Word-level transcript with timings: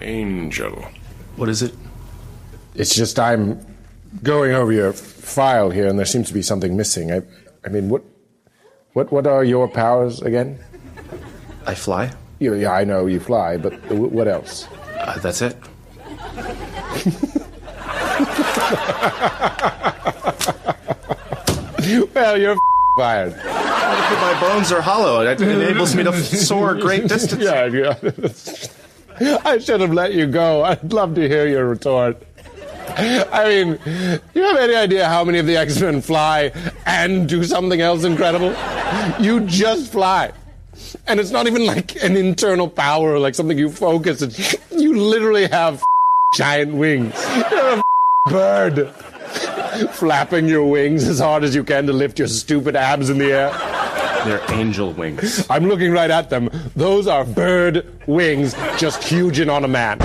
Angel. 0.00 0.84
What 1.36 1.48
is 1.48 1.62
it? 1.62 1.74
It's 2.74 2.94
just 2.94 3.18
I'm 3.18 3.60
going 4.22 4.52
over 4.52 4.72
your 4.72 4.92
file 4.92 5.70
here, 5.70 5.86
and 5.88 5.98
there 5.98 6.06
seems 6.06 6.28
to 6.28 6.34
be 6.34 6.42
something 6.42 6.76
missing. 6.76 7.12
I, 7.12 7.22
I 7.64 7.68
mean, 7.68 7.88
what, 7.88 8.02
what, 8.92 9.10
what 9.12 9.26
are 9.26 9.44
your 9.44 9.68
powers 9.68 10.22
again? 10.22 10.58
I 11.66 11.74
fly. 11.74 12.12
You, 12.38 12.54
yeah, 12.54 12.72
I 12.72 12.84
know 12.84 13.06
you 13.06 13.20
fly, 13.20 13.56
but 13.56 13.80
w- 13.88 14.08
what 14.08 14.28
else? 14.28 14.68
Uh, 14.98 15.18
that's 15.18 15.42
it. 15.42 15.56
well, 22.14 22.38
you're 22.38 22.56
fired. 22.98 23.36
My 23.36 24.36
bones 24.40 24.72
are 24.72 24.80
hollow. 24.80 25.20
It 25.26 25.40
enables 25.40 25.94
me 25.94 26.02
to 26.04 26.12
soar 26.22 26.74
great 26.74 27.08
distances. 27.08 27.40
Yeah, 27.40 27.66
yeah. 27.66 27.96
I 29.20 29.58
should 29.58 29.80
have 29.80 29.92
let 29.92 30.12
you 30.12 30.26
go. 30.26 30.62
I'd 30.64 30.92
love 30.92 31.14
to 31.14 31.28
hear 31.28 31.46
your 31.46 31.68
retort. 31.68 32.22
I 32.98 33.44
mean, 33.48 33.78
do 33.84 34.20
you 34.34 34.42
have 34.42 34.56
any 34.56 34.74
idea 34.74 35.06
how 35.06 35.24
many 35.24 35.38
of 35.38 35.46
the 35.46 35.56
X 35.56 35.80
Men 35.80 36.00
fly 36.00 36.52
and 36.86 37.28
do 37.28 37.44
something 37.44 37.80
else 37.80 38.04
incredible? 38.04 38.54
You 39.20 39.40
just 39.40 39.92
fly. 39.92 40.32
And 41.06 41.18
it's 41.20 41.30
not 41.30 41.46
even 41.46 41.66
like 41.66 42.02
an 42.02 42.16
internal 42.16 42.68
power, 42.68 43.18
like 43.18 43.34
something 43.34 43.58
you 43.58 43.70
focus. 43.70 44.22
You 44.70 44.96
literally 44.98 45.46
have 45.48 45.82
giant 46.34 46.74
wings. 46.74 47.14
You're 47.50 47.78
a 47.78 47.82
bird. 48.30 48.94
Flapping 49.90 50.48
your 50.48 50.64
wings 50.64 51.06
as 51.06 51.18
hard 51.18 51.44
as 51.44 51.54
you 51.54 51.64
can 51.64 51.86
to 51.86 51.92
lift 51.92 52.18
your 52.18 52.28
stupid 52.28 52.76
abs 52.76 53.10
in 53.10 53.18
the 53.18 53.32
air. 53.32 53.50
They're 54.26 54.42
angel 54.50 54.92
wings. 54.92 55.46
I'm 55.48 55.68
looking 55.68 55.92
right 55.92 56.10
at 56.10 56.30
them. 56.30 56.50
Those 56.74 57.06
are 57.06 57.24
bird 57.24 58.02
wings, 58.08 58.54
just 58.76 59.04
huge 59.04 59.38
and 59.38 59.48
on 59.48 59.64
a 59.64 59.68
man. 59.68 59.98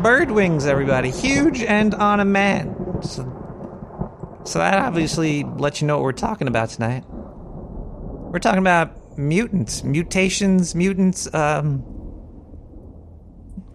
Bird 0.00 0.30
wings, 0.30 0.64
everybody. 0.64 1.10
Huge 1.10 1.62
and 1.62 1.96
on 1.96 2.20
a 2.20 2.24
man. 2.24 2.76
So, 3.02 4.40
so 4.44 4.60
that 4.60 4.78
obviously 4.78 5.42
lets 5.42 5.80
you 5.80 5.88
know 5.88 5.96
what 5.96 6.04
we're 6.04 6.12
talking 6.12 6.46
about 6.46 6.68
tonight. 6.68 7.02
We're 7.08 8.38
talking 8.38 8.60
about 8.60 9.18
mutants, 9.18 9.82
mutations, 9.82 10.76
mutants. 10.76 11.32
Um, 11.34 11.84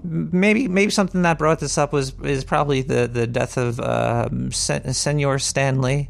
maybe 0.05 0.69
maybe 0.69 0.89
something 0.89 1.21
that 1.23 1.37
brought 1.37 1.59
this 1.59 1.77
up 1.77 1.91
was 1.91 2.13
is 2.21 2.45
probably 2.45 2.81
the 2.81 3.07
the 3.07 3.27
death 3.27 3.57
of 3.57 3.79
um, 3.81 4.53
Sen- 4.53 4.93
Senor 4.93 5.37
Stan 5.39 5.81
Lee. 5.81 6.09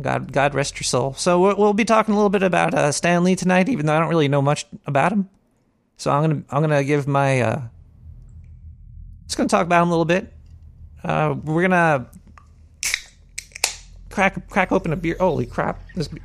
God 0.00 0.32
God 0.32 0.54
rest 0.54 0.76
your 0.76 0.84
soul. 0.84 1.14
So 1.14 1.40
we'll, 1.40 1.56
we'll 1.56 1.74
be 1.74 1.84
talking 1.84 2.14
a 2.14 2.16
little 2.16 2.30
bit 2.30 2.42
about 2.42 2.74
uh, 2.74 2.92
Stan 2.92 3.24
Lee 3.24 3.36
tonight, 3.36 3.68
even 3.68 3.86
though 3.86 3.94
I 3.94 4.00
don't 4.00 4.08
really 4.08 4.28
know 4.28 4.42
much 4.42 4.66
about 4.86 5.12
him. 5.12 5.28
So 5.96 6.10
I'm 6.10 6.22
gonna 6.22 6.42
I'm 6.50 6.62
gonna 6.62 6.84
give 6.84 7.06
my 7.06 7.40
uh, 7.40 7.62
just 9.26 9.36
gonna 9.36 9.48
talk 9.48 9.66
about 9.66 9.82
him 9.82 9.88
a 9.88 9.90
little 9.90 10.04
bit. 10.04 10.32
Uh, 11.04 11.34
we're 11.44 11.62
gonna 11.62 12.06
crack 14.08 14.48
crack 14.48 14.72
open 14.72 14.92
a 14.92 14.96
beer. 14.96 15.16
Holy 15.20 15.46
crap! 15.46 15.80
This. 15.94 16.08
Be- 16.08 16.22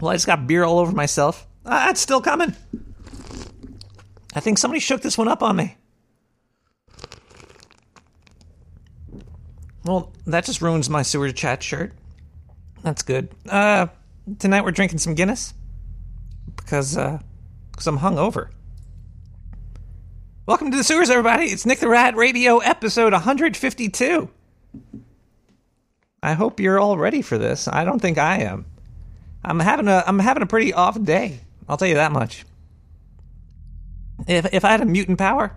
well, 0.00 0.10
I 0.10 0.14
just 0.14 0.26
got 0.26 0.46
beer 0.46 0.64
all 0.64 0.78
over 0.78 0.92
myself. 0.92 1.46
Ah, 1.66 1.90
it's 1.90 2.00
still 2.00 2.22
coming. 2.22 2.56
I 4.34 4.40
think 4.40 4.58
somebody 4.58 4.80
shook 4.80 5.02
this 5.02 5.18
one 5.18 5.28
up 5.28 5.42
on 5.42 5.56
me. 5.56 5.76
Well, 9.90 10.12
that 10.26 10.44
just 10.44 10.62
ruins 10.62 10.88
my 10.88 11.02
sewer 11.02 11.32
chat 11.32 11.64
shirt. 11.64 11.92
That's 12.84 13.02
good. 13.02 13.28
Uh, 13.48 13.88
tonight 14.38 14.62
we're 14.62 14.70
drinking 14.70 14.98
some 14.98 15.16
Guinness 15.16 15.52
because 16.54 16.96
uh, 16.96 17.18
because 17.72 17.88
I'm 17.88 17.98
hungover. 17.98 18.50
Welcome 20.46 20.70
to 20.70 20.76
the 20.76 20.84
sewers, 20.84 21.10
everybody. 21.10 21.46
It's 21.46 21.66
Nick 21.66 21.80
the 21.80 21.88
Rat 21.88 22.14
Radio, 22.14 22.58
episode 22.58 23.12
152. 23.12 24.30
I 26.22 26.34
hope 26.34 26.60
you're 26.60 26.78
all 26.78 26.96
ready 26.96 27.20
for 27.20 27.36
this. 27.36 27.66
I 27.66 27.84
don't 27.84 28.00
think 28.00 28.16
I 28.16 28.42
am. 28.42 28.66
I'm 29.44 29.58
having 29.58 29.88
a 29.88 30.04
I'm 30.06 30.20
having 30.20 30.44
a 30.44 30.46
pretty 30.46 30.72
off 30.72 31.02
day. 31.02 31.40
I'll 31.68 31.76
tell 31.76 31.88
you 31.88 31.96
that 31.96 32.12
much. 32.12 32.44
If 34.28 34.54
if 34.54 34.64
I 34.64 34.70
had 34.70 34.82
a 34.82 34.86
mutant 34.86 35.18
power, 35.18 35.56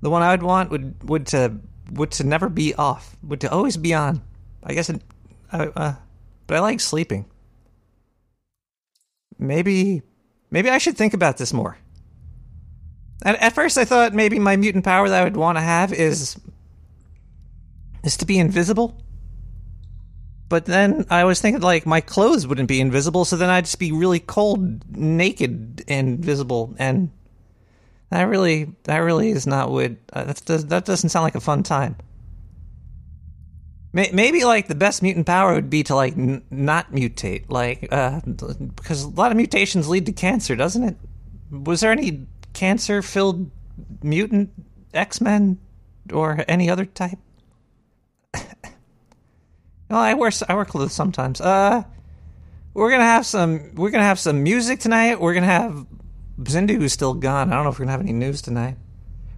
the 0.00 0.10
one 0.10 0.22
I 0.22 0.32
would 0.32 0.42
want 0.42 0.70
would 0.72 1.08
would 1.08 1.28
to 1.28 1.60
would 1.90 2.10
to 2.12 2.24
never 2.24 2.48
be 2.48 2.74
off, 2.74 3.16
would 3.22 3.40
to 3.40 3.50
always 3.50 3.76
be 3.76 3.94
on. 3.94 4.22
I 4.62 4.74
guess 4.74 4.90
it, 4.90 5.00
uh, 5.52 5.68
uh, 5.76 5.94
but 6.46 6.56
I 6.56 6.60
like 6.60 6.80
sleeping. 6.80 7.26
Maybe 9.38 10.02
maybe 10.50 10.70
I 10.70 10.78
should 10.78 10.96
think 10.96 11.14
about 11.14 11.36
this 11.36 11.52
more. 11.52 11.78
At, 13.22 13.36
at 13.36 13.54
first, 13.54 13.78
I 13.78 13.84
thought 13.84 14.14
maybe 14.14 14.38
my 14.38 14.56
mutant 14.56 14.84
power 14.84 15.08
that 15.08 15.20
I 15.20 15.24
would 15.24 15.36
want 15.36 15.58
to 15.58 15.62
have 15.62 15.92
is 15.92 16.36
is 18.02 18.16
to 18.18 18.26
be 18.26 18.38
invisible. 18.38 19.00
But 20.48 20.64
then 20.64 21.06
I 21.10 21.24
was 21.24 21.40
thinking 21.40 21.62
like 21.62 21.86
my 21.86 22.00
clothes 22.00 22.46
wouldn't 22.46 22.68
be 22.68 22.80
invisible, 22.80 23.24
so 23.24 23.36
then 23.36 23.50
I'd 23.50 23.64
just 23.64 23.80
be 23.80 23.90
really 23.90 24.20
cold, 24.20 24.96
naked, 24.96 25.82
and 25.88 26.20
visible, 26.20 26.74
and 26.78 27.10
that 28.10 28.22
really 28.24 28.72
that 28.84 28.98
really 28.98 29.30
is 29.30 29.46
not 29.46 29.70
what 29.70 29.92
uh, 30.12 30.24
that 30.24 30.44
does, 30.44 30.66
that 30.66 30.84
doesn't 30.84 31.10
sound 31.10 31.24
like 31.24 31.34
a 31.34 31.40
fun 31.40 31.62
time. 31.62 31.96
May, 33.92 34.10
maybe 34.12 34.44
like 34.44 34.68
the 34.68 34.74
best 34.74 35.02
mutant 35.02 35.26
power 35.26 35.54
would 35.54 35.70
be 35.70 35.82
to 35.84 35.94
like 35.94 36.12
n- 36.12 36.44
not 36.50 36.92
mutate, 36.92 37.46
like 37.48 37.88
uh, 37.90 38.20
because 38.20 39.02
a 39.02 39.08
lot 39.08 39.30
of 39.30 39.36
mutations 39.36 39.88
lead 39.88 40.06
to 40.06 40.12
cancer, 40.12 40.54
doesn't 40.54 40.84
it? 40.84 40.96
Was 41.50 41.80
there 41.80 41.92
any 41.92 42.26
cancer-filled 42.52 43.50
mutant 44.02 44.50
X-Men 44.92 45.58
or 46.12 46.44
any 46.46 46.68
other 46.70 46.84
type? 46.84 47.18
well, 48.34 48.44
I 49.90 50.14
wear 50.14 50.30
I 50.48 50.54
wear 50.54 50.64
clothes 50.64 50.92
sometimes. 50.92 51.40
Uh, 51.40 51.82
we're 52.74 52.90
gonna 52.90 53.04
have 53.04 53.24
some 53.24 53.74
we're 53.74 53.90
gonna 53.90 54.04
have 54.04 54.18
some 54.18 54.42
music 54.42 54.78
tonight. 54.80 55.20
We're 55.20 55.34
gonna 55.34 55.46
have 55.46 55.86
Zindu 56.42 56.76
who's 56.76 56.92
still 56.92 57.14
gone. 57.14 57.52
I 57.52 57.56
don't 57.56 57.64
know 57.64 57.70
if 57.70 57.78
we're 57.78 57.84
gonna 57.84 57.92
have 57.92 58.00
any 58.00 58.12
news 58.12 58.42
tonight. 58.42 58.76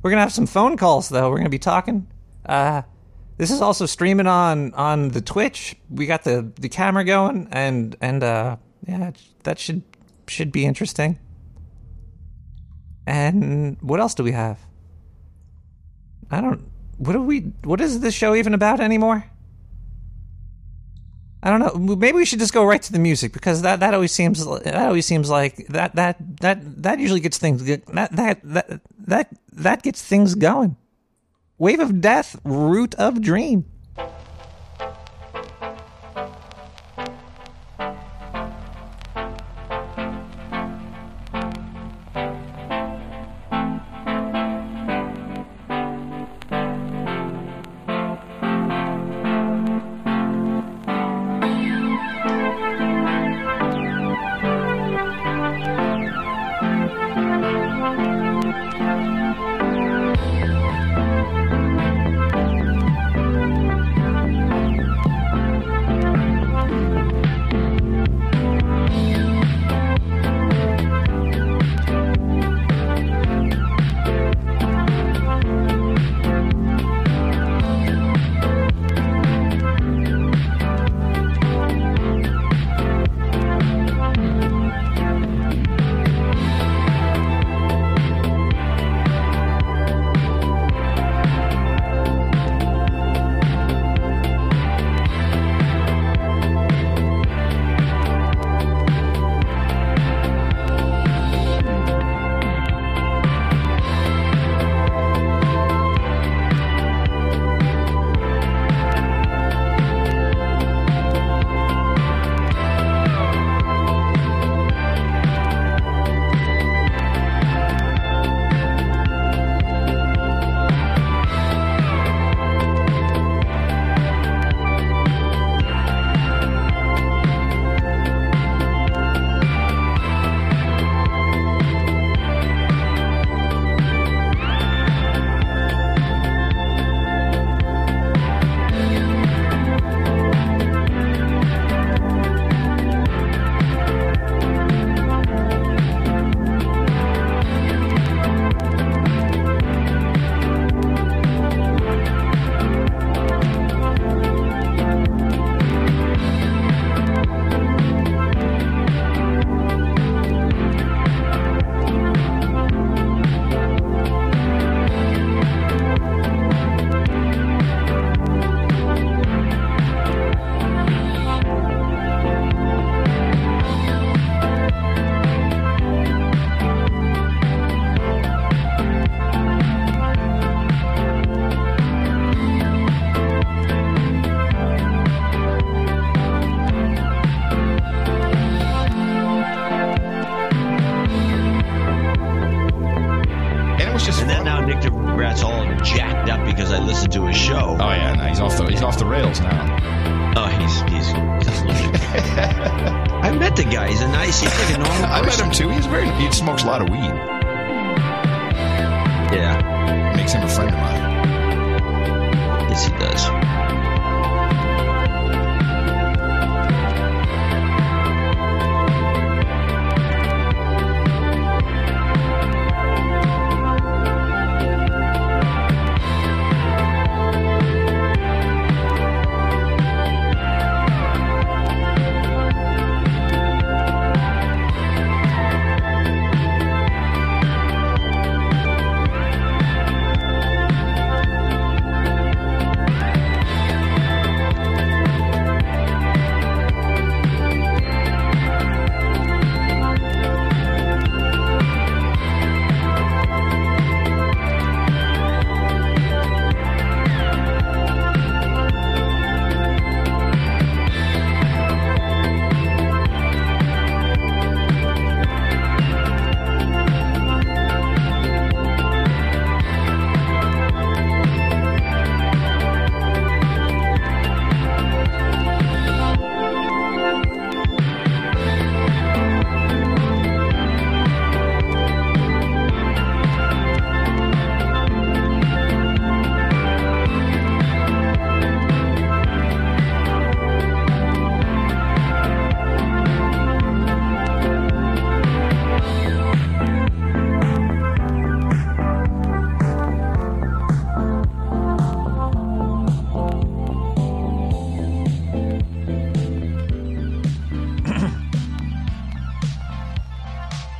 We're 0.03 0.11
gonna 0.11 0.23
have 0.23 0.33
some 0.33 0.47
phone 0.47 0.77
calls 0.77 1.09
though. 1.09 1.31
We're 1.31 1.39
gonna 1.39 1.49
be 1.49 1.59
talking. 1.59 2.09
Uh, 2.45 2.83
this 3.37 3.51
is 3.51 3.61
also 3.61 3.87
streaming 3.87 4.27
on 4.27 4.75
on 4.75 5.11
the 5.11 5.21
Twitch. 5.21 5.77
We 5.91 6.07
got 6.07 6.25
the 6.25 6.53
the 6.61 6.69
camera 6.69 7.05
going, 7.05 7.49
and 7.53 7.97
and 8.01 8.23
uh, 8.23 8.57
yeah, 8.87 9.13
that 9.45 9.59
should 9.59 9.83
should 10.27 10.53
be 10.53 10.65
interesting. 10.65 11.19
And 13.07 13.79
what 13.81 14.01
else 14.01 14.15
do 14.15 14.23
we 14.23 14.33
have? 14.33 14.59
I 16.31 16.41
don't. 16.41 16.69
What 16.99 17.13
do 17.13 17.23
we? 17.23 17.53
What 17.65 17.81
is 17.81 18.01
this 18.01 18.15
show 18.15 18.35
even 18.35 18.55
about 18.55 18.81
anymore? 18.81 19.25
I 21.43 21.51
don't 21.51 21.61
know. 21.61 21.97
Maybe 21.97 22.17
we 22.17 22.25
should 22.25 22.41
just 22.41 22.53
go 22.53 22.65
right 22.65 22.83
to 22.83 22.93
the 22.93 22.99
music 22.99 23.33
because 23.33 23.63
that, 23.63 23.81
that 23.81 23.95
always 23.95 24.11
seems 24.13 24.45
that 24.45 24.75
always 24.75 25.07
seems 25.07 25.31
like 25.31 25.69
that 25.69 25.95
that 25.95 26.17
that 26.41 26.83
that 26.83 26.99
usually 26.99 27.21
gets 27.21 27.39
things 27.39 27.65
that 27.65 27.87
that 27.87 28.41
that 28.43 28.81
that 28.99 29.29
that 29.53 29.83
gets 29.83 30.03
things 30.03 30.35
going. 30.35 30.77
Wave 31.57 31.81
of 31.81 32.01
Death, 32.01 32.41
Root 32.45 32.95
of 32.97 33.21
Dream. 33.21 33.65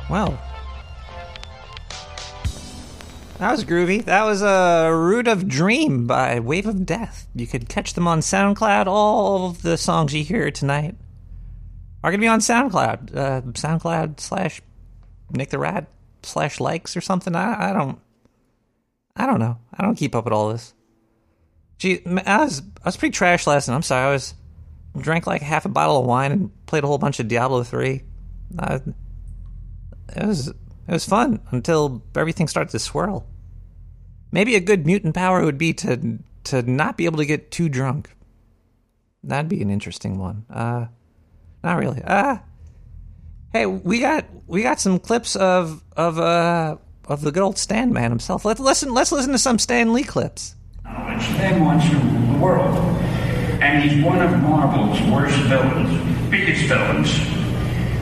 Well, 0.09 0.39
that 3.37 3.51
was 3.51 3.63
groovy. 3.63 4.03
That 4.03 4.23
was 4.23 4.41
a 4.41 4.89
Root 4.91 5.27
of 5.27 5.47
Dream 5.47 6.07
by 6.07 6.39
Wave 6.39 6.65
of 6.65 6.85
Death. 6.85 7.27
You 7.35 7.47
could 7.47 7.69
catch 7.69 7.93
them 7.93 8.07
on 8.07 8.19
SoundCloud. 8.19 8.87
All 8.87 9.49
of 9.49 9.61
the 9.61 9.77
songs 9.77 10.13
you 10.13 10.23
hear 10.23 10.51
tonight 10.51 10.95
are 12.03 12.11
going 12.11 12.19
to 12.19 12.23
be 12.23 12.27
on 12.27 12.39
SoundCloud. 12.39 13.15
Uh, 13.15 13.41
SoundCloud 13.41 14.19
slash 14.19 14.61
Nick 15.31 15.51
the 15.51 15.59
Rat 15.59 15.87
slash 16.23 16.59
likes 16.59 16.97
or 16.97 17.01
something. 17.01 17.35
I, 17.35 17.69
I 17.69 17.73
don't. 17.73 17.99
I 19.15 19.25
don't 19.25 19.39
know. 19.39 19.57
I 19.73 19.83
don't 19.83 19.95
keep 19.95 20.15
up 20.15 20.25
with 20.25 20.33
all 20.33 20.49
this. 20.49 20.73
Gee, 21.77 22.01
I 22.05 22.39
was 22.39 22.61
I 22.83 22.87
was 22.87 22.97
pretty 22.97 23.13
trash 23.13 23.45
last 23.47 23.67
night. 23.67 23.75
I'm 23.75 23.83
sorry. 23.83 24.07
I 24.09 24.11
was 24.11 24.33
drank 24.97 25.27
like 25.27 25.41
half 25.41 25.65
a 25.65 25.69
bottle 25.69 25.99
of 25.99 26.05
wine 26.05 26.31
and 26.31 26.65
played 26.65 26.83
a 26.83 26.87
whole 26.87 26.97
bunch 26.97 27.19
of 27.19 27.27
Diablo 27.27 27.63
three. 27.63 28.03
It 30.15 30.25
was 30.25 30.47
it 30.47 30.93
was 30.93 31.05
fun 31.05 31.39
until 31.51 32.03
everything 32.15 32.47
started 32.47 32.71
to 32.71 32.79
swirl. 32.79 33.25
Maybe 34.31 34.55
a 34.55 34.59
good 34.59 34.85
mutant 34.85 35.15
power 35.15 35.43
would 35.43 35.57
be 35.57 35.73
to 35.73 36.19
to 36.45 36.61
not 36.63 36.97
be 36.97 37.05
able 37.05 37.17
to 37.17 37.25
get 37.25 37.51
too 37.51 37.69
drunk. 37.69 38.09
That'd 39.23 39.49
be 39.49 39.61
an 39.61 39.69
interesting 39.69 40.17
one. 40.17 40.45
Uh, 40.49 40.87
not 41.63 41.77
really. 41.77 42.01
Uh, 42.01 42.37
hey, 43.53 43.65
we 43.65 43.99
got 43.99 44.25
we 44.47 44.61
got 44.63 44.79
some 44.79 44.99
clips 44.99 45.35
of 45.35 45.83
of 45.95 46.19
uh 46.19 46.77
of 47.07 47.21
the 47.21 47.31
good 47.31 47.43
old 47.43 47.57
Stan 47.57 47.91
man 47.91 48.11
himself. 48.11 48.45
Let's 48.45 48.59
listen. 48.59 48.93
Let's 48.93 49.11
listen 49.11 49.31
to 49.31 49.39
some 49.39 49.59
Stan 49.59 49.93
Lee 49.93 50.03
clips. 50.03 50.55
Stan 51.19 51.63
wants 51.63 51.89
to 51.89 51.95
rule 51.95 52.33
the 52.33 52.39
world. 52.39 52.77
And 53.61 53.83
he's 53.83 54.03
one 54.03 54.21
of 54.21 54.31
Marvel's 54.41 55.01
worst 55.11 55.35
villains, 55.41 56.29
biggest 56.29 56.63
villains. 56.63 57.38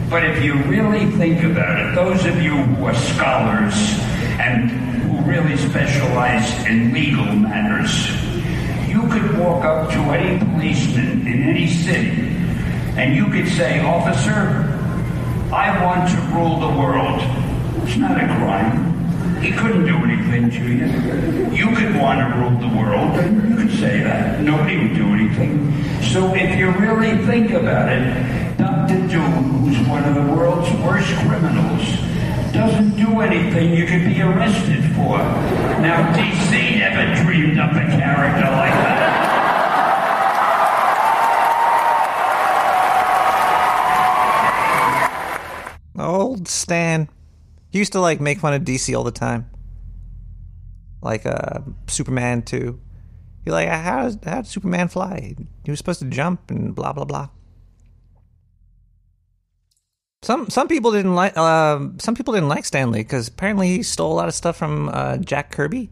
But 0.10 0.24
if 0.24 0.42
you 0.42 0.54
really 0.64 1.06
think 1.18 1.44
about 1.44 1.80
it, 1.80 1.96
those 1.96 2.26
of 2.26 2.42
you 2.42 2.56
who 2.56 2.86
are 2.86 2.96
scholars 2.96 3.74
and 4.40 4.72
who 4.72 5.20
really 5.30 5.58
specialize 5.58 6.66
in 6.66 6.94
legal 6.94 7.26
matters, 7.26 8.08
you 8.88 9.02
could 9.10 9.38
walk 9.38 9.66
up 9.66 9.90
to 9.92 9.98
any 10.12 10.40
policeman 10.40 11.28
in 11.28 11.44
any 11.44 11.68
city 11.68 12.28
and 12.98 13.16
you 13.16 13.26
could 13.26 13.48
say, 13.50 13.82
Officer, 13.82 14.74
I 15.54 15.84
want 15.84 16.10
to 16.10 16.18
rule 16.34 16.60
the 16.60 16.80
world. 16.80 17.22
It's 17.84 17.98
not 17.98 18.18
a 18.18 18.26
crime. 18.26 19.42
He 19.42 19.52
couldn't 19.52 19.86
do 19.86 19.96
anything 19.98 20.50
to 20.50 20.64
you. 20.68 21.52
You 21.52 21.76
could 21.76 21.96
want 22.02 22.20
to 22.22 22.40
rule 22.40 22.58
the 22.60 22.76
world, 22.76 23.20
and 23.20 23.50
you 23.50 23.56
could 23.56 23.78
say 23.78 24.02
that. 24.02 24.42
Nobody 24.42 24.78
would 24.78 24.96
do 24.96 25.06
anything. 25.14 25.84
So 26.02 26.34
if 26.34 26.58
you 26.58 26.72
really 26.72 27.24
think 27.26 27.52
about 27.52 27.90
it, 27.90 28.47
Dr. 28.58 29.08
Doom, 29.08 29.44
who's 29.60 29.88
one 29.88 30.04
of 30.04 30.16
the 30.16 30.34
world's 30.34 30.72
worst 30.84 31.14
criminals, 31.18 31.84
doesn't 32.52 32.96
do 32.96 33.22
anything 33.22 33.74
you 33.74 33.86
could 33.86 34.06
be 34.06 34.22
arrested 34.22 34.84
for. 34.96 35.18
Now, 35.80 36.12
DC 36.16 36.80
never 36.80 37.24
dreamed 37.24 37.60
up 37.60 37.72
a 37.72 37.86
character 37.98 38.50
like 38.52 38.74
that. 38.74 39.08
Old 46.00 46.48
Stan. 46.48 47.10
He 47.70 47.80
used 47.80 47.92
to 47.94 48.00
like 48.00 48.22
make 48.22 48.40
fun 48.40 48.54
of 48.54 48.64
DC 48.64 48.96
all 48.98 49.04
the 49.04 49.12
time. 49.12 49.50
Like 51.02 51.26
uh 51.26 51.60
Superman 51.88 52.42
too. 52.42 52.80
He 53.44 53.52
like 53.52 53.68
how 53.68 54.12
how 54.26 54.42
did 54.42 54.48
Superman 54.48 54.88
fly? 54.88 55.36
He 55.64 55.72
was 55.72 55.78
supposed 55.78 56.00
to 56.00 56.06
jump 56.06 56.50
and 56.50 56.74
blah 56.76 56.94
blah 56.94 57.06
blah. 57.06 57.30
Some 60.28 60.50
some 60.50 60.68
people 60.68 60.92
didn't 60.92 61.16
like 61.16 61.38
uh, 61.38 61.80
some 62.00 62.14
people 62.14 62.34
didn't 62.34 62.50
like 62.50 62.66
Stan 62.66 62.92
Lee 62.92 63.00
because 63.00 63.30
apparently 63.30 63.70
he 63.70 63.82
stole 63.82 64.12
a 64.12 64.18
lot 64.18 64.28
of 64.28 64.34
stuff 64.34 64.58
from 64.58 64.90
uh, 64.90 65.16
Jack 65.20 65.52
Kirby 65.52 65.90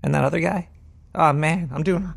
and 0.00 0.14
that 0.14 0.22
other 0.22 0.38
guy. 0.38 0.68
Oh 1.12 1.32
man, 1.32 1.70
I'm 1.74 1.82
doing 1.82 2.14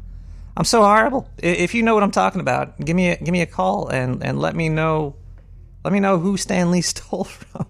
I'm 0.56 0.66
so 0.66 0.84
horrible. 0.84 1.28
If 1.40 1.74
you 1.74 1.82
know 1.82 1.96
what 1.96 2.04
I'm 2.04 2.12
talking 2.12 2.42
about, 2.42 2.80
give 2.80 2.96
me 2.96 3.10
a, 3.10 3.18
give 3.18 3.32
me 3.32 3.42
a 3.42 3.48
call 3.48 3.88
and, 3.88 4.24
and 4.24 4.38
let 4.38 4.56
me 4.56 4.70
know 4.70 5.16
let 5.84 5.92
me 5.92 6.00
know 6.00 6.20
who 6.20 6.38
Stan 6.38 6.70
Lee 6.70 6.82
stole 6.94 7.24
from. 7.24 7.66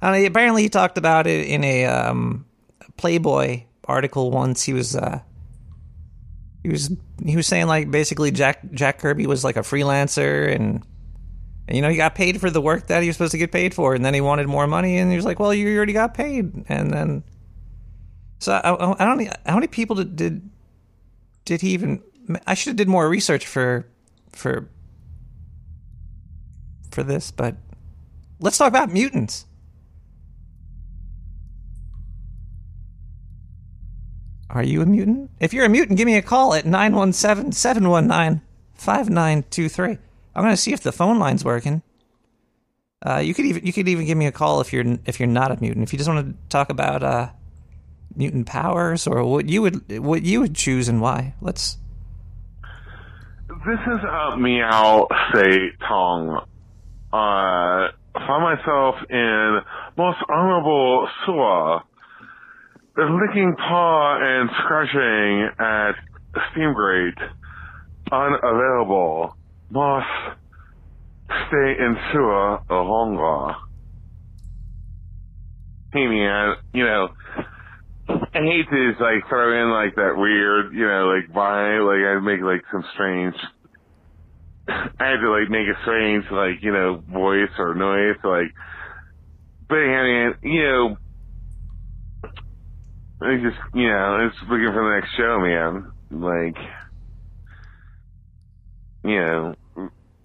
I 0.00 0.18
apparently, 0.18 0.62
he 0.62 0.68
talked 0.68 0.98
about 0.98 1.26
it 1.26 1.48
in 1.48 1.64
a 1.64 1.86
um, 1.86 2.46
Playboy 2.96 3.64
article 3.86 4.30
once. 4.30 4.62
He 4.62 4.72
was 4.72 4.94
uh, 4.94 5.18
he 6.62 6.68
was 6.68 6.96
he 7.26 7.34
was 7.34 7.48
saying 7.48 7.66
like 7.66 7.90
basically 7.90 8.30
Jack 8.30 8.70
Jack 8.70 8.98
Kirby 8.98 9.26
was 9.26 9.42
like 9.42 9.56
a 9.56 9.62
freelancer 9.62 10.54
and, 10.54 10.86
and 11.66 11.76
you 11.76 11.82
know 11.82 11.88
he 11.88 11.96
got 11.96 12.14
paid 12.14 12.40
for 12.40 12.50
the 12.50 12.60
work 12.60 12.88
that 12.88 13.02
he 13.02 13.08
was 13.08 13.16
supposed 13.16 13.32
to 13.32 13.38
get 13.38 13.52
paid 13.52 13.74
for, 13.74 13.94
and 13.94 14.04
then 14.04 14.14
he 14.14 14.20
wanted 14.20 14.46
more 14.46 14.66
money, 14.66 14.98
and 14.98 15.10
he 15.10 15.16
was 15.16 15.24
like, 15.24 15.38
well, 15.38 15.54
you 15.54 15.76
already 15.76 15.92
got 15.92 16.14
paid, 16.14 16.64
and 16.68 16.90
then 16.92 17.24
so 18.38 18.52
I, 18.52 19.02
I, 19.02 19.04
don't 19.06 19.36
how 19.46 19.54
many 19.54 19.68
people 19.68 19.96
did, 19.96 20.16
did 20.16 20.50
did 21.44 21.60
he 21.62 21.70
even? 21.70 22.02
I 22.46 22.54
should 22.54 22.70
have 22.70 22.76
did 22.76 22.88
more 22.88 23.08
research 23.08 23.46
for 23.46 23.86
for 24.32 24.68
for 26.90 27.02
this, 27.02 27.30
but 27.30 27.56
let's 28.40 28.58
talk 28.58 28.68
about 28.68 28.92
mutants. 28.92 29.46
Are 34.50 34.62
you 34.62 34.82
a 34.82 34.86
mutant? 34.86 35.30
If 35.40 35.52
you're 35.52 35.64
a 35.64 35.68
mutant, 35.68 35.98
give 35.98 36.06
me 36.06 36.16
a 36.16 36.22
call 36.22 36.54
at 36.54 36.64
917 36.64 37.52
719 37.52 38.40
5923. 38.74 39.98
I'm 40.34 40.42
going 40.42 40.52
to 40.52 40.60
see 40.60 40.72
if 40.72 40.80
the 40.80 40.92
phone 40.92 41.18
line's 41.18 41.44
working. 41.44 41.82
Uh, 43.04 43.18
you 43.18 43.34
could 43.34 43.44
even 43.44 43.66
you 43.66 43.72
could 43.72 43.86
even 43.86 44.06
give 44.06 44.16
me 44.16 44.26
a 44.26 44.32
call 44.32 44.60
if 44.60 44.72
you're 44.72 44.98
if 45.04 45.20
you're 45.20 45.28
not 45.28 45.50
a 45.50 45.60
mutant. 45.60 45.82
If 45.84 45.92
you 45.92 45.98
just 45.98 46.08
want 46.08 46.26
to 46.26 46.48
talk 46.48 46.70
about 46.70 47.02
uh, 47.02 47.28
mutant 48.16 48.46
powers 48.46 49.06
or 49.06 49.24
what 49.24 49.48
you 49.48 49.60
would 49.62 49.98
what 50.02 50.22
you 50.22 50.40
would 50.40 50.54
choose 50.54 50.88
and 50.88 51.00
why. 51.00 51.34
Let's. 51.40 51.76
This 53.66 53.80
is 53.80 54.00
meow 54.38 55.06
say 55.34 55.70
tong. 55.86 56.46
Uh, 57.12 57.88
find 58.14 58.42
myself 58.42 58.96
in 59.10 59.60
most 59.96 60.18
honorable. 60.28 61.08
The 62.96 63.02
licking 63.02 63.54
paw 63.56 64.18
and 64.20 64.50
scratching 64.62 65.50
at 65.58 65.92
steam 66.52 66.72
grate. 66.74 67.18
Unavailable. 68.10 69.36
Must 69.70 70.06
stay 71.28 71.74
in 71.78 71.96
sewer 72.12 72.58
a 72.68 72.74
longer. 72.74 73.54
Hey 75.92 76.06
man, 76.06 76.56
you 76.72 76.84
know, 76.84 77.08
I 78.08 78.40
hate 78.42 78.68
to 78.68 78.90
just, 78.90 79.00
like 79.00 79.28
throw 79.28 79.62
in 79.62 79.70
like 79.70 79.94
that 79.96 80.14
weird, 80.16 80.74
you 80.74 80.86
know, 80.86 81.14
like 81.14 81.32
by 81.32 81.78
like 81.78 82.04
I 82.04 82.20
make 82.20 82.40
like 82.42 82.62
some 82.70 82.84
strange. 82.94 83.34
I 84.68 84.90
had 84.98 85.20
to 85.20 85.30
like 85.30 85.50
make 85.50 85.66
a 85.68 85.80
strange 85.82 86.24
like 86.30 86.62
you 86.62 86.72
know 86.72 87.02
voice 87.10 87.50
or 87.58 87.74
noise 87.74 88.16
like, 88.24 88.52
but 89.68 89.76
I 89.76 90.02
mean 90.02 90.34
you 90.42 90.62
know, 90.62 90.96
I 93.22 93.36
just 93.42 93.56
you 93.74 93.88
know 93.88 94.26
it's 94.26 94.36
looking 94.42 94.72
for 94.72 94.84
the 94.84 95.00
next 95.00 95.16
show, 95.16 95.38
man. 95.40 95.92
Like, 96.10 96.56
you 99.04 99.20
know, 99.20 99.54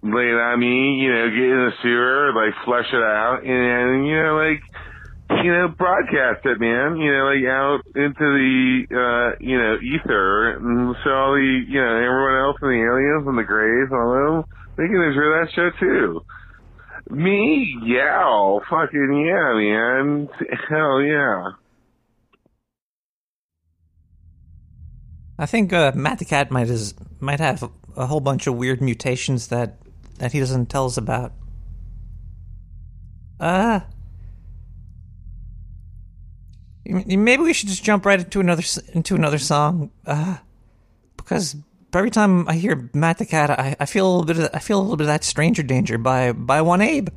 lay 0.02 0.28
it 0.32 0.40
on 0.40 0.58
me, 0.58 0.96
you 1.04 1.12
know, 1.12 1.28
get 1.28 1.44
in 1.44 1.62
the 1.68 1.72
sewer, 1.82 2.32
like 2.32 2.54
flush 2.64 2.88
it 2.88 3.04
out, 3.04 3.44
and 3.44 4.06
you 4.06 4.16
know, 4.16 4.34
like 4.36 4.62
you 5.44 5.52
know, 5.52 5.68
broadcast 5.68 6.44
it, 6.44 6.58
man. 6.60 6.96
You 6.96 7.12
know, 7.12 7.24
like 7.30 7.44
out 7.46 7.80
into 7.94 8.18
the, 8.18 8.84
uh, 8.90 9.36
you 9.40 9.56
know, 9.56 9.76
ether, 9.78 10.56
and 10.56 10.96
so 11.04 11.10
all 11.10 11.34
the, 11.34 11.64
you 11.68 11.80
know, 11.80 11.96
everyone 11.96 12.40
else 12.40 12.56
and 12.60 12.70
the 12.70 12.82
aliens 12.82 13.26
and 13.28 13.38
the 13.38 13.44
Greys, 13.44 13.88
all 13.92 14.10
of 14.10 14.44
them, 14.44 14.52
they 14.76 14.88
can 14.88 15.00
enjoy 15.00 15.28
that 15.38 15.48
show 15.54 15.70
too. 15.78 16.20
Me, 17.10 17.78
yeah, 17.84 18.58
fucking 18.68 19.26
yeah, 19.26 19.52
man. 19.54 20.28
Hell 20.68 21.00
yeah. 21.02 21.52
I 25.38 25.46
think 25.46 25.72
uh, 25.72 25.92
Matt 25.94 26.18
the 26.18 26.26
Cat 26.26 26.50
might 26.50 26.68
is 26.68 26.94
might 27.18 27.40
have 27.40 27.70
a 27.96 28.06
whole 28.06 28.20
bunch 28.20 28.46
of 28.46 28.56
weird 28.56 28.80
mutations 28.80 29.48
that 29.48 29.78
that 30.18 30.32
he 30.32 30.40
doesn't 30.40 30.66
tell 30.66 30.86
us 30.86 30.96
about. 30.96 31.32
Uh 33.38 33.80
maybe 36.84 37.42
we 37.42 37.52
should 37.52 37.68
just 37.68 37.84
jump 37.84 38.04
right 38.04 38.20
into 38.20 38.40
another 38.40 38.62
into 38.92 39.14
another 39.14 39.38
song. 39.38 39.90
Uh, 40.06 40.38
because 41.16 41.56
every 41.94 42.10
time 42.10 42.48
I 42.48 42.54
hear 42.54 42.90
Matt 42.94 43.18
the 43.18 43.26
Cat, 43.26 43.50
I, 43.50 43.76
I 43.78 43.86
feel 43.86 44.06
a 44.06 44.10
little 44.10 44.26
bit 44.26 44.38
of 44.38 44.50
I 44.54 44.58
feel 44.58 44.78
a 44.78 44.82
little 44.82 44.96
bit 44.96 45.04
of 45.04 45.08
that 45.08 45.24
Stranger 45.24 45.62
Danger 45.62 45.98
by 45.98 46.32
by 46.32 46.62
one 46.62 46.80
Abe. 46.80 47.08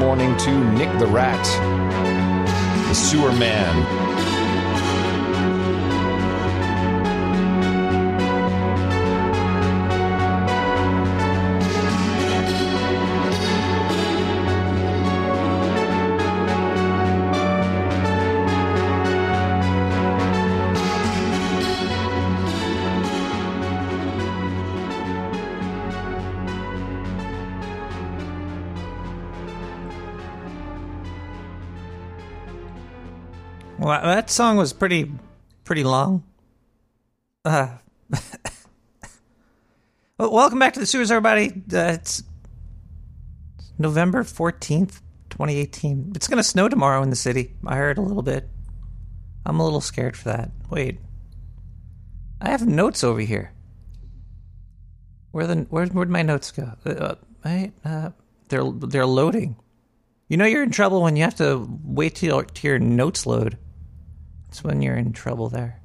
Morning 0.00 0.34
to 0.38 0.50
Nick 0.72 0.88
the 0.98 1.06
Rat, 1.06 1.44
the 2.88 2.94
sewer 2.94 3.32
man. 3.32 4.09
Song 34.30 34.56
was 34.56 34.72
pretty, 34.72 35.10
pretty 35.64 35.84
long. 35.84 36.22
Uh, 37.44 37.76
well, 40.18 40.32
welcome 40.32 40.58
back 40.58 40.74
to 40.74 40.80
the 40.80 40.86
sewers, 40.86 41.10
everybody. 41.10 41.48
Uh, 41.48 41.92
it's 41.94 42.22
November 43.78 44.24
fourteenth, 44.24 45.00
twenty 45.30 45.56
eighteen. 45.56 46.12
It's 46.14 46.28
gonna 46.28 46.42
snow 46.42 46.68
tomorrow 46.68 47.02
in 47.02 47.10
the 47.10 47.16
city. 47.16 47.54
I 47.66 47.76
heard 47.76 47.98
a 47.98 48.02
little 48.02 48.22
bit. 48.22 48.48
I'm 49.46 49.58
a 49.58 49.64
little 49.64 49.80
scared 49.80 50.16
for 50.16 50.28
that. 50.28 50.50
Wait, 50.68 50.98
I 52.40 52.50
have 52.50 52.66
notes 52.66 53.02
over 53.02 53.20
here. 53.20 53.52
Where 55.30 55.46
the 55.46 55.66
where 55.70 55.86
where'd 55.86 56.10
my 56.10 56.22
notes 56.22 56.50
go? 56.50 56.72
Uh, 56.84 57.14
I, 57.44 57.72
uh, 57.84 58.10
they're 58.48 58.70
they're 58.70 59.06
loading. 59.06 59.56
You 60.28 60.36
know 60.36 60.44
you're 60.44 60.62
in 60.62 60.70
trouble 60.70 61.02
when 61.02 61.16
you 61.16 61.22
have 61.22 61.36
to 61.36 61.66
wait 61.84 62.16
till 62.16 62.42
till 62.42 62.68
your 62.68 62.78
notes 62.78 63.26
load. 63.26 63.56
That's 64.50 64.64
when 64.64 64.82
you're 64.82 64.96
in 64.96 65.12
trouble 65.12 65.48
there. 65.48 65.80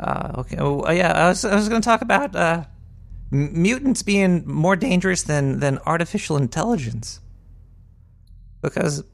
Uh, 0.00 0.32
okay. 0.38 0.56
Oh, 0.58 0.90
yeah. 0.90 1.12
I 1.12 1.28
was 1.28 1.44
I 1.44 1.54
was 1.54 1.68
going 1.68 1.80
to 1.80 1.86
talk 1.86 2.02
about 2.02 2.34
uh, 2.34 2.64
mutants 3.30 4.02
being 4.02 4.42
more 4.48 4.74
dangerous 4.74 5.22
than 5.22 5.60
than 5.60 5.78
artificial 5.86 6.36
intelligence, 6.36 7.20
because 8.62 9.04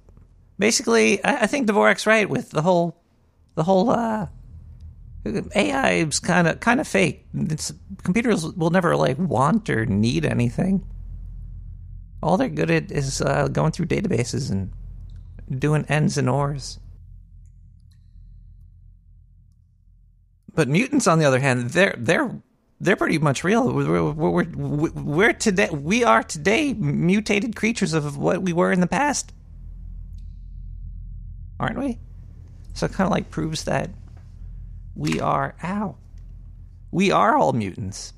basically, 0.59 1.23
I, 1.23 1.43
I 1.43 1.47
think 1.47 1.69
Dvorak's 1.69 2.07
right 2.07 2.29
with 2.29 2.53
the 2.53 2.63
whole 2.63 3.03
the 3.55 3.65
whole 3.65 3.91
uh, 3.91 4.29
AI 5.55 5.91
is 5.91 6.21
kind 6.21 6.49
of 6.49 6.61
kind 6.61 6.81
of 6.81 6.89
fake. 6.89 7.27
It's, 7.35 7.71
computers 8.03 8.47
will 8.47 8.71
never 8.71 8.97
like 8.97 9.19
want 9.19 9.69
or 9.69 9.85
need 9.85 10.25
anything. 10.25 10.87
All 12.23 12.39
they're 12.39 12.49
good 12.49 12.71
at 12.71 12.91
is 12.91 13.21
uh, 13.21 13.49
going 13.49 13.73
through 13.73 13.87
databases 13.87 14.51
and 14.51 14.73
doing 15.61 15.85
ends 15.91 16.17
and 16.17 16.31
ors. 16.31 16.79
But 20.55 20.69
mutants, 20.69 21.07
on 21.07 21.19
the 21.19 21.25
other 21.25 21.41
hand, 21.41 21.71
they're 21.71 21.95
they're 21.99 22.41
they're 22.81 22.97
pretty 22.97 23.19
much 23.19 23.45
real. 23.45 23.73
We're, 23.73 24.13
we're, 24.13 24.45
we're, 24.45 24.91
we're 24.91 25.33
today 25.33 25.69
we 25.71 26.05
are 26.05 26.23
today 26.23 26.75
mutated 26.75 27.57
creatures 27.57 27.93
of 27.93 28.17
what 28.17 28.43
we 28.43 28.53
were 28.53 28.73
in 28.73 28.81
the 28.81 28.87
past, 28.87 29.33
aren't 31.59 31.79
we? 31.79 31.99
So 32.75 32.87
it 32.87 32.93
kind 32.93 33.07
of 33.07 33.13
like 33.13 33.31
proves 33.31 33.65
that 33.65 33.91
we 34.95 35.21
are 35.21 35.55
ow, 35.63 35.97
we 36.91 37.11
are 37.11 37.37
all 37.37 37.53
mutants. 37.53 38.13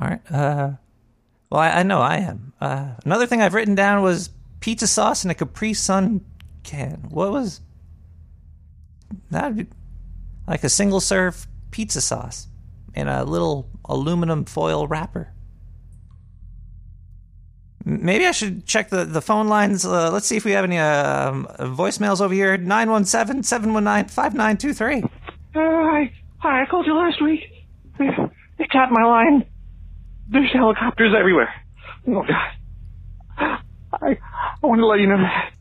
Right. 0.00 0.20
Uh, 0.30 0.72
well, 1.50 1.60
I, 1.60 1.70
I 1.70 1.82
know 1.82 2.00
I 2.00 2.16
am. 2.16 2.52
Uh, 2.60 2.94
another 3.04 3.26
thing 3.26 3.42
I've 3.42 3.54
written 3.54 3.74
down 3.74 4.02
was 4.02 4.30
pizza 4.60 4.86
sauce 4.86 5.24
in 5.24 5.30
a 5.30 5.34
Capri 5.34 5.74
Sun 5.74 6.24
can. 6.62 7.06
What 7.10 7.32
was 7.32 7.60
that? 9.30 9.52
Like 10.50 10.64
a 10.64 10.68
single 10.68 10.98
serve 10.98 11.46
pizza 11.70 12.00
sauce 12.00 12.48
in 12.92 13.06
a 13.06 13.22
little 13.22 13.70
aluminum 13.84 14.44
foil 14.44 14.88
wrapper. 14.88 15.32
Maybe 17.84 18.26
I 18.26 18.32
should 18.32 18.66
check 18.66 18.90
the, 18.90 19.04
the 19.04 19.22
phone 19.22 19.46
lines. 19.46 19.86
Uh, 19.86 20.10
let's 20.10 20.26
see 20.26 20.36
if 20.36 20.44
we 20.44 20.50
have 20.50 20.64
any 20.64 20.78
um, 20.78 21.46
voicemails 21.60 22.20
over 22.20 22.34
here. 22.34 22.56
917 22.56 23.44
719 23.44 24.08
5923. 24.08 25.02
Uh, 25.02 25.08
hi. 25.54 26.12
Hi, 26.38 26.62
I 26.62 26.66
called 26.66 26.86
you 26.86 26.96
last 26.96 27.22
week. 27.22 27.42
They, 27.98 28.06
tapped 28.72 28.90
my 28.90 29.04
line. 29.04 29.46
There's 30.28 30.52
helicopters 30.52 31.14
everywhere. 31.16 31.54
Oh, 32.08 32.24
God. 32.26 33.60
I, 34.02 34.18
I 34.62 34.66
want 34.66 34.80
to 34.80 34.86
let 34.86 34.98
you 34.98 35.06
know 35.06 35.18
that 35.18 35.52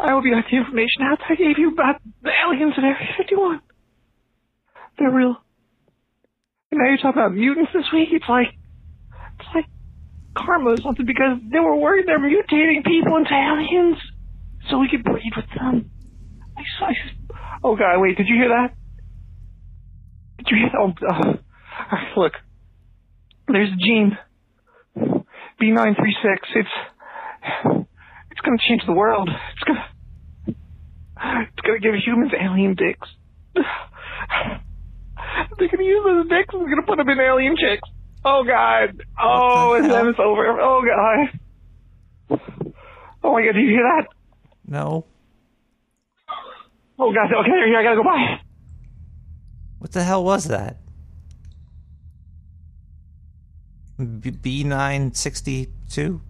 I 0.00 0.10
hope 0.10 0.24
you 0.24 0.34
got 0.34 0.44
the 0.50 0.56
information 0.56 1.02
out 1.02 1.20
I 1.28 1.36
gave 1.36 1.58
you 1.58 1.70
about 1.72 2.00
the 2.22 2.30
aliens 2.44 2.74
at 2.76 2.84
Area 2.84 3.14
51. 3.16 3.60
They're 4.98 5.10
real. 5.10 5.36
And 6.70 6.80
now 6.80 6.88
you're 6.88 6.96
talking 6.98 7.20
about 7.22 7.34
mutants 7.34 7.70
this 7.74 7.84
week? 7.92 8.08
It's 8.12 8.28
like, 8.28 8.48
it's 9.38 9.48
like 9.54 9.66
karma 10.36 10.70
or 10.70 10.76
something 10.82 11.06
because 11.06 11.38
they 11.50 11.60
were 11.60 11.76
worried 11.76 12.06
they're 12.06 12.18
mutating 12.18 12.84
people 12.84 13.16
into 13.16 13.32
aliens 13.32 13.96
so 14.70 14.78
we 14.78 14.88
could 14.90 15.04
breed 15.04 15.32
with 15.36 15.46
them. 15.56 15.90
I, 16.56 16.60
s- 16.60 16.82
I 16.82 16.90
s- 16.90 17.36
oh, 17.62 17.76
God, 17.76 18.00
wait, 18.00 18.16
did 18.16 18.26
you 18.28 18.36
hear 18.36 18.48
that? 18.48 18.74
Did 20.38 20.48
you 20.50 20.56
hear 20.58 20.70
that? 20.72 20.78
Oh, 20.78 21.36
uh, 21.96 22.20
look. 22.20 22.32
There's 23.48 23.70
a 23.72 23.76
gene. 23.76 24.18
B936. 25.60 26.36
It's 26.54 26.68
it's 28.30 28.40
gonna 28.40 28.58
change 28.68 28.82
the 28.86 28.92
world. 28.92 29.30
It's 29.54 29.64
gonna 29.64 29.84
it's 31.42 31.60
gonna 31.66 31.78
give 31.80 31.94
humans 32.04 32.32
alien 32.38 32.74
dicks. 32.74 33.08
They're 35.58 35.68
gonna 35.68 35.84
use 35.84 36.04
those 36.04 36.28
dicks 36.28 36.52
and 36.52 36.62
they're 36.62 36.70
gonna 36.70 36.86
put 36.86 36.98
them 36.98 37.08
in 37.08 37.18
alien 37.20 37.56
chicks. 37.56 37.88
Oh 38.24 38.44
god. 38.44 39.02
Oh, 39.20 39.74
and 39.74 39.90
then 39.90 40.08
it's 40.08 40.18
over. 40.18 40.60
Oh 40.60 40.82
god. 40.82 41.40
Oh 43.22 43.32
my 43.32 43.42
god, 43.44 43.52
did 43.52 43.62
you 43.62 43.70
hear 43.70 43.82
that? 43.82 44.08
No. 44.66 45.06
Oh 46.98 47.12
god, 47.12 47.32
okay, 47.32 47.50
here 47.50 47.78
I 47.78 47.82
gotta 47.82 47.96
go 47.96 48.02
by. 48.04 48.40
What 49.78 49.92
the 49.92 50.02
hell 50.02 50.24
was 50.24 50.44
that? 50.44 50.78
B 54.42 54.64
nine 54.64 55.14
sixty 55.14 55.68
two. 55.88 56.20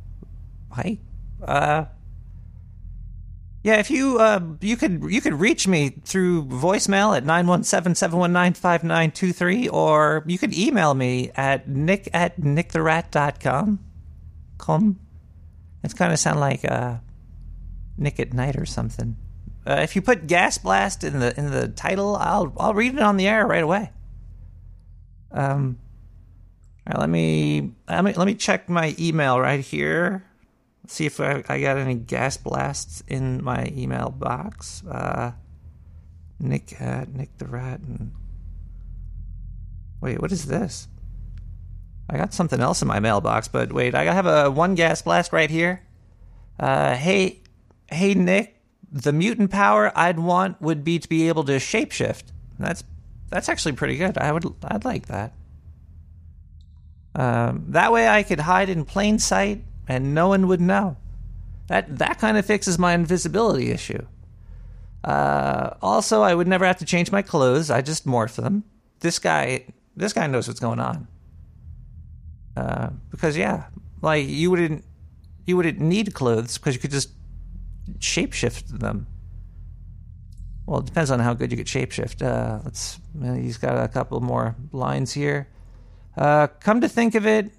Hi. 0.70 0.98
Uh. 1.42 1.86
Yeah, 3.66 3.80
if 3.80 3.90
you 3.90 4.20
uh 4.20 4.38
you 4.60 4.76
could 4.76 5.02
you 5.08 5.20
could 5.20 5.34
reach 5.34 5.66
me 5.66 5.88
through 6.04 6.44
voicemail 6.44 7.16
at 7.16 7.24
917-719-5923 7.24 9.72
or 9.72 10.22
you 10.24 10.38
could 10.38 10.56
email 10.56 10.94
me 10.94 11.32
at 11.34 11.66
nick 11.66 12.08
at 12.14 12.38
nicktherat.com. 12.38 13.80
Com. 14.58 15.00
It's 15.82 15.94
kind 15.94 16.12
of 16.12 16.20
sound 16.20 16.38
like 16.38 16.64
uh 16.64 16.98
Nick 17.98 18.20
at 18.20 18.32
night 18.32 18.56
or 18.56 18.66
something. 18.66 19.16
Uh, 19.66 19.80
if 19.82 19.96
you 19.96 20.02
put 20.02 20.28
gas 20.28 20.58
blast 20.58 21.02
in 21.02 21.18
the 21.18 21.36
in 21.36 21.50
the 21.50 21.66
title, 21.66 22.14
I'll 22.14 22.52
I'll 22.58 22.72
read 22.72 22.94
it 22.94 23.00
on 23.00 23.16
the 23.16 23.26
air 23.26 23.48
right 23.48 23.64
away. 23.64 23.90
Um, 25.32 25.80
all 26.86 26.92
right, 26.92 27.00
let 27.00 27.10
me 27.10 27.72
let 27.88 28.04
me 28.04 28.12
let 28.12 28.26
me 28.26 28.36
check 28.36 28.68
my 28.68 28.94
email 28.96 29.40
right 29.40 29.58
here. 29.58 30.22
See 30.86 31.06
if 31.06 31.20
I, 31.20 31.42
I 31.48 31.60
got 31.60 31.78
any 31.78 31.94
gas 31.94 32.36
blasts 32.36 33.02
in 33.08 33.42
my 33.42 33.72
email 33.74 34.10
box. 34.10 34.84
Uh, 34.84 35.32
Nick 36.38 36.78
Nick 36.80 37.38
the 37.38 37.46
Rat 37.46 37.80
and 37.80 38.12
wait, 40.00 40.20
what 40.20 40.32
is 40.32 40.46
this? 40.46 40.88
I 42.08 42.16
got 42.16 42.32
something 42.32 42.60
else 42.60 42.82
in 42.82 42.88
my 42.88 43.00
mailbox, 43.00 43.48
but 43.48 43.72
wait, 43.72 43.94
I 43.94 44.04
have 44.04 44.26
a 44.26 44.50
one 44.50 44.74
gas 44.74 45.02
blast 45.02 45.32
right 45.32 45.50
here. 45.50 45.82
Uh, 46.58 46.94
hey, 46.94 47.40
hey 47.88 48.14
Nick, 48.14 48.60
the 48.90 49.12
mutant 49.12 49.50
power 49.50 49.92
I'd 49.96 50.18
want 50.18 50.60
would 50.62 50.84
be 50.84 50.98
to 50.98 51.08
be 51.08 51.28
able 51.28 51.44
to 51.44 51.52
shapeshift. 51.52 52.24
That's 52.58 52.84
that's 53.28 53.48
actually 53.48 53.72
pretty 53.72 53.96
good. 53.96 54.16
I 54.18 54.30
would 54.30 54.44
I'd 54.64 54.84
like 54.84 55.06
that. 55.06 55.32
Um, 57.14 57.64
that 57.68 57.92
way 57.92 58.06
I 58.06 58.22
could 58.22 58.40
hide 58.40 58.68
in 58.68 58.84
plain 58.84 59.18
sight 59.18 59.64
and 59.88 60.14
no 60.14 60.28
one 60.28 60.48
would 60.48 60.60
know. 60.60 60.96
That 61.68 61.98
that 61.98 62.18
kind 62.18 62.36
of 62.36 62.46
fixes 62.46 62.78
my 62.78 62.94
invisibility 62.94 63.70
issue. 63.70 64.06
Uh, 65.04 65.74
also, 65.82 66.22
I 66.22 66.34
would 66.34 66.48
never 66.48 66.64
have 66.64 66.78
to 66.78 66.84
change 66.84 67.12
my 67.12 67.22
clothes. 67.22 67.70
I 67.70 67.80
just 67.82 68.06
morph 68.06 68.36
them. 68.36 68.64
This 69.00 69.18
guy, 69.18 69.66
this 69.96 70.12
guy 70.12 70.26
knows 70.26 70.48
what's 70.48 70.60
going 70.60 70.80
on. 70.80 71.08
Uh, 72.56 72.90
because 73.10 73.36
yeah, 73.36 73.64
like 74.02 74.26
you 74.26 74.50
wouldn't, 74.50 74.84
you 75.44 75.56
wouldn't 75.56 75.80
need 75.80 76.14
clothes 76.14 76.58
because 76.58 76.74
you 76.74 76.80
could 76.80 76.90
just 76.90 77.10
shapeshift 77.98 78.78
them. 78.80 79.06
Well, 80.66 80.80
it 80.80 80.86
depends 80.86 81.12
on 81.12 81.20
how 81.20 81.34
good 81.34 81.52
you 81.52 81.56
could 81.56 81.66
shapeshift. 81.66 82.22
Uh, 82.22 82.60
let's. 82.64 82.98
Uh, 83.22 83.34
he's 83.34 83.58
got 83.58 83.82
a 83.82 83.88
couple 83.88 84.20
more 84.20 84.56
lines 84.72 85.12
here. 85.12 85.48
Uh, 86.16 86.48
come 86.48 86.80
to 86.80 86.88
think 86.88 87.14
of 87.14 87.26
it, 87.26 87.52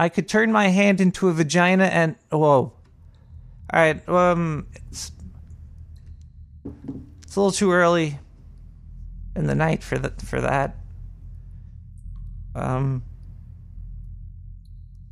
I 0.00 0.08
could 0.08 0.30
turn 0.30 0.50
my 0.50 0.68
hand 0.68 0.98
into 0.98 1.28
a 1.28 1.32
vagina 1.34 1.84
and 1.84 2.16
whoa, 2.30 2.40
All 2.40 2.74
right. 3.74 4.08
Um, 4.08 4.66
it's 4.88 5.12
it's 7.22 7.36
a 7.36 7.38
little 7.38 7.52
too 7.52 7.70
early 7.70 8.18
in 9.36 9.46
the 9.46 9.54
night 9.54 9.82
for 9.82 9.98
that 9.98 10.22
for 10.22 10.40
that. 10.40 10.76
Um, 12.54 13.02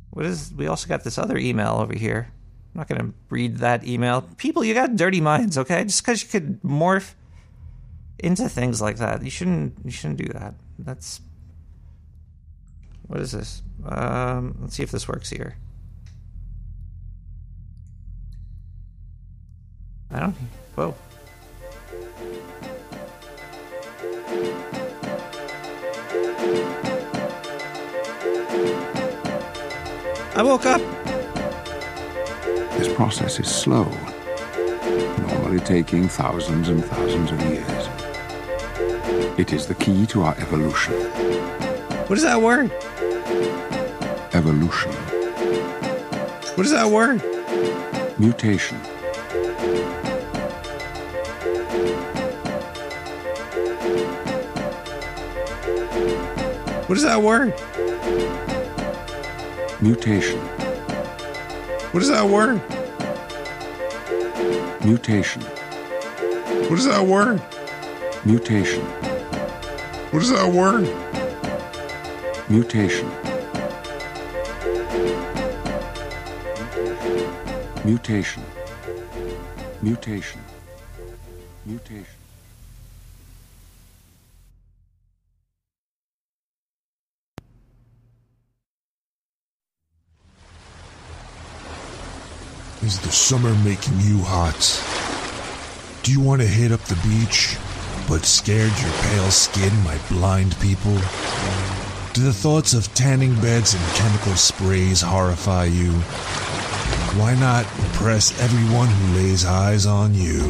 what 0.09 0.25
is? 0.25 0.51
We 0.57 0.65
also 0.65 0.87
got 0.87 1.03
this 1.03 1.19
other 1.19 1.37
email 1.37 1.75
over 1.75 1.93
here. 1.93 2.31
I'm 2.73 2.79
not 2.79 2.87
gonna 2.87 3.13
read 3.29 3.57
that 3.57 3.87
email. 3.87 4.23
People, 4.37 4.63
you 4.63 4.73
got 4.73 4.95
dirty 4.95 5.21
minds, 5.21 5.59
okay? 5.59 5.83
Just 5.83 6.01
because 6.01 6.23
you 6.23 6.29
could 6.29 6.63
morph 6.63 7.13
into 8.17 8.49
things 8.49 8.81
like 8.81 8.97
that, 8.97 9.23
you 9.23 9.29
shouldn't. 9.29 9.85
You 9.85 9.91
shouldn't 9.91 10.17
do 10.17 10.33
that. 10.33 10.55
That's 10.79 11.21
what 13.09 13.19
is 13.21 13.31
this? 13.31 13.63
Um, 13.85 14.55
let's 14.61 14.75
see 14.75 14.83
if 14.83 14.91
this 14.91 15.07
works 15.07 15.31
here. 15.31 15.57
I 20.11 20.19
don't. 20.19 20.35
Whoa. 20.75 20.95
I 30.35 30.43
woke 30.43 30.67
up. 30.67 30.81
This 32.77 32.93
process 32.93 33.39
is 33.39 33.49
slow, 33.49 33.85
normally 35.17 35.59
taking 35.61 36.07
thousands 36.07 36.69
and 36.69 36.85
thousands 36.85 37.31
of 37.31 37.41
years. 37.41 37.89
It 39.39 39.51
is 39.51 39.65
the 39.65 39.75
key 39.75 40.05
to 40.07 40.21
our 40.21 40.37
evolution. 40.37 40.93
What 42.07 42.17
is 42.17 42.23
that 42.23 42.39
word? 42.41 42.71
Evolution. 44.33 44.91
What 46.53 46.65
is 46.65 46.71
that 46.71 46.87
word? 46.91 47.21
Mutation. 48.19 48.77
What 56.85 56.97
is 56.97 57.03
that 57.03 57.21
word? 57.21 57.53
Mutation. 59.81 60.39
What 61.91 62.03
is 62.03 62.09
that 62.09 62.25
word? 62.27 62.61
Mutation. 64.85 65.41
What 65.41 66.77
is 66.77 66.85
that 66.85 67.03
word? 67.03 67.41
Mutation. 68.25 68.85
What 70.11 70.21
is 70.21 70.29
that 70.29 70.53
word? 70.53 70.87
Mutation. 72.49 73.28
Mutation. 77.89 78.43
Mutation. 79.81 80.39
Mutation. 81.65 82.05
Is 92.83 92.99
the 92.99 93.11
summer 93.11 93.55
making 93.63 93.99
you 94.01 94.19
hot? 94.19 94.53
Do 96.03 96.11
you 96.11 96.21
want 96.21 96.41
to 96.41 96.47
hit 96.47 96.71
up 96.71 96.81
the 96.81 96.95
beach, 96.97 97.57
but 98.07 98.23
scared 98.23 98.71
your 98.79 98.91
pale 99.01 99.31
skin 99.31 99.75
might 99.83 100.07
blind 100.09 100.55
people? 100.59 100.93
Do 102.13 102.21
the 102.21 102.33
thoughts 102.33 102.75
of 102.75 102.93
tanning 102.93 103.33
beds 103.41 103.73
and 103.73 103.83
chemical 103.95 104.35
sprays 104.35 105.01
horrify 105.01 105.65
you? 105.65 106.03
Why 107.17 107.33
not 107.33 107.65
impress 107.79 108.39
everyone 108.39 108.87
who 108.87 109.15
lays 109.15 109.43
eyes 109.43 109.87
on 109.87 110.13
you? 110.13 110.47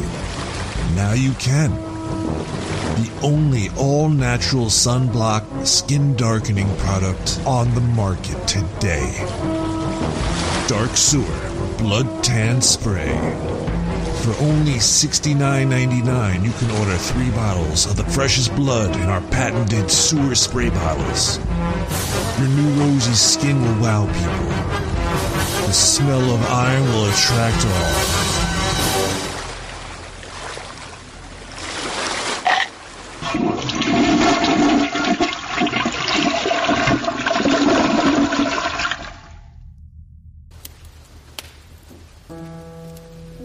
Now 0.94 1.14
you 1.14 1.32
can. 1.32 1.70
The 1.70 3.10
only 3.22 3.70
all 3.78 4.10
natural 4.10 4.66
sunblock 4.66 5.66
skin 5.66 6.14
darkening 6.16 6.68
product 6.76 7.40
on 7.46 7.74
the 7.74 7.80
market 7.80 8.46
today. 8.46 9.10
Dark 10.68 10.96
Sewer 10.96 11.24
Blood 11.78 12.22
Tan 12.22 12.60
Spray. 12.60 13.08
For 14.22 14.34
only 14.44 14.74
$69.99, 14.74 16.44
you 16.44 16.52
can 16.52 16.70
order 16.78 16.96
three 16.98 17.30
bottles 17.30 17.86
of 17.86 17.96
the 17.96 18.04
freshest 18.04 18.54
blood 18.54 18.94
in 18.96 19.04
our 19.04 19.22
patented 19.30 19.90
sewer 19.90 20.34
spray 20.34 20.68
bottles. 20.68 21.38
Your 22.38 22.48
new 22.48 22.68
rosy 22.82 23.14
skin 23.14 23.62
will 23.62 23.80
wow 23.82 24.04
people. 24.06 24.69
The 25.70 25.74
smell 25.74 26.34
of 26.34 26.42
iron 26.50 26.82
will 26.82 27.08
attract 27.08 27.64
all. 27.64 27.70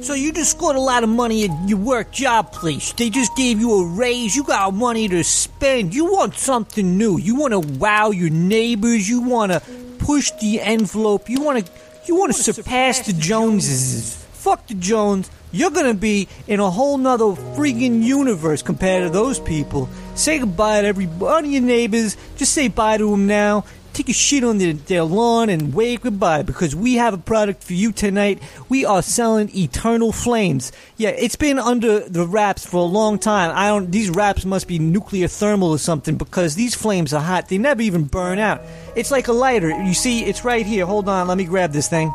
So 0.01 0.15
you 0.15 0.33
just 0.33 0.49
scored 0.49 0.75
a 0.75 0.79
lot 0.79 1.03
of 1.03 1.09
money 1.09 1.43
at 1.47 1.69
your 1.69 1.77
work 1.77 2.11
job 2.11 2.51
place. 2.51 2.91
They 2.93 3.11
just 3.11 3.35
gave 3.35 3.59
you 3.59 3.81
a 3.81 3.87
raise. 3.87 4.35
You 4.35 4.43
got 4.43 4.73
money 4.73 5.07
to 5.09 5.23
spend. 5.23 5.93
You 5.93 6.05
want 6.05 6.33
something 6.33 6.97
new. 6.97 7.19
You 7.19 7.35
want 7.35 7.51
to 7.51 7.59
wow 7.59 8.09
your 8.09 8.31
neighbors. 8.31 9.07
You 9.07 9.21
want 9.21 9.51
to 9.51 9.61
push 9.99 10.31
the 10.41 10.59
envelope. 10.61 11.29
You 11.29 11.41
want 11.41 11.65
to 11.65 11.71
you 12.07 12.15
want 12.15 12.35
to 12.35 12.53
surpass 12.53 13.05
the 13.05 13.13
Joneses. 13.13 14.15
Fuck 14.33 14.67
the 14.67 14.75
Jones. 14.75 15.29
You're 15.51 15.71
gonna 15.71 15.93
be 15.93 16.27
in 16.47 16.59
a 16.59 16.69
whole 16.69 16.97
nother 16.97 17.25
freaking 17.55 18.03
universe 18.03 18.61
compared 18.61 19.03
to 19.03 19.09
those 19.09 19.39
people. 19.39 19.89
Say 20.13 20.39
goodbye 20.39 20.81
to 20.81 20.87
every 20.87 21.05
one 21.05 21.45
of 21.45 21.51
your 21.51 21.61
neighbors. 21.61 22.17
Just 22.35 22.53
say 22.53 22.67
bye 22.67 22.97
to 22.97 23.09
them 23.09 23.25
now. 23.25 23.63
Take 23.95 24.09
a 24.09 24.13
shit 24.13 24.43
on 24.43 24.57
their, 24.57 24.73
their 24.73 25.03
lawn 25.03 25.47
and 25.47 25.73
wave 25.73 26.01
goodbye 26.01 26.41
because 26.41 26.75
we 26.75 26.95
have 26.95 27.13
a 27.13 27.17
product 27.17 27.63
for 27.63 27.71
you 27.71 27.93
tonight. 27.93 28.43
We 28.67 28.83
are 28.83 29.01
selling 29.01 29.49
Eternal 29.55 30.11
Flames. 30.11 30.73
Yeah, 30.97 31.11
it's 31.11 31.37
been 31.37 31.57
under 31.57 32.01
the 32.01 32.27
wraps 32.27 32.65
for 32.65 32.81
a 32.81 32.89
long 32.91 33.17
time. 33.17 33.53
I 33.55 33.69
don't. 33.69 33.89
These 33.89 34.09
wraps 34.09 34.43
must 34.43 34.67
be 34.67 34.79
nuclear 34.79 35.29
thermal 35.29 35.69
or 35.69 35.79
something 35.79 36.17
because 36.17 36.55
these 36.55 36.75
flames 36.75 37.13
are 37.13 37.21
hot. 37.21 37.47
They 37.47 37.57
never 37.57 37.81
even 37.83 38.03
burn 38.03 38.37
out. 38.37 38.61
It's 38.97 39.11
like 39.11 39.29
a 39.29 39.31
lighter. 39.31 39.69
You 39.69 39.93
see, 39.93 40.25
it's 40.25 40.43
right 40.43 40.65
here. 40.65 40.85
Hold 40.85 41.07
on, 41.07 41.29
let 41.29 41.37
me 41.37 41.45
grab 41.45 41.71
this 41.71 41.87
thing. 41.87 42.13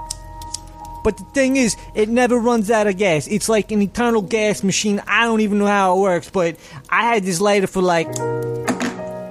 But 1.02 1.16
the 1.16 1.24
thing 1.32 1.56
is, 1.56 1.76
it 1.94 2.10
never 2.10 2.38
runs 2.38 2.70
out 2.70 2.88
of 2.88 2.98
gas. 2.98 3.26
It's 3.26 3.48
like 3.48 3.72
an 3.72 3.80
eternal 3.80 4.20
gas 4.20 4.62
machine. 4.62 5.02
I 5.06 5.24
don't 5.24 5.40
even 5.40 5.56
know 5.56 5.66
how 5.66 5.96
it 5.96 6.00
works, 6.02 6.28
but 6.28 6.56
I 6.90 7.04
had 7.04 7.22
this 7.22 7.40
lighter 7.40 7.68
for 7.68 7.80
like 7.80 8.08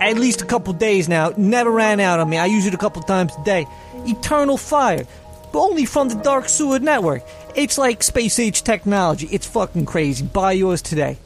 at 0.02 0.18
least 0.18 0.42
a 0.42 0.46
couple 0.46 0.74
days 0.74 1.10
now. 1.10 1.34
Never 1.38 1.72
ran 1.72 2.00
out 2.00 2.20
on 2.20 2.30
me. 2.30 2.38
I 2.38 2.46
use 2.46 2.66
it 2.66 2.74
a 2.74 2.78
couple 2.78 3.02
times 3.02 3.34
a 3.40 3.44
day. 3.44 3.68
Eternal 4.06 4.58
fire. 4.58 5.06
But 5.52 5.60
only 5.60 5.86
from 5.86 6.10
the 6.10 6.16
Dark 6.16 6.48
Sewer 6.48 6.80
Network. 6.80 7.24
It's 7.56 7.78
like 7.78 8.04
space 8.04 8.40
age 8.40 8.64
technology. 8.64 9.28
It's 9.32 9.48
fucking 9.48 9.86
crazy. 9.86 10.26
Buy 10.26 10.54
yours 10.54 10.82
today. 10.82 11.18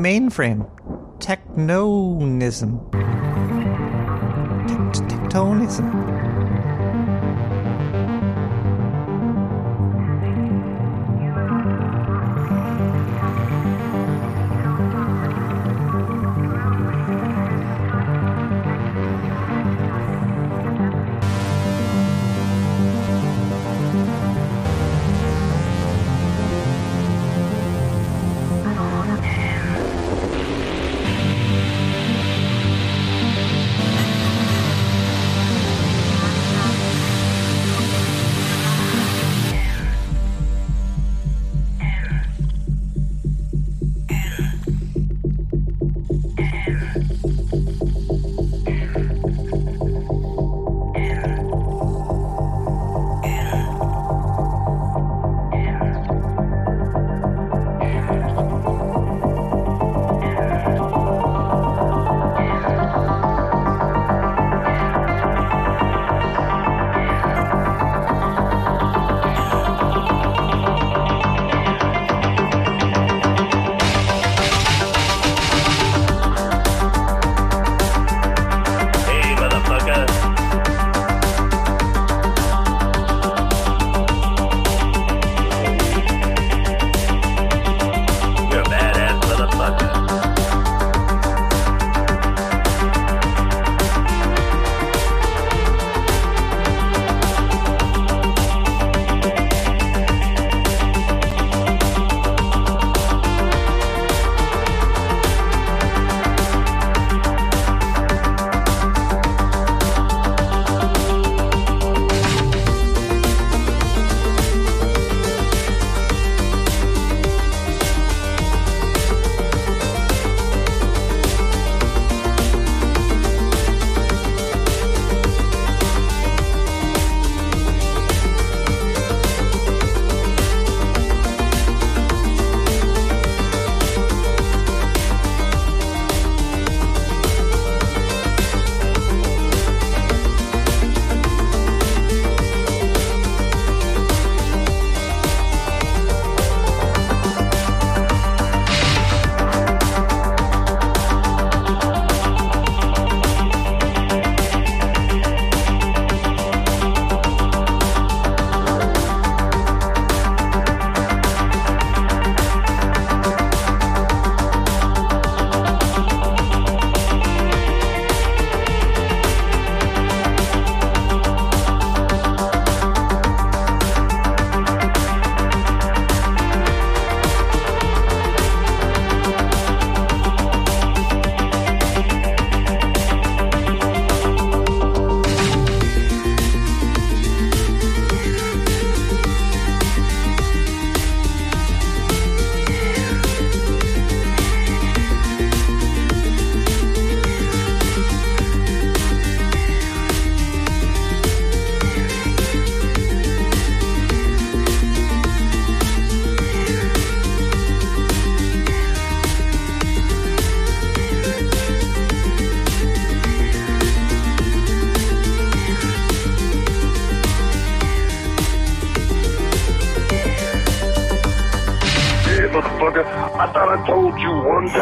Mainframe. 0.00 0.68
Technonism. 1.20 2.80
Tect- 5.30 6.09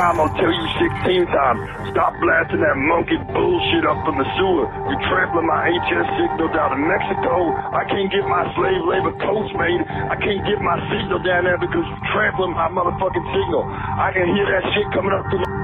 time, 0.09 0.21
I'll 0.21 0.37
tell 0.41 0.53
you 0.53 0.67
16 1.05 1.27
times. 1.29 1.61
Stop 1.93 2.17
blasting 2.21 2.65
that 2.65 2.77
monkey 2.77 3.21
bullshit 3.29 3.85
up 3.85 4.01
from 4.05 4.17
the 4.17 4.29
sewer. 4.41 4.65
You're 4.89 5.05
trampling 5.09 5.45
my 5.45 5.69
HS 5.69 6.09
signal 6.17 6.49
down 6.57 6.81
in 6.81 6.83
Mexico. 6.89 7.53
I 7.53 7.85
can't 7.89 8.09
get 8.09 8.25
my 8.25 8.45
slave 8.57 8.83
labor 8.89 9.15
coats 9.21 9.53
made. 9.57 9.81
I 9.85 10.17
can't 10.17 10.43
get 10.49 10.59
my 10.65 10.77
signal 10.89 11.21
down 11.21 11.45
there 11.45 11.61
because 11.61 11.85
you're 11.85 12.07
trampling 12.17 12.57
my 12.57 12.69
motherfucking 12.73 13.27
signal. 13.37 13.65
I 13.69 14.09
can 14.17 14.33
hear 14.33 14.49
that 14.49 14.65
shit 14.73 14.89
coming 14.97 15.13
up 15.13 15.29
through 15.29 15.45
the 15.45 15.58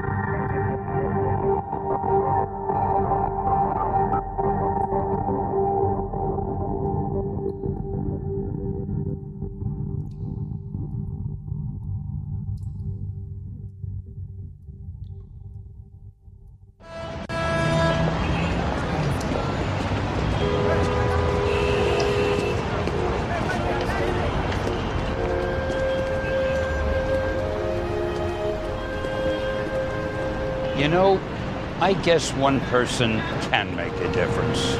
I 31.85 31.93
guess 31.93 32.33
one 32.33 32.61
person 32.61 33.19
can 33.51 33.75
make 33.75 33.93
a 33.93 34.11
difference. 34.11 34.73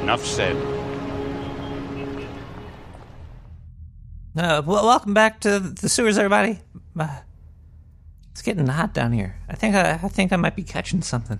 Enough 0.00 0.24
said. 0.24 0.56
Uh, 4.34 4.62
well, 4.64 4.86
welcome 4.86 5.12
back 5.12 5.40
to 5.40 5.58
the 5.60 5.90
sewers, 5.90 6.16
everybody. 6.16 6.60
Uh, 6.98 7.18
it's 8.30 8.40
getting 8.40 8.66
hot 8.66 8.94
down 8.94 9.12
here. 9.12 9.38
I 9.46 9.56
think 9.56 9.74
I, 9.74 10.00
I 10.02 10.08
think 10.08 10.32
I 10.32 10.36
might 10.36 10.56
be 10.56 10.62
catching 10.62 11.02
something. 11.02 11.38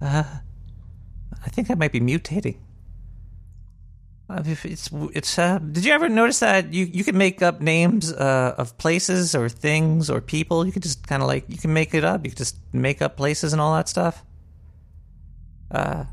Uh, 0.00 0.22
I 1.44 1.48
think 1.48 1.72
I 1.72 1.74
might 1.74 1.90
be 1.90 1.98
mutating. 1.98 2.58
It's 4.28 4.90
it's. 4.92 5.38
Uh, 5.38 5.58
did 5.58 5.84
you 5.84 5.92
ever 5.92 6.08
notice 6.08 6.40
that 6.40 6.74
you 6.74 6.84
you 6.84 7.04
can 7.04 7.16
make 7.16 7.42
up 7.42 7.60
names 7.60 8.12
uh, 8.12 8.54
of 8.58 8.76
places 8.76 9.36
or 9.36 9.48
things 9.48 10.10
or 10.10 10.20
people? 10.20 10.66
You 10.66 10.72
could 10.72 10.82
just 10.82 11.06
kind 11.06 11.22
of 11.22 11.28
like 11.28 11.44
you 11.48 11.58
can 11.58 11.72
make 11.72 11.94
it 11.94 12.02
up. 12.02 12.24
You 12.24 12.30
could 12.30 12.38
just 12.38 12.56
make 12.72 13.00
up 13.00 13.16
places 13.16 13.52
and 13.52 13.62
all 13.62 13.74
that 13.76 13.88
stuff. 13.88 14.24
Uh, 15.70 16.04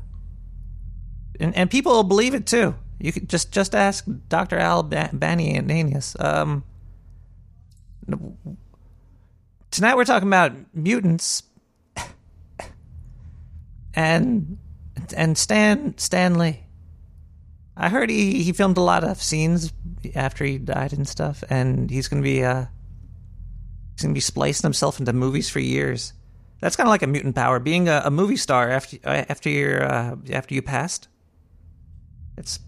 and 1.40 1.56
and 1.56 1.68
people 1.68 1.92
will 1.92 2.04
believe 2.04 2.34
it 2.34 2.46
too. 2.46 2.76
You 3.00 3.10
could 3.12 3.28
just 3.28 3.50
just 3.50 3.74
ask 3.74 4.04
Doctor 4.28 4.58
Al 4.58 4.84
Ba- 4.84 5.10
Banianius. 5.12 6.14
Um, 6.22 6.62
tonight 9.72 9.96
we're 9.96 10.04
talking 10.04 10.28
about 10.28 10.52
mutants 10.72 11.42
and 13.94 14.56
and 15.16 15.36
Stan 15.36 15.98
Stanley. 15.98 16.63
I 17.76 17.88
heard 17.88 18.10
he, 18.10 18.42
he 18.42 18.52
filmed 18.52 18.76
a 18.76 18.82
lot 18.82 19.04
of 19.04 19.22
scenes 19.22 19.72
after 20.14 20.44
he 20.44 20.58
died 20.58 20.92
and 20.92 21.08
stuff, 21.08 21.42
and 21.50 21.90
he's 21.90 22.08
gonna 22.08 22.22
be 22.22 22.44
uh 22.44 22.66
he's 23.94 24.02
gonna 24.02 24.14
be 24.14 24.20
splicing 24.20 24.62
himself 24.66 25.00
into 25.00 25.12
movies 25.12 25.48
for 25.50 25.60
years. 25.60 26.12
That's 26.60 26.76
kind 26.76 26.86
of 26.86 26.90
like 26.90 27.02
a 27.02 27.06
mutant 27.06 27.34
power, 27.34 27.58
being 27.58 27.88
a, 27.88 28.02
a 28.04 28.10
movie 28.10 28.36
star 28.36 28.70
after 28.70 28.96
uh, 29.04 29.24
after 29.28 29.50
you're 29.50 29.84
uh, 29.84 30.16
after 30.30 30.54
you 30.54 30.62
passed. 30.62 31.08
It's 32.36 32.60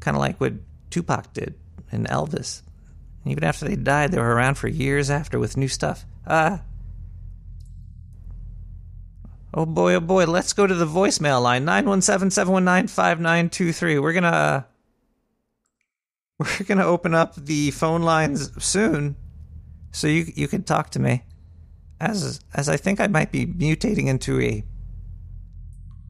kind 0.00 0.16
of 0.16 0.20
like 0.20 0.40
what 0.40 0.54
Tupac 0.90 1.32
did 1.32 1.54
and 1.90 2.08
Elvis. 2.08 2.62
Even 3.26 3.42
after 3.42 3.66
they 3.66 3.76
died, 3.76 4.12
they 4.12 4.18
were 4.18 4.34
around 4.34 4.56
for 4.56 4.68
years 4.68 5.10
after 5.10 5.38
with 5.38 5.56
new 5.56 5.68
stuff. 5.68 6.04
Uh 6.26 6.58
Oh 9.56 9.66
boy, 9.66 9.94
oh 9.94 10.00
boy, 10.00 10.26
let's 10.26 10.52
go 10.52 10.66
to 10.66 10.74
the 10.74 10.84
voicemail 10.84 11.40
line 11.40 11.64
917-719-5923. 11.64 14.02
We're 14.02 14.12
going 14.12 14.24
to 14.24 14.64
we're 16.38 16.64
going 16.66 16.78
to 16.78 16.84
open 16.84 17.14
up 17.14 17.36
the 17.36 17.70
phone 17.70 18.02
lines 18.02 18.50
soon 18.62 19.14
so 19.92 20.08
you 20.08 20.26
you 20.34 20.48
can 20.48 20.64
talk 20.64 20.90
to 20.90 20.98
me. 20.98 21.22
As 22.00 22.40
as 22.52 22.68
I 22.68 22.76
think 22.76 22.98
I 22.98 23.06
might 23.06 23.30
be 23.30 23.46
mutating 23.46 24.08
into 24.08 24.40
a 24.40 24.64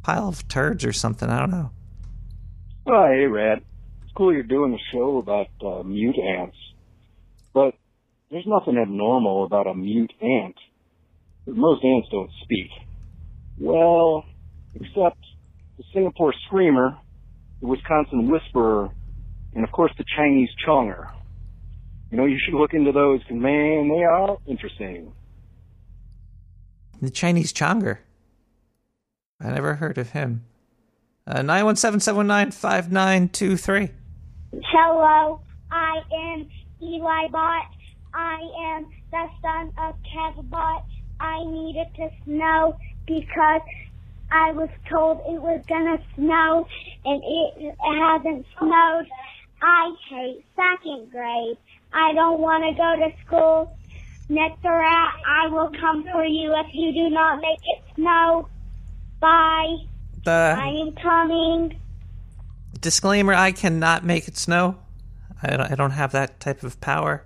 pile 0.03 0.29
of 0.29 0.49
turds 0.49 0.83
or 0.83 0.95
something, 0.95 1.29
I 1.29 1.39
don't 1.39 1.51
know. 1.51 1.71
Oh, 2.87 3.07
hey, 3.09 3.27
Rad. 3.27 3.61
It's 4.05 4.13
cool 4.17 4.33
you're 4.33 4.43
doing 4.43 4.73
a 4.73 4.79
show 4.91 5.19
about 5.19 5.49
uh, 5.63 5.83
mute 5.83 6.17
ants, 6.19 6.57
but 7.53 7.75
there's 8.31 8.47
nothing 8.47 8.79
abnormal 8.79 9.45
about 9.45 9.67
a 9.67 9.75
mute 9.75 10.15
ant. 10.23 10.57
Most 11.47 11.85
ants 11.85 12.09
don't 12.11 12.31
speak. 12.43 12.71
Well, 13.59 14.25
except 14.75 15.19
the 15.77 15.85
Singapore 15.93 16.33
Screamer, 16.47 16.97
the 17.61 17.67
Wisconsin 17.67 18.31
Whisperer, 18.31 18.91
and 19.55 19.65
of 19.65 19.73
course 19.73 19.93
the 19.97 20.05
Chinese 20.17 20.51
Chonger. 20.67 21.11
You 22.11 22.19
know, 22.19 22.27
you 22.27 22.39
should 22.45 22.55
look 22.55 22.75
into 22.75 22.93
those 22.93 23.21
because, 23.21 23.37
man, 23.37 23.89
they 23.89 24.05
are 24.05 24.37
interesting. 24.47 25.13
The 27.01 27.11
Chinese 27.11 27.53
Chonger. 27.53 27.99
I 29.41 29.51
never 29.51 29.75
heard 29.75 29.99
of 29.99 30.11
him. 30.11 30.45
Uh, 31.27 31.41
917-719-5923. 31.41 33.91
Hello, 34.71 35.41
I 35.71 36.03
am 36.13 36.49
Eli 36.81 37.27
Bot. 37.29 37.67
I 38.13 38.39
am 38.61 38.87
the 39.11 39.29
son 39.43 39.73
of 39.79 39.97
Kev 40.05 40.49
Bot. 40.51 40.85
I 41.19 41.43
needed 41.45 41.87
to 41.97 42.11
snow 42.25 42.77
because 43.07 43.63
I 44.31 44.53
was 44.53 44.69
told 44.91 45.19
it 45.29 45.41
was 45.41 45.63
gonna 45.69 45.99
snow 46.15 46.67
and 47.05 47.23
it 47.25 47.75
hasn't 47.81 48.47
snowed. 48.59 49.07
I 49.63 49.95
hate 50.11 50.45
second 50.57 51.11
grade. 51.11 51.57
I 51.93 52.13
don't 52.13 52.41
want 52.41 52.65
to 52.65 52.73
go 52.75 52.97
to 52.97 53.27
school. 53.27 53.77
Nick 54.29 54.61
the 54.63 54.71
Rat, 54.71 55.15
I 55.27 55.49
will 55.49 55.71
come 55.81 56.03
for 56.11 56.25
you 56.25 56.53
if 56.57 56.75
you 56.75 56.93
do 56.93 57.11
not 57.11 57.41
make 57.41 57.61
it 57.61 57.83
snow. 57.95 58.49
Bye. 59.21 59.77
I 60.27 60.69
am 60.81 60.93
coming. 60.95 61.79
disclaimer: 62.81 63.35
I 63.35 63.53
cannot 63.53 64.05
make 64.05 64.27
it 64.27 64.37
snow. 64.37 64.79
I 65.43 65.57
don't, 65.57 65.73
I 65.73 65.75
don't 65.75 65.91
have 65.91 66.13
that 66.13 66.41
type 66.41 66.63
of 66.63 66.81
power. 66.81 67.25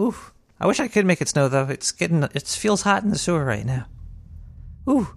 Oof! 0.00 0.32
I 0.58 0.66
wish 0.66 0.80
I 0.80 0.88
could 0.88 1.04
make 1.04 1.20
it 1.20 1.28
snow 1.28 1.48
though. 1.48 1.68
It's 1.68 1.92
getting 1.92 2.22
it 2.22 2.48
feels 2.48 2.82
hot 2.82 3.02
in 3.02 3.10
the 3.10 3.18
sewer 3.18 3.44
right 3.44 3.66
now. 3.66 3.86
Ooh! 4.88 5.08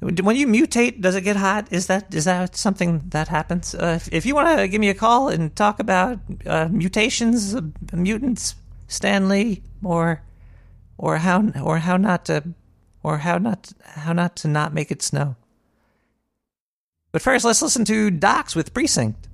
When 0.00 0.36
you 0.36 0.46
mutate, 0.46 1.00
does 1.00 1.14
it 1.14 1.22
get 1.22 1.36
hot? 1.36 1.68
Is 1.70 1.86
that 1.86 2.14
is 2.14 2.26
that 2.26 2.56
something 2.56 3.02
that 3.08 3.28
happens? 3.28 3.74
Uh, 3.74 3.94
if, 3.96 4.12
if 4.12 4.26
you 4.26 4.34
want 4.34 4.58
to 4.58 4.68
give 4.68 4.80
me 4.80 4.90
a 4.90 4.94
call 4.94 5.28
and 5.28 5.54
talk 5.56 5.80
about 5.80 6.18
uh, 6.44 6.68
mutations, 6.70 7.54
uh, 7.54 7.62
mutants, 7.92 8.56
Stan 8.86 9.28
Lee, 9.30 9.62
or 9.82 10.22
or 10.98 11.18
how 11.18 11.48
or 11.62 11.78
how 11.78 11.96
not 11.96 12.26
to 12.26 12.42
or 13.02 13.18
how 13.18 13.38
not 13.38 13.72
how 13.82 14.12
not 14.12 14.36
to 14.36 14.48
not 14.48 14.74
make 14.74 14.90
it 14.90 15.00
snow. 15.00 15.36
But 17.10 17.22
first, 17.22 17.44
let's 17.44 17.62
listen 17.62 17.86
to 17.86 18.10
Docs 18.10 18.54
with 18.54 18.74
Precinct. 18.74 19.28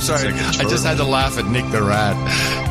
I'm 0.00 0.06
sorry. 0.06 0.32
I 0.32 0.64
just 0.70 0.86
had 0.86 0.96
to 0.96 1.04
laugh 1.04 1.36
at 1.36 1.44
Nick 1.44 1.70
the 1.70 1.82
Rat 1.82 2.16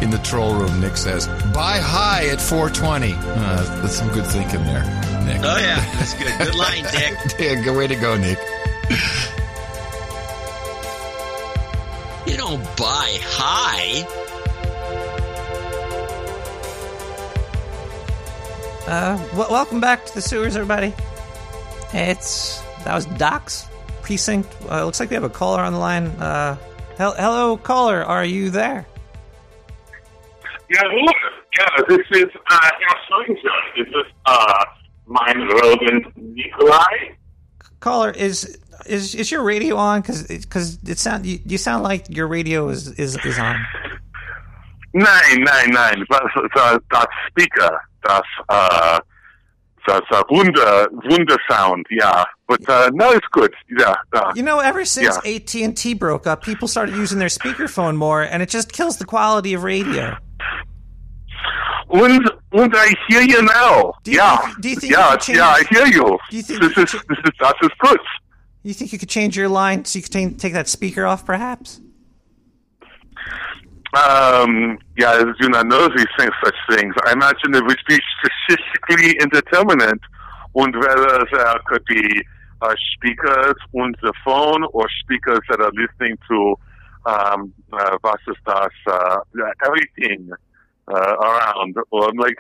in 0.02 0.10
the 0.10 0.18
troll 0.18 0.56
room. 0.56 0.82
Nick 0.82 0.98
says, 0.98 1.28
"Buy 1.54 1.78
high 1.78 2.28
at 2.30 2.42
420." 2.42 3.14
Uh, 3.14 3.82
that's 3.84 3.94
some 3.96 4.08
good 4.10 4.26
thinking 4.26 4.64
there, 4.64 4.82
Nick. 5.26 5.40
Oh 5.44 5.58
yeah, 5.60 5.76
that's 6.00 6.16
good. 6.16 6.36
Good 6.40 6.56
line, 6.56 6.84
Dick. 6.92 7.14
yeah, 7.40 7.62
good 7.64 7.78
way 7.78 7.86
to 7.86 7.96
go, 7.96 8.18
Nick. 8.18 8.40
You 12.26 12.36
don't 12.36 12.64
buy 12.76 13.20
high. 13.22 14.08
Uh, 18.88 19.18
w- 19.34 19.52
welcome 19.52 19.80
back 19.80 20.04
to 20.08 20.16
the 20.16 20.22
sewers, 20.24 20.56
everybody. 20.56 20.96
It's 21.94 22.60
that 22.86 22.96
was 22.96 23.06
Doc's 23.06 23.68
precinct. 24.02 24.52
Uh, 24.68 24.84
looks 24.84 25.00
like 25.00 25.12
we 25.12 25.14
have 25.14 25.24
a 25.24 25.30
caller 25.30 25.62
on 25.62 25.74
the 25.74 25.80
line. 25.80 26.08
Uh, 26.08 26.56
hel- 26.56 26.66
hello, 27.00 27.56
caller. 27.56 28.04
Are 28.04 28.26
you 28.26 28.50
there? 28.50 28.86
Yeah, 30.70 30.82
look, 30.84 31.16
yeah, 31.58 31.84
this 31.88 32.06
is 32.12 32.26
uh, 32.52 32.70
Is 33.78 33.86
this 33.86 34.06
uh, 34.26 34.66
mein 35.08 35.48
Rogan 35.48 36.12
Nikolai? 36.18 37.16
Caller, 37.80 38.12
is 38.12 38.60
is 38.86 39.16
is 39.16 39.32
your 39.32 39.44
radio 39.44 39.78
on? 39.78 40.02
Because 40.02 40.24
because 40.24 40.78
it 40.86 41.00
sound 41.00 41.26
you, 41.26 41.40
you 41.46 41.58
sound 41.58 41.84
like 41.84 42.10
your 42.10 42.28
radio 42.28 42.68
is 42.68 42.90
is, 43.00 43.18
is 43.26 43.40
on. 43.40 43.56
Nein, 44.94 45.44
nein, 45.44 45.70
nein. 45.72 46.06
Das, 46.10 46.22
das, 46.54 46.80
das 46.92 47.08
Speaker, 47.30 47.80
das, 48.04 48.24
uh, 48.50 49.00
das 49.90 50.02
uh, 50.12 50.24
Wunder, 50.30 50.88
Wunder 51.10 51.38
sound, 51.50 51.86
yeah. 51.90 52.24
But 52.48 52.68
uh, 52.70 52.90
no, 52.94 53.12
it's 53.12 53.28
good. 53.32 53.54
Yeah. 53.78 53.96
Uh, 54.14 54.32
You 54.36 54.44
know, 54.44 54.60
ever 54.60 54.86
since 54.86 55.18
yeah. 55.24 55.36
AT 55.36 55.56
and 55.56 55.76
T 55.76 55.94
broke 55.94 56.28
up, 56.28 56.44
people 56.44 56.68
started 56.68 56.96
using 56.96 57.20
their 57.20 57.30
speakerphone 57.30 57.96
more, 57.96 58.22
and 58.22 58.42
it 58.44 58.50
just 58.50 58.72
kills 58.72 58.98
the 58.98 59.06
quality 59.06 59.54
of 59.54 59.64
radio. 59.64 60.18
And, 61.92 62.30
and 62.52 62.74
I 62.76 62.94
hear 63.08 63.22
you 63.22 63.42
now. 63.42 63.94
yeah. 64.06 64.54
do 64.62 64.70
you 64.70 64.76
think 64.76 64.94
yeah, 64.94 65.18
you 65.28 65.36
yeah, 65.36 65.48
I 65.48 65.64
hear 65.72 65.88
you. 65.88 66.20
Do 66.30 66.38
you 66.38 66.44
think 66.44 66.60
this 66.62 66.94
is, 66.94 67.02
this 67.10 67.18
is, 67.26 67.32
that 67.40 67.56
is 67.64 67.70
good. 67.80 68.00
You 68.62 68.74
think 68.74 68.94
you 68.94 69.00
could 69.00 69.10
change 69.10 69.36
your 69.36 69.50
line 69.50 69.86
so 69.86 69.98
you 69.98 70.04
could 70.04 70.12
ta- 70.12 70.38
take 70.38 70.54
that 70.54 70.68
speaker 70.68 71.06
off, 71.08 71.26
perhaps? 71.26 71.82
Um, 73.92 74.78
yeah, 74.98 75.12
I 75.12 75.24
do 75.42 75.50
not 75.50 75.66
know 75.66 75.88
these 75.90 76.06
things, 76.18 76.32
such 76.44 76.56
things. 76.70 76.94
I 77.06 77.14
imagine 77.14 77.56
it 77.56 77.66
would 77.66 77.82
be 77.88 77.98
statistically 78.20 79.18
indeterminate, 79.20 80.02
and 80.56 80.76
whether 80.76 81.26
there 81.32 81.56
could 81.66 81.84
be 81.86 82.24
uh, 82.62 82.76
speakers 82.94 83.56
on 83.74 83.96
the 84.02 84.14
phone 84.24 84.64
or 84.74 84.86
speakers 85.02 85.40
that 85.50 85.60
are 85.60 85.72
listening 85.74 86.18
to 86.30 86.56
um, 87.06 87.54
uh, 87.72 87.98
was 88.04 88.20
ist 88.28 88.42
das, 88.46 88.72
uh, 88.88 89.20
everything 89.66 90.30
uh, 90.88 91.16
around. 91.22 91.76
Or 91.92 92.12
like, 92.16 92.38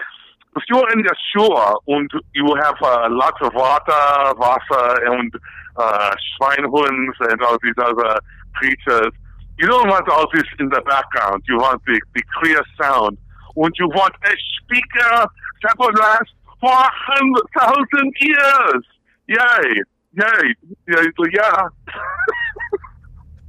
if 0.55 0.63
you're 0.69 0.91
in 0.91 1.01
the 1.01 1.15
shore 1.35 1.79
and 1.87 2.09
you 2.33 2.55
have 2.61 2.75
uh, 2.81 3.07
lots 3.09 3.37
of 3.41 3.53
water, 3.53 4.33
Wasser, 4.37 5.13
and 5.13 5.33
uh, 5.77 6.15
Schweinhunds 6.41 7.31
and 7.31 7.41
all 7.41 7.57
these 7.63 7.73
other 7.81 8.19
creatures, 8.55 9.13
you 9.59 9.67
don't 9.67 9.89
want 9.89 10.07
all 10.09 10.25
this 10.33 10.45
in 10.59 10.69
the 10.69 10.81
background. 10.81 11.43
You 11.47 11.57
want 11.57 11.81
the, 11.85 11.99
the 12.15 12.23
clear 12.39 12.61
sound. 12.81 13.17
And 13.57 13.75
you 13.77 13.87
want 13.89 14.15
a 14.23 14.33
speaker 14.63 15.27
that 15.63 15.75
will 15.77 15.91
last 15.91 16.31
for 16.61 16.71
a 16.71 16.91
hundred 16.91 17.43
thousand 17.57 18.13
years. 18.21 18.83
Yay! 19.27 19.83
Yay! 20.13 20.55
Yeah! 20.87 21.05
yeah. 21.33 21.67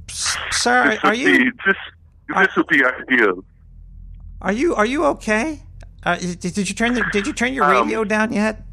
Sir, 0.09 0.89
this 0.89 0.99
are 1.03 1.13
you 1.13 1.37
Be, 1.37 1.51
this, 1.65 1.75
this 2.35 2.55
would 2.57 2.67
be 2.67 2.83
ideal. 2.83 3.43
are 4.41 4.51
you 4.51 4.75
are 4.75 4.85
you 4.85 5.05
okay? 5.05 5.63
Uh, 6.03 6.17
did, 6.17 6.39
did 6.39 6.69
you 6.69 6.75
turn 6.75 6.93
the, 6.93 7.05
Did 7.13 7.25
you 7.25 7.33
turn 7.33 7.53
your 7.53 7.63
Um, 7.63 7.83
radio 7.83 8.03
down 8.03 8.33
yet? 8.33 8.63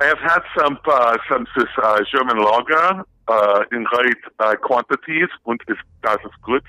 I 0.00 0.04
have 0.04 0.18
had 0.18 0.40
some 0.58 0.78
uh, 0.84 1.16
some 1.30 1.46
this, 1.56 1.68
uh, 1.82 2.00
German 2.12 2.38
lager 2.42 3.04
uh, 3.28 3.62
in 3.72 3.84
great 3.84 4.16
uh, 4.40 4.54
quantities, 4.62 5.28
and 5.46 5.60
is, 5.68 5.76
that 6.02 6.18
is 6.24 6.30
good. 6.42 6.62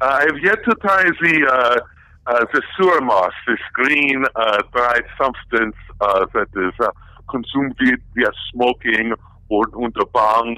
Uh, 0.00 0.18
I 0.20 0.20
have 0.22 0.38
yet 0.42 0.58
to 0.64 0.74
try 0.76 1.02
the 1.04 1.46
uh, 1.52 1.80
uh, 2.26 2.44
the 2.52 2.62
sewer 2.76 3.00
moss, 3.02 3.32
this 3.46 3.58
green 3.74 4.24
uh, 4.34 4.62
dried 4.72 5.04
substance 5.18 5.76
uh, 6.00 6.24
that 6.34 6.48
is 6.56 6.72
uh, 6.80 6.90
consumed 7.30 7.74
via, 7.78 8.30
smoking 8.52 9.12
or 9.50 9.62
under 9.82 10.04
bang, 10.06 10.56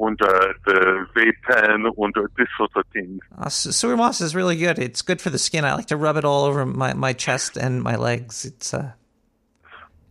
under 0.00 0.54
the 0.66 1.06
vape 1.14 1.40
pen, 1.48 1.86
under 2.02 2.28
this 2.36 2.48
sort 2.58 2.70
of 2.74 2.84
thing. 2.92 3.20
Uh, 3.38 3.48
sewer 3.48 3.96
moss 3.96 4.20
is 4.20 4.34
really 4.34 4.56
good. 4.56 4.78
It's 4.78 5.02
good 5.02 5.20
for 5.20 5.30
the 5.30 5.38
skin. 5.38 5.64
I 5.64 5.74
like 5.74 5.86
to 5.86 5.96
rub 5.96 6.16
it 6.16 6.24
all 6.24 6.44
over 6.44 6.66
my, 6.66 6.94
my 6.94 7.12
chest 7.12 7.56
and 7.56 7.80
my 7.80 7.94
legs. 7.96 8.44
It's 8.44 8.74
uh 8.74 8.90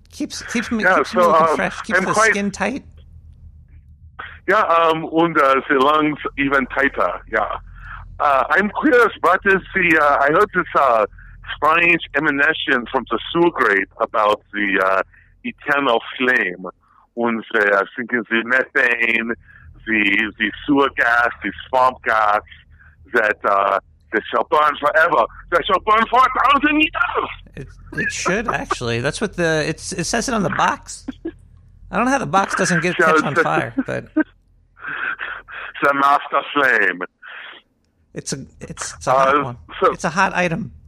keeps 0.10 0.42
keeps 0.54 0.72
me, 0.72 0.84
Yeah, 0.84 0.98
keeps 0.98 1.14
me 1.16 1.22
so, 1.24 1.32
looking 1.32 1.48
um, 1.48 1.56
fresh. 1.58 1.82
Keeps 1.82 2.00
I'm 2.00 2.06
the 2.06 2.14
quite- 2.14 2.30
skin 2.32 2.50
tight. 2.52 2.86
Yeah, 4.48 4.62
um, 4.62 5.10
and 5.12 5.38
uh, 5.38 5.62
the 5.70 5.80
lungs 5.80 6.20
even 6.38 6.66
tighter. 6.68 7.22
Yeah. 7.32 7.60
Uh, 8.20 8.44
I'm 8.50 8.72
curious, 8.82 9.12
what 9.22 9.40
is 9.46 9.62
the? 9.74 10.00
Uh, 10.02 10.18
I 10.22 10.28
heard 10.32 10.50
this 10.54 10.68
uh, 10.78 11.06
strange 11.56 12.02
emanation 12.16 12.86
from 12.92 13.06
the 13.10 13.20
sewer 13.32 13.52
grate 13.52 13.88
about 14.00 14.42
the 14.52 14.82
uh, 14.86 15.02
eternal 15.44 16.02
flame. 16.18 16.66
And 17.16 17.44
the, 17.54 17.72
I 17.74 17.84
think 17.96 18.12
it's 18.12 18.30
the 18.30 18.44
methane, 18.44 19.34
the 19.86 20.34
the 20.38 20.52
sewer 20.66 20.90
gas, 20.98 21.30
the 21.44 21.52
swamp 21.70 22.04
gas 22.04 22.42
that 23.14 23.38
uh, 23.46 23.80
that 24.12 24.22
shall 24.32 24.46
burn 24.50 24.76
forever. 24.80 25.26
That 25.52 25.66
shall 25.66 25.80
burn 25.86 26.04
for 26.10 26.20
a 26.20 26.44
thousand 26.44 26.82
years. 26.82 27.30
It, 27.56 27.68
it 27.94 28.12
should 28.12 28.48
actually. 28.48 29.00
That's 29.00 29.22
what 29.22 29.36
the 29.36 29.64
it's 29.68 29.94
it 29.94 30.06
says 30.06 30.28
it 30.28 30.34
on 30.34 30.44
the 30.44 30.50
box. 30.50 31.06
I 31.94 31.98
don't 31.98 32.06
know 32.06 32.12
how 32.12 32.18
the 32.18 32.26
box 32.26 32.56
doesn't 32.56 32.82
get 32.82 32.98
catch 32.98 33.22
on 33.24 33.36
fire, 33.36 33.74
but 33.86 34.08
The 35.84 35.94
master 35.94 36.42
flame. 36.54 37.02
it's 38.14 38.34
a 38.34 38.46
it's, 38.62 38.94
it's 38.96 39.08
a 39.08 39.12
hot 39.12 39.36
Uh, 39.38 39.44
one. 39.44 39.58
so- 39.80 39.92
It's 39.94 40.04
a 40.04 40.10
hot 40.10 40.34
item. 40.34 40.72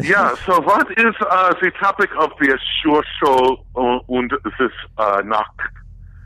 Yeah, 0.00 0.36
so 0.46 0.60
what 0.60 0.86
is 0.96 1.14
uh, 1.28 1.52
the 1.60 1.72
topic 1.80 2.10
of 2.20 2.30
the 2.40 2.56
Sure 2.82 3.02
Show 3.20 3.64
uh, 3.74 3.98
und 4.08 4.30
this 4.58 4.70
uh, 4.96 5.22
knock? 5.24 5.54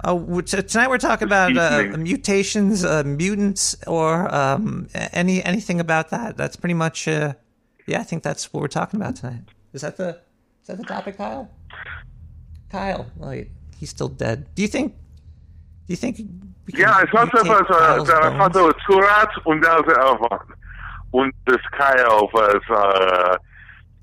Oh, 0.05 0.43
tonight 0.43 0.91
we're 0.91 0.99
talking 0.99 1.27
about 1.27 1.57
uh, 1.57 1.97
mutations, 1.97 2.85
uh, 2.85 3.03
mutants, 3.03 3.75
or 3.87 4.29
um, 4.35 4.89
any 4.95 5.43
anything 5.43 5.81
about 5.81 6.11
that. 6.11 6.37
That's 6.37 6.55
pretty 6.57 6.75
much. 6.75 7.09
Uh, 7.09 7.33
yeah, 7.87 8.01
I 8.01 8.03
think 8.05 8.23
that's 8.23 8.53
what 8.53 8.61
we're 8.61 8.69
talking 8.81 9.01
about 9.01 9.17
tonight. 9.17 9.45
Is 9.73 9.81
that 9.81 9.97
the 9.97 10.21
is 10.61 10.67
that 10.67 10.77
the 10.77 10.85
topic, 10.85 11.17
Kyle? 11.17 11.49
Kyle, 12.73 13.05
wait, 13.17 13.51
he's 13.79 13.91
still 13.91 14.09
dead. 14.09 14.47
Do 14.55 14.63
you 14.63 14.69
think? 14.69 14.95
Do 15.87 15.93
you 15.93 15.97
think? 15.97 16.17
We 16.17 16.81
Yeah, 16.81 16.93
I 16.93 17.05
thought 17.13 17.31
there 17.31 17.45
was 17.45 17.69
uh, 17.69 18.03
thought 18.39 18.53
there 18.55 18.65
was 18.65 18.75
Surat 18.89 19.29
und 19.45 19.63
the 19.63 19.71
other 19.71 20.17
one. 20.19 20.49
Und 21.13 21.35
this 21.47 21.61
Kyle 21.79 22.31
was, 22.33 22.63
uh, 22.71 23.37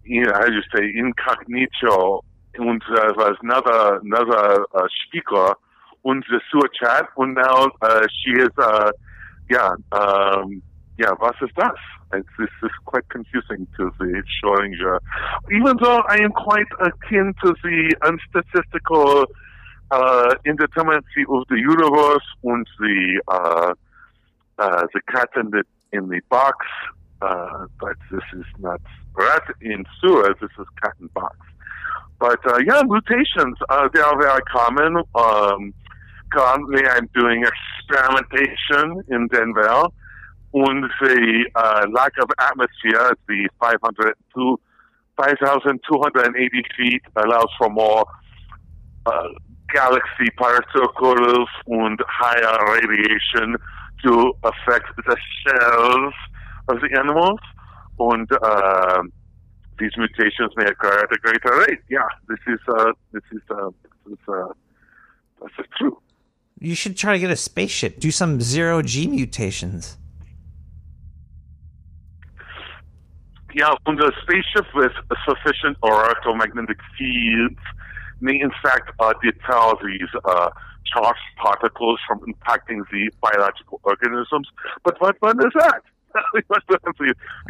you 0.03 0.23
know, 0.23 0.33
how 0.33 0.45
do 0.45 0.53
you 0.53 0.61
say, 0.75 0.85
incognito. 0.95 2.23
Und 2.59 2.83
there 2.93 3.13
was 3.15 3.37
another, 3.41 3.99
another 4.03 4.65
uh, 4.75 4.87
speaker 5.07 5.55
und 6.03 6.23
the 6.29 6.39
sewer 6.51 6.69
chat. 6.79 7.07
Und 7.15 7.33
now 7.33 7.71
uh, 7.81 8.05
she 8.21 8.31
is, 8.33 8.49
uh, 8.59 8.91
yeah, 9.49 9.71
um, 9.91 10.61
yeah, 10.99 11.11
was 11.19 11.33
ist 11.41 11.57
das? 11.57 11.79
This 12.11 12.49
is 12.63 12.71
quite 12.85 13.07
confusing 13.09 13.67
to 13.77 13.91
the 13.99 14.23
Schrödinger. 14.43 14.99
Even 15.51 15.77
though 15.81 16.01
I 16.07 16.17
am 16.21 16.31
quite 16.31 16.65
akin 16.79 17.33
to 17.43 17.53
the 17.63 17.95
unstatistical 18.01 19.25
uh, 19.91 20.35
indeterminacy 20.45 21.23
of 21.29 21.47
the 21.49 21.57
universe 21.57 22.25
and 22.43 22.67
the 22.79 23.21
uh, 23.27 23.73
uh, 24.59 24.85
the 24.93 25.01
cat 25.11 25.29
in 25.37 25.51
the 25.51 25.63
in 25.91 26.07
the 26.09 26.21
box. 26.29 26.65
Uh, 27.21 27.65
but 27.79 27.95
this 28.11 28.23
is 28.33 28.45
not 28.59 28.81
rat 29.13 29.43
in 29.61 29.83
sewer. 29.99 30.35
This 30.41 30.51
is 30.59 30.65
cat 30.81 30.93
in 30.99 31.07
box. 31.07 31.37
But 32.19 32.39
uh, 32.47 32.59
yeah, 32.65 32.81
mutations 32.85 33.57
uh, 33.69 33.87
they 33.93 34.01
are 34.01 34.19
very 34.19 34.41
common. 34.43 34.97
Um, 35.15 35.73
currently, 36.31 36.83
I'm 36.85 37.09
doing 37.13 37.43
experimentation 37.43 39.03
in 39.09 39.27
Denver, 39.27 39.85
the 40.53 41.45
uh, 41.55 41.85
lack 41.91 42.13
of 42.21 42.29
atmosphere, 42.39 42.99
at 43.11 43.17
the 43.27 43.49
502, 43.59 44.59
5,280 45.17 46.63
feet, 46.77 47.01
allows 47.15 47.49
for 47.57 47.69
more 47.69 48.05
uh, 49.05 49.27
galaxy 49.73 50.29
particles 50.37 51.49
and 51.67 51.99
higher 52.07 52.73
radiation 52.73 53.55
to 54.03 54.33
affect 54.43 54.87
the 54.97 55.17
cells 55.45 56.13
of 56.69 56.77
the 56.81 56.97
animals. 56.97 57.39
And 57.99 58.29
uh, 58.31 59.03
these 59.77 59.91
mutations 59.97 60.51
may 60.55 60.65
occur 60.65 60.99
at 60.99 61.11
a 61.11 61.17
greater 61.19 61.59
rate. 61.67 61.79
Yeah, 61.89 61.99
this 62.27 62.39
is 62.47 62.59
uh, 62.69 62.91
this 63.11 63.23
is 63.31 63.41
uh, 63.49 63.69
this 64.05 64.13
is 64.13 64.19
uh, 64.27 64.47
this 65.41 65.51
is 65.59 65.65
true. 65.77 66.01
You 66.59 66.75
should 66.75 66.97
try 66.97 67.13
to 67.13 67.19
get 67.19 67.29
a 67.29 67.35
spaceship. 67.35 67.99
Do 67.99 68.11
some 68.11 68.41
zero 68.41 68.81
G 68.81 69.07
mutations. 69.07 69.97
Ja, 73.53 73.75
unser 73.85 74.11
spaceship 74.21 74.67
with 74.75 74.93
sufficient 75.25 75.77
electromagnetic 75.83 76.79
fields 76.97 77.59
may 78.21 78.39
in 78.39 78.51
fact 78.61 78.91
uh, 78.99 79.13
deter 79.23 79.73
these 79.83 80.09
uh, 80.25 80.49
charged 80.85 81.29
particles 81.37 81.99
from 82.07 82.19
impacting 82.19 82.83
the 82.91 83.11
biological 83.21 83.79
organisms. 83.83 84.47
But 84.83 84.99
what 84.99 85.17
fun 85.19 85.39
is 85.39 85.53
that? 85.55 85.81
we 86.33 86.41
want, 86.49 86.63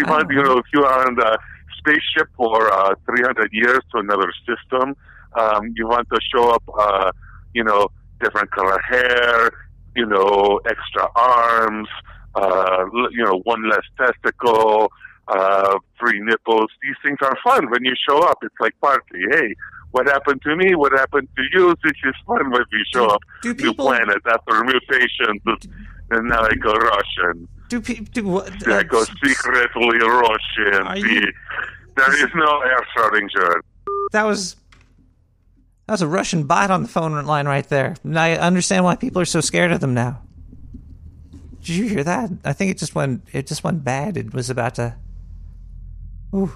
want, 0.08 0.32
you 0.32 0.44
know, 0.44 0.58
if 0.58 0.66
you 0.74 0.84
are 0.84 1.08
on 1.08 1.16
the 1.16 1.38
spaceship 1.78 2.30
for 2.36 2.72
uh, 2.72 2.96
300 3.06 3.50
years 3.52 3.80
to 3.92 4.00
another 4.00 4.32
system, 4.48 4.96
um, 5.38 5.74
you 5.76 5.88
want 5.88 6.08
to 6.10 6.20
show 6.34 6.50
up, 6.50 6.64
uh, 6.78 7.12
you 7.54 7.64
know, 7.64 7.88
different 8.22 8.52
color 8.52 8.80
hair, 8.88 9.52
you 9.96 10.06
know, 10.06 10.60
extra 10.70 11.08
arms, 11.16 11.88
uh, 12.36 12.86
you 13.12 13.24
know, 13.24 13.40
one 13.44 13.68
less 13.70 13.86
testicle, 13.98 14.92
uh, 15.30 15.78
free 16.00 16.20
nipples. 16.22 16.70
These 16.84 16.96
things 17.04 17.18
are 17.22 17.38
fun 17.44 17.70
when 17.70 17.84
you 17.86 17.94
show 18.10 18.20
up. 18.20 18.40
It's 18.42 18.56
like 18.60 18.80
party. 18.82 19.22
Hey, 19.32 19.54
what 19.92 20.08
happened 20.08 20.42
to 20.44 20.56
me? 20.56 20.76
What 20.76 20.92
happened 20.94 21.28
to 21.36 21.44
you? 21.54 21.76
This 21.84 21.94
is 22.06 22.16
fun 22.28 22.50
when 22.52 22.64
you 22.72 22.84
show 22.94 23.08
up. 23.08 23.22
Do 23.42 23.54
people, 23.54 23.86
New 23.86 23.92
planet 23.92 24.22
after 24.28 24.64
mutations, 24.64 25.42
and 26.12 26.28
now 26.30 26.42
I 26.44 26.54
go 26.56 26.74
Russian. 26.74 27.48
Do 27.70 27.82
people 27.82 28.06
do 28.12 28.24
what? 28.28 28.68
I 28.68 28.84
go 28.84 29.04
secretly 29.24 29.98
Russian. 30.00 30.98
You- 31.08 31.34
there 31.96 32.14
is 32.24 32.30
no 32.34 32.62
air 32.62 32.80
Schrodinger. 32.96 33.60
That 34.14 34.24
was 34.24 34.56
that 35.86 35.94
was 35.94 36.02
a 36.02 36.08
Russian 36.08 36.44
bot 36.44 36.72
on 36.72 36.84
the 36.84 36.88
phone 36.88 37.14
line 37.26 37.46
right 37.48 37.68
there. 37.68 37.96
And 38.04 38.18
I 38.18 38.34
understand 38.36 38.86
why 38.86 38.96
people 38.96 39.22
are 39.22 39.26
so 39.26 39.42
scared 39.42 39.72
of 39.72 39.82
them 39.82 39.94
now. 39.94 40.22
Did 41.62 41.70
you 41.70 41.90
hear 41.90 42.04
that? 42.04 42.30
I 42.46 42.54
think 42.54 42.72
it 42.72 42.78
just 42.78 42.96
went 42.96 43.24
it 43.34 43.48
just 43.48 43.64
went 43.64 43.84
bad. 43.84 44.16
It 44.18 44.34
was 44.34 44.50
about 44.50 44.76
to. 44.76 44.96
Ooh. 46.34 46.52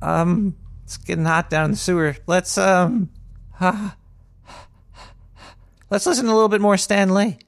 Um, 0.00 0.56
it's 0.84 0.96
getting 0.96 1.24
hot 1.24 1.48
down 1.48 1.66
in 1.66 1.70
the 1.72 1.76
sewer. 1.76 2.16
Let's 2.26 2.58
um, 2.58 3.10
ha. 3.52 3.96
let's 5.90 6.06
listen 6.06 6.26
to 6.26 6.32
a 6.32 6.34
little 6.34 6.48
bit 6.48 6.60
more 6.60 6.76
Stan 6.76 7.14
Lee. 7.14 7.38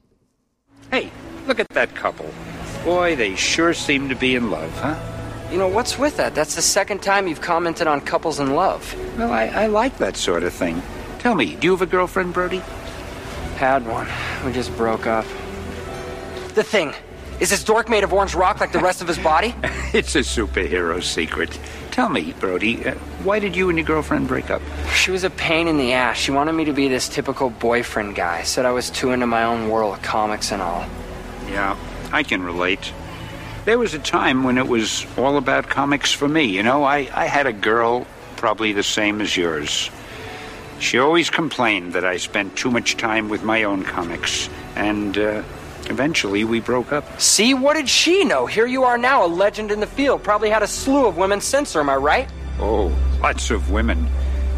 Hey, 0.91 1.11
look 1.47 1.59
at 1.59 1.69
that 1.69 1.93
couple. 1.95 2.29
Boy, 2.83 3.15
they 3.15 3.35
sure 3.35 3.73
seem 3.73 4.09
to 4.09 4.15
be 4.15 4.35
in 4.35 4.51
love, 4.51 4.71
huh? 4.79 4.95
You 5.51 5.57
know, 5.57 5.67
what's 5.67 5.99
with 5.99 6.17
that? 6.17 6.33
That's 6.33 6.55
the 6.55 6.61
second 6.61 7.03
time 7.03 7.27
you've 7.27 7.41
commented 7.41 7.87
on 7.87 8.01
couples 8.01 8.39
in 8.39 8.55
love. 8.55 8.95
Well, 9.17 9.31
I, 9.31 9.45
I 9.45 9.67
like 9.67 9.97
that 9.99 10.17
sort 10.17 10.43
of 10.43 10.53
thing. 10.53 10.81
Tell 11.19 11.35
me, 11.35 11.55
do 11.55 11.67
you 11.67 11.71
have 11.71 11.81
a 11.81 11.85
girlfriend, 11.85 12.33
Brody? 12.33 12.59
Had 13.57 13.85
one. 13.85 14.07
We 14.45 14.53
just 14.53 14.75
broke 14.75 15.07
up. 15.07 15.25
The 16.55 16.63
thing. 16.63 16.93
Is 17.39 17.49
this 17.49 17.63
dork 17.63 17.89
made 17.89 18.03
of 18.03 18.13
orange 18.13 18.33
rock 18.33 18.61
like 18.61 18.71
the 18.71 18.79
rest 18.79 19.01
of 19.01 19.07
his 19.07 19.17
body? 19.17 19.53
It's 19.93 20.13
a 20.15 20.19
superhero 20.19 21.01
secret. 21.01 21.57
Tell 21.91 22.09
me, 22.09 22.33
Brody, 22.41 22.85
uh, 22.85 22.95
why 23.23 23.39
did 23.39 23.55
you 23.55 23.69
and 23.69 23.77
your 23.77 23.87
girlfriend 23.87 24.27
break 24.27 24.49
up? 24.49 24.61
She 24.93 25.09
was 25.09 25.23
a 25.23 25.29
pain 25.29 25.69
in 25.69 25.77
the 25.77 25.93
ass. 25.93 26.17
She 26.17 26.31
wanted 26.31 26.51
me 26.51 26.65
to 26.65 26.73
be 26.73 26.89
this 26.89 27.07
typical 27.07 27.49
boyfriend 27.49 28.15
guy. 28.15 28.43
Said 28.43 28.65
I 28.65 28.71
was 28.71 28.89
too 28.89 29.11
into 29.11 29.25
my 29.25 29.43
own 29.43 29.69
world, 29.69 30.03
comics 30.03 30.51
and 30.51 30.61
all. 30.61 30.85
Yeah, 31.49 31.77
I 32.11 32.23
can 32.23 32.43
relate. 32.43 32.91
There 33.63 33.79
was 33.79 33.93
a 33.93 33.99
time 33.99 34.43
when 34.43 34.57
it 34.57 34.67
was 34.67 35.05
all 35.17 35.37
about 35.37 35.69
comics 35.69 36.11
for 36.11 36.27
me. 36.27 36.43
You 36.43 36.61
know, 36.61 36.83
I, 36.83 37.09
I 37.13 37.27
had 37.27 37.47
a 37.47 37.53
girl 37.53 38.05
probably 38.35 38.73
the 38.73 38.83
same 38.83 39.21
as 39.21 39.37
yours. 39.37 39.89
She 40.79 40.99
always 40.99 41.29
complained 41.29 41.93
that 41.93 42.03
I 42.03 42.17
spent 42.17 42.57
too 42.57 42.69
much 42.69 42.97
time 42.97 43.29
with 43.29 43.43
my 43.43 43.63
own 43.63 43.83
comics, 43.83 44.49
and 44.75 45.17
uh, 45.17 45.43
eventually 45.89 46.43
we 46.43 46.59
broke 46.59 46.91
up. 46.91 47.19
See, 47.19 47.53
what 47.53 47.75
did 47.75 47.89
she 47.89 48.23
know? 48.23 48.45
Here 48.45 48.65
you 48.65 48.83
are 48.83 48.97
now, 48.97 49.25
a 49.25 49.27
legend 49.27 49.71
in 49.71 49.79
the 49.79 49.87
field. 49.87 50.23
Probably 50.23 50.49
had 50.49 50.63
a 50.63 50.67
slew 50.67 51.05
of 51.05 51.17
women 51.17 51.41
since 51.41 51.73
her, 51.73 51.79
am 51.79 51.89
I 51.89 51.95
right? 51.95 52.29
Oh, 52.59 52.95
lots 53.21 53.51
of 53.51 53.71
women. 53.71 54.07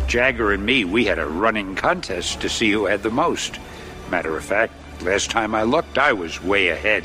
Jagger 0.08 0.54
and 0.54 0.66
me, 0.66 0.86
we 0.86 1.06
had 1.06 1.20
a 1.20 1.26
running 1.26 1.76
contest 1.76 2.42
to 2.42 2.50
see 2.50 2.72
who 2.72 2.86
had 2.86 3.04
the 3.04 3.10
most. 3.10 3.60
Matter 4.10 4.38
of 4.38 4.44
fact, 4.44 4.74
last 5.02 5.30
time 5.30 5.54
I 5.54 5.64
looked, 5.64 5.98
I 5.98 6.14
was 6.14 6.42
way 6.42 6.70
ahead. 6.70 7.04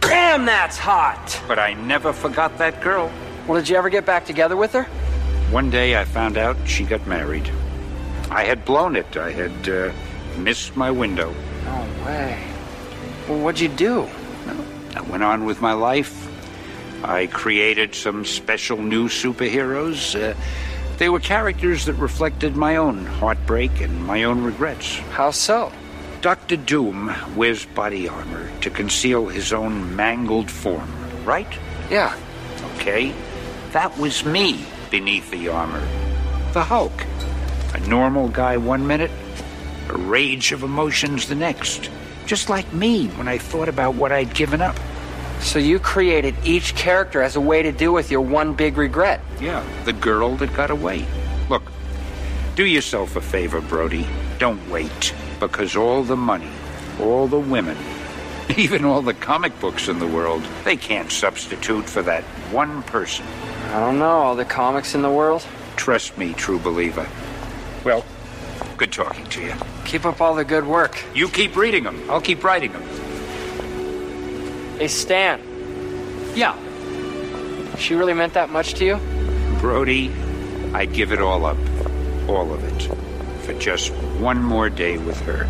Damn, 0.00 0.44
that's 0.44 0.78
hot! 0.78 1.40
But 1.48 1.58
I 1.58 1.74
never 1.74 2.12
forgot 2.12 2.56
that 2.58 2.80
girl. 2.80 3.10
Well, 3.46 3.58
did 3.58 3.68
you 3.68 3.76
ever 3.76 3.90
get 3.90 4.06
back 4.06 4.24
together 4.24 4.56
with 4.56 4.72
her? 4.72 4.84
One 5.50 5.70
day 5.70 5.96
I 5.96 6.04
found 6.04 6.36
out 6.36 6.56
she 6.66 6.84
got 6.84 7.04
married. 7.06 7.50
I 8.30 8.44
had 8.44 8.64
blown 8.64 8.96
it. 8.96 9.16
I 9.16 9.32
had 9.32 9.68
uh, 9.68 9.92
missed 10.38 10.76
my 10.76 10.90
window. 10.90 11.34
No 11.64 11.86
way. 12.04 12.55
Well, 13.28 13.40
what'd 13.40 13.60
you 13.60 13.68
do? 13.68 14.08
I 14.94 15.00
went 15.02 15.22
on 15.22 15.44
with 15.44 15.60
my 15.60 15.72
life. 15.72 16.26
I 17.04 17.26
created 17.26 17.94
some 17.94 18.24
special 18.24 18.78
new 18.78 19.08
superheroes. 19.08 20.14
Uh, 20.14 20.36
they 20.98 21.08
were 21.08 21.20
characters 21.20 21.84
that 21.86 21.94
reflected 21.94 22.56
my 22.56 22.76
own 22.76 23.04
heartbreak 23.04 23.80
and 23.80 24.06
my 24.06 24.24
own 24.24 24.42
regrets. 24.42 24.96
How 25.10 25.30
so? 25.30 25.72
Doctor 26.22 26.56
Doom 26.56 27.14
wears 27.36 27.66
body 27.66 28.08
armor 28.08 28.50
to 28.60 28.70
conceal 28.70 29.26
his 29.26 29.52
own 29.52 29.94
mangled 29.94 30.50
form, 30.50 30.90
right? 31.24 31.52
Yeah. 31.90 32.16
Okay. 32.76 33.12
That 33.72 33.96
was 33.98 34.24
me 34.24 34.64
beneath 34.90 35.30
the 35.30 35.48
armor. 35.48 35.86
The 36.52 36.64
Hulk. 36.64 37.04
A 37.74 37.80
normal 37.80 38.28
guy 38.28 38.56
one 38.56 38.86
minute, 38.86 39.10
a 39.88 39.98
rage 39.98 40.52
of 40.52 40.62
emotions 40.62 41.28
the 41.28 41.34
next. 41.34 41.90
Just 42.26 42.48
like 42.48 42.70
me 42.72 43.06
when 43.10 43.28
I 43.28 43.38
thought 43.38 43.68
about 43.68 43.94
what 43.94 44.10
I'd 44.10 44.34
given 44.34 44.60
up. 44.60 44.76
So 45.40 45.58
you 45.60 45.78
created 45.78 46.34
each 46.44 46.74
character 46.74 47.22
as 47.22 47.36
a 47.36 47.40
way 47.40 47.62
to 47.62 47.70
deal 47.70 47.92
with 47.94 48.10
your 48.10 48.20
one 48.20 48.54
big 48.54 48.76
regret. 48.76 49.20
Yeah, 49.40 49.64
the 49.84 49.92
girl 49.92 50.36
that 50.36 50.52
got 50.54 50.70
away. 50.70 51.06
Look, 51.48 51.62
do 52.56 52.64
yourself 52.64 53.14
a 53.16 53.20
favor, 53.20 53.60
Brody. 53.60 54.06
Don't 54.38 54.68
wait, 54.68 55.14
because 55.38 55.76
all 55.76 56.02
the 56.02 56.16
money, 56.16 56.50
all 57.00 57.28
the 57.28 57.38
women, 57.38 57.76
even 58.56 58.84
all 58.84 59.02
the 59.02 59.14
comic 59.14 59.58
books 59.60 59.88
in 59.88 59.98
the 59.98 60.06
world, 60.06 60.42
they 60.64 60.76
can't 60.76 61.12
substitute 61.12 61.84
for 61.88 62.02
that 62.02 62.24
one 62.50 62.82
person. 62.84 63.24
I 63.68 63.78
don't 63.80 63.98
know, 63.98 64.06
all 64.06 64.34
the 64.34 64.44
comics 64.44 64.94
in 64.94 65.02
the 65.02 65.10
world. 65.10 65.46
Trust 65.76 66.18
me, 66.18 66.32
true 66.32 66.58
believer. 66.58 67.06
Well, 67.84 68.04
good 68.78 68.92
talking 68.92 69.26
to 69.26 69.42
you. 69.42 69.54
Keep 69.86 70.04
up 70.04 70.20
all 70.20 70.34
the 70.34 70.44
good 70.44 70.66
work. 70.66 71.02
You 71.14 71.28
keep 71.28 71.56
reading 71.56 71.84
them. 71.84 72.10
I'll 72.10 72.20
keep 72.20 72.42
writing 72.42 72.72
them. 72.72 72.82
Hey, 74.78 74.88
Stan. 74.88 75.40
Yeah. 76.34 76.56
She 77.78 77.94
really 77.94 78.12
meant 78.12 78.34
that 78.34 78.50
much 78.50 78.74
to 78.74 78.84
you? 78.84 78.96
Brody, 79.60 80.12
I'd 80.74 80.92
give 80.92 81.12
it 81.12 81.20
all 81.20 81.46
up. 81.46 81.56
All 82.28 82.52
of 82.52 82.62
it. 82.64 82.82
For 83.44 83.54
just 83.54 83.92
one 84.20 84.42
more 84.42 84.68
day 84.68 84.98
with 84.98 85.20
her. 85.20 85.46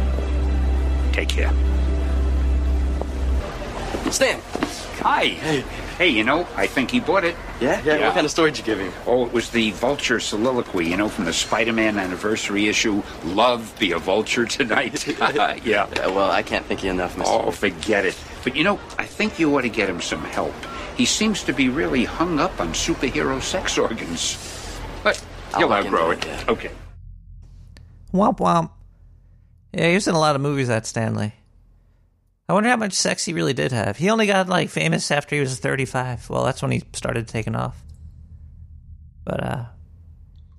Take 1.12 1.30
care. 1.30 1.53
Stan. 4.11 4.41
Hi. 5.01 5.28
Hey. 5.28 5.64
Hey, 5.97 6.09
you 6.11 6.24
know, 6.24 6.47
I 6.57 6.66
think 6.66 6.91
he 6.91 7.01
bought 7.01 7.24
it. 7.24 7.34
Yeah? 7.61 7.80
Yeah, 7.82 8.07
what 8.07 8.14
kind 8.14 8.26
of 8.26 8.30
story 8.30 8.50
did 8.50 8.59
you 8.59 8.64
give 8.64 8.78
him? 8.78 8.92
Oh, 9.07 9.26
it 9.26 9.32
was 9.32 9.50
the 9.50 9.70
Vulture 9.72 10.20
soliloquy, 10.20 10.86
you 10.86 10.96
know, 10.96 11.09
from 11.09 11.24
the 11.24 11.32
Spider 11.32 11.72
Man 11.72 11.98
anniversary 11.98 12.68
issue. 12.68 13.02
Love 13.24 13.74
be 13.78 13.92
a 13.92 13.98
vulture 13.98 14.44
tonight. 14.44 15.07
yeah. 15.18 15.57
Yeah, 15.64 16.07
well, 16.09 16.30
I 16.30 16.42
can't 16.42 16.66
thank 16.66 16.84
you 16.84 16.90
enough, 16.90 17.16
Mr. 17.16 17.24
Oh, 17.26 17.50
forget 17.50 18.04
it. 18.04 18.18
But 18.44 18.57
you 18.57 18.64
know, 18.64 18.78
I 18.98 19.07
think 19.07 19.38
you 19.38 19.57
ought 19.57 19.62
to 19.62 19.68
get 19.68 19.88
him 19.88 20.00
some 20.00 20.22
help. 20.24 20.54
He 20.96 21.04
seems 21.04 21.42
to 21.44 21.52
be 21.52 21.68
really 21.68 22.04
hung 22.04 22.38
up 22.38 22.61
on 22.61 22.68
superhero 22.68 23.40
sex 23.42 23.76
organs. 23.76 24.38
But 25.02 25.22
I'll 25.52 25.61
you'll 25.61 25.72
outgrow 25.72 26.11
it. 26.11 26.24
it. 26.24 26.48
Okay. 26.48 26.70
Womp 28.12 28.38
womp. 28.38 28.70
Yeah, 29.72 29.88
he 29.88 29.94
was 29.94 30.09
in 30.09 30.14
a 30.14 30.18
lot 30.18 30.36
of 30.36 30.42
movies, 30.42 30.68
that 30.68 30.86
Stan 30.86 31.14
Lee. 31.14 31.32
I 32.49 32.53
wonder 32.53 32.68
how 32.68 32.76
much 32.76 32.92
sex 32.92 33.24
he 33.24 33.32
really 33.32 33.55
did 33.55 33.72
have. 33.72 33.97
He 33.97 34.09
only 34.09 34.26
got 34.26 34.49
like 34.49 34.68
famous 34.70 35.11
after 35.11 35.34
he 35.34 35.40
was 35.40 35.59
35. 35.59 36.30
Well, 36.30 36.44
that's 36.44 36.62
when 36.62 36.70
he 36.70 36.82
started 36.92 37.26
taking 37.26 37.57
off. 37.57 37.82
But 39.24 39.42
uh 39.42 39.64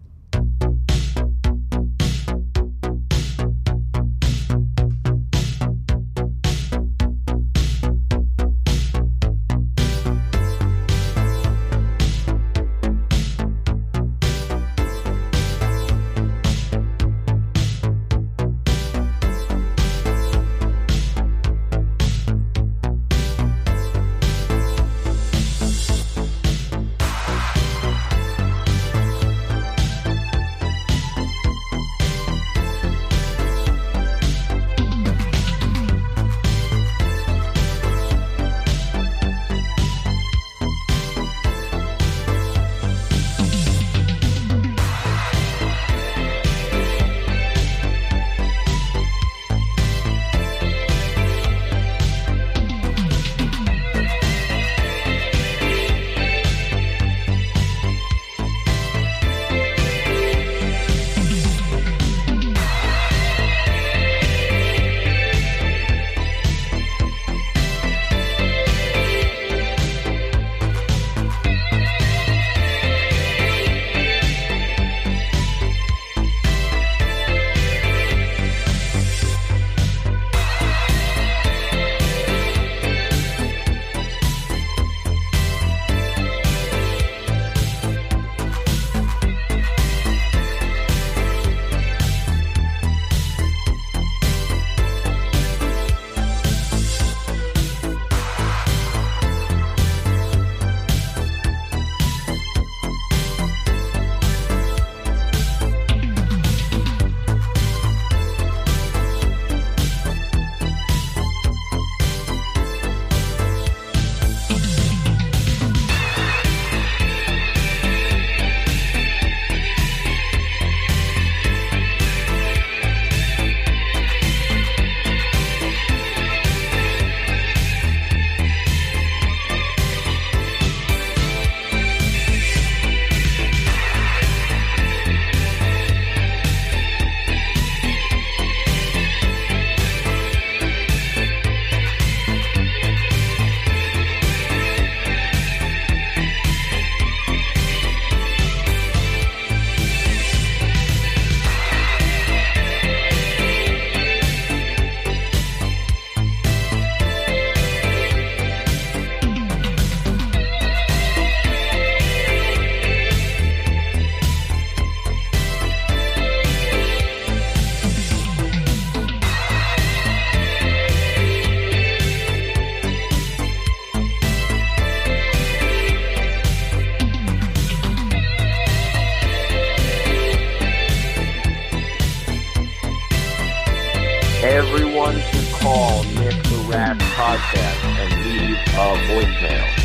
Call 185.65 186.05
Nick 186.05 186.43
the 186.43 186.63
Rat 186.69 186.99
Podcast 187.17 187.85
and 187.99 188.25
leave 188.27 188.59
a 188.75 188.87
voicemail. 189.09 189.84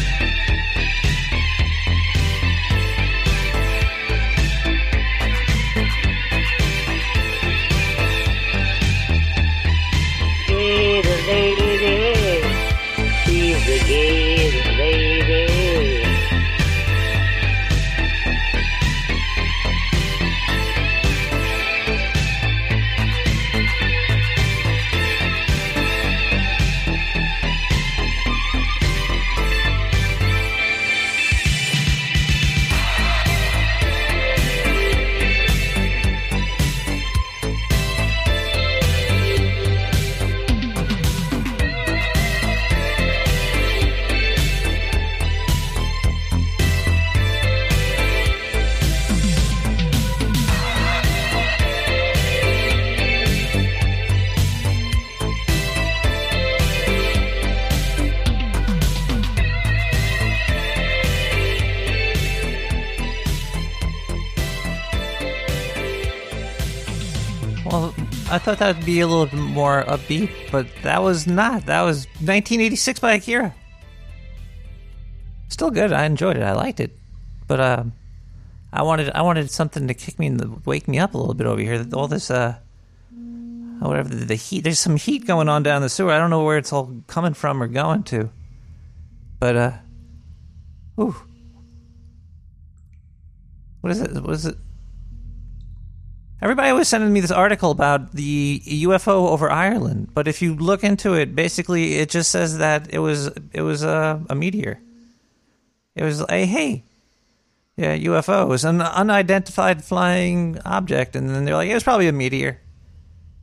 Thought 68.55 68.59
that 68.65 68.77
would 68.77 68.85
be 68.85 68.99
a 68.99 69.07
little 69.07 69.27
bit 69.27 69.35
more 69.35 69.83
upbeat, 69.83 70.31
but 70.51 70.65
that 70.81 71.03
was 71.03 71.27
not. 71.27 71.67
That 71.67 71.83
was 71.83 72.05
1986 72.17 72.99
by 72.99 73.13
Akira. 73.13 73.53
Still 75.49 75.69
good. 75.69 75.93
I 75.93 76.05
enjoyed 76.05 76.35
it. 76.35 76.41
I 76.41 76.53
liked 76.53 76.79
it, 76.79 76.97
but 77.47 77.59
uh, 77.59 77.83
I 78.73 78.81
wanted 78.81 79.11
I 79.11 79.21
wanted 79.21 79.51
something 79.51 79.87
to 79.87 79.93
kick 79.93 80.17
me 80.17 80.25
in 80.25 80.37
the 80.37 80.49
wake 80.65 80.87
me 80.87 80.97
up 80.97 81.13
a 81.13 81.17
little 81.17 81.35
bit 81.35 81.45
over 81.45 81.61
here. 81.61 81.85
All 81.93 82.07
this 82.07 82.31
uh, 82.31 82.55
whatever 83.79 84.09
the, 84.09 84.25
the 84.25 84.35
heat. 84.35 84.63
There's 84.63 84.79
some 84.79 84.95
heat 84.95 85.27
going 85.27 85.47
on 85.47 85.61
down 85.61 85.83
the 85.83 85.89
sewer. 85.89 86.11
I 86.11 86.17
don't 86.17 86.31
know 86.31 86.43
where 86.43 86.57
it's 86.57 86.73
all 86.73 87.03
coming 87.05 87.35
from 87.35 87.61
or 87.61 87.67
going 87.67 88.01
to, 88.03 88.31
but 89.39 89.55
uh, 89.55 89.71
ooh, 90.99 91.15
what 93.81 93.91
is 93.91 94.01
it? 94.01 94.11
What 94.13 94.33
is 94.33 94.47
it? 94.47 94.57
Everybody 96.41 96.71
was 96.71 96.87
sending 96.87 97.11
me 97.11 97.19
this 97.19 97.31
article 97.31 97.69
about 97.71 98.13
the 98.13 98.61
UFO 98.65 99.29
over 99.29 99.51
Ireland, 99.51 100.11
but 100.13 100.27
if 100.27 100.41
you 100.41 100.55
look 100.55 100.85
into 100.85 101.13
it, 101.13 101.35
basically 101.35 101.95
it 101.95 102.09
just 102.09 102.31
says 102.31 102.59
that 102.59 102.93
it 102.93 102.99
was 102.99 103.27
it 103.51 103.61
was 103.61 103.83
a, 103.83 104.23
a 104.29 104.35
meteor. 104.35 104.79
It 105.95 106.03
was 106.03 106.21
a 106.21 106.45
hey, 106.45 106.85
yeah, 107.75 107.97
UFO. 107.97 108.47
Was 108.47 108.63
an 108.63 108.81
unidentified 108.81 109.83
flying 109.83 110.59
object, 110.63 111.17
and 111.17 111.29
then 111.29 111.43
they're 111.43 111.55
like, 111.55 111.69
it 111.69 111.73
was 111.73 111.83
probably 111.83 112.07
a 112.07 112.13
meteor. 112.13 112.61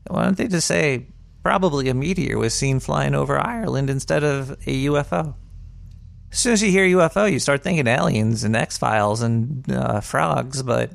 Why 0.08 0.24
don't 0.24 0.36
they 0.38 0.48
just 0.48 0.66
say 0.66 1.06
probably 1.42 1.88
a 1.90 1.94
meteor 1.94 2.38
was 2.38 2.54
seen 2.54 2.80
flying 2.80 3.14
over 3.14 3.38
Ireland 3.38 3.90
instead 3.90 4.24
of 4.24 4.52
a 4.52 4.86
UFO? 4.86 5.34
As 6.32 6.38
soon 6.38 6.54
as 6.54 6.62
you 6.62 6.70
hear 6.70 6.86
UFO, 6.98 7.30
you 7.30 7.38
start 7.40 7.62
thinking 7.62 7.86
aliens 7.86 8.42
and 8.42 8.56
X 8.56 8.78
Files 8.78 9.20
and 9.20 9.70
uh, 9.70 10.00
frogs, 10.00 10.62
but 10.62 10.92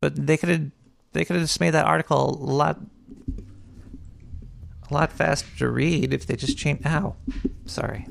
but 0.00 0.26
they 0.26 0.36
could 0.36 0.48
have 0.48 0.70
they 1.12 1.24
could 1.24 1.36
have 1.36 1.44
just 1.44 1.60
made 1.60 1.70
that 1.70 1.86
article 1.86 2.30
a 2.30 2.44
lot 2.44 2.80
a 4.90 4.94
lot 4.94 5.12
faster 5.12 5.46
to 5.58 5.68
read 5.68 6.12
if 6.12 6.26
they 6.26 6.36
just 6.36 6.56
changed. 6.56 6.86
Ow, 6.86 7.16
sorry, 7.66 8.06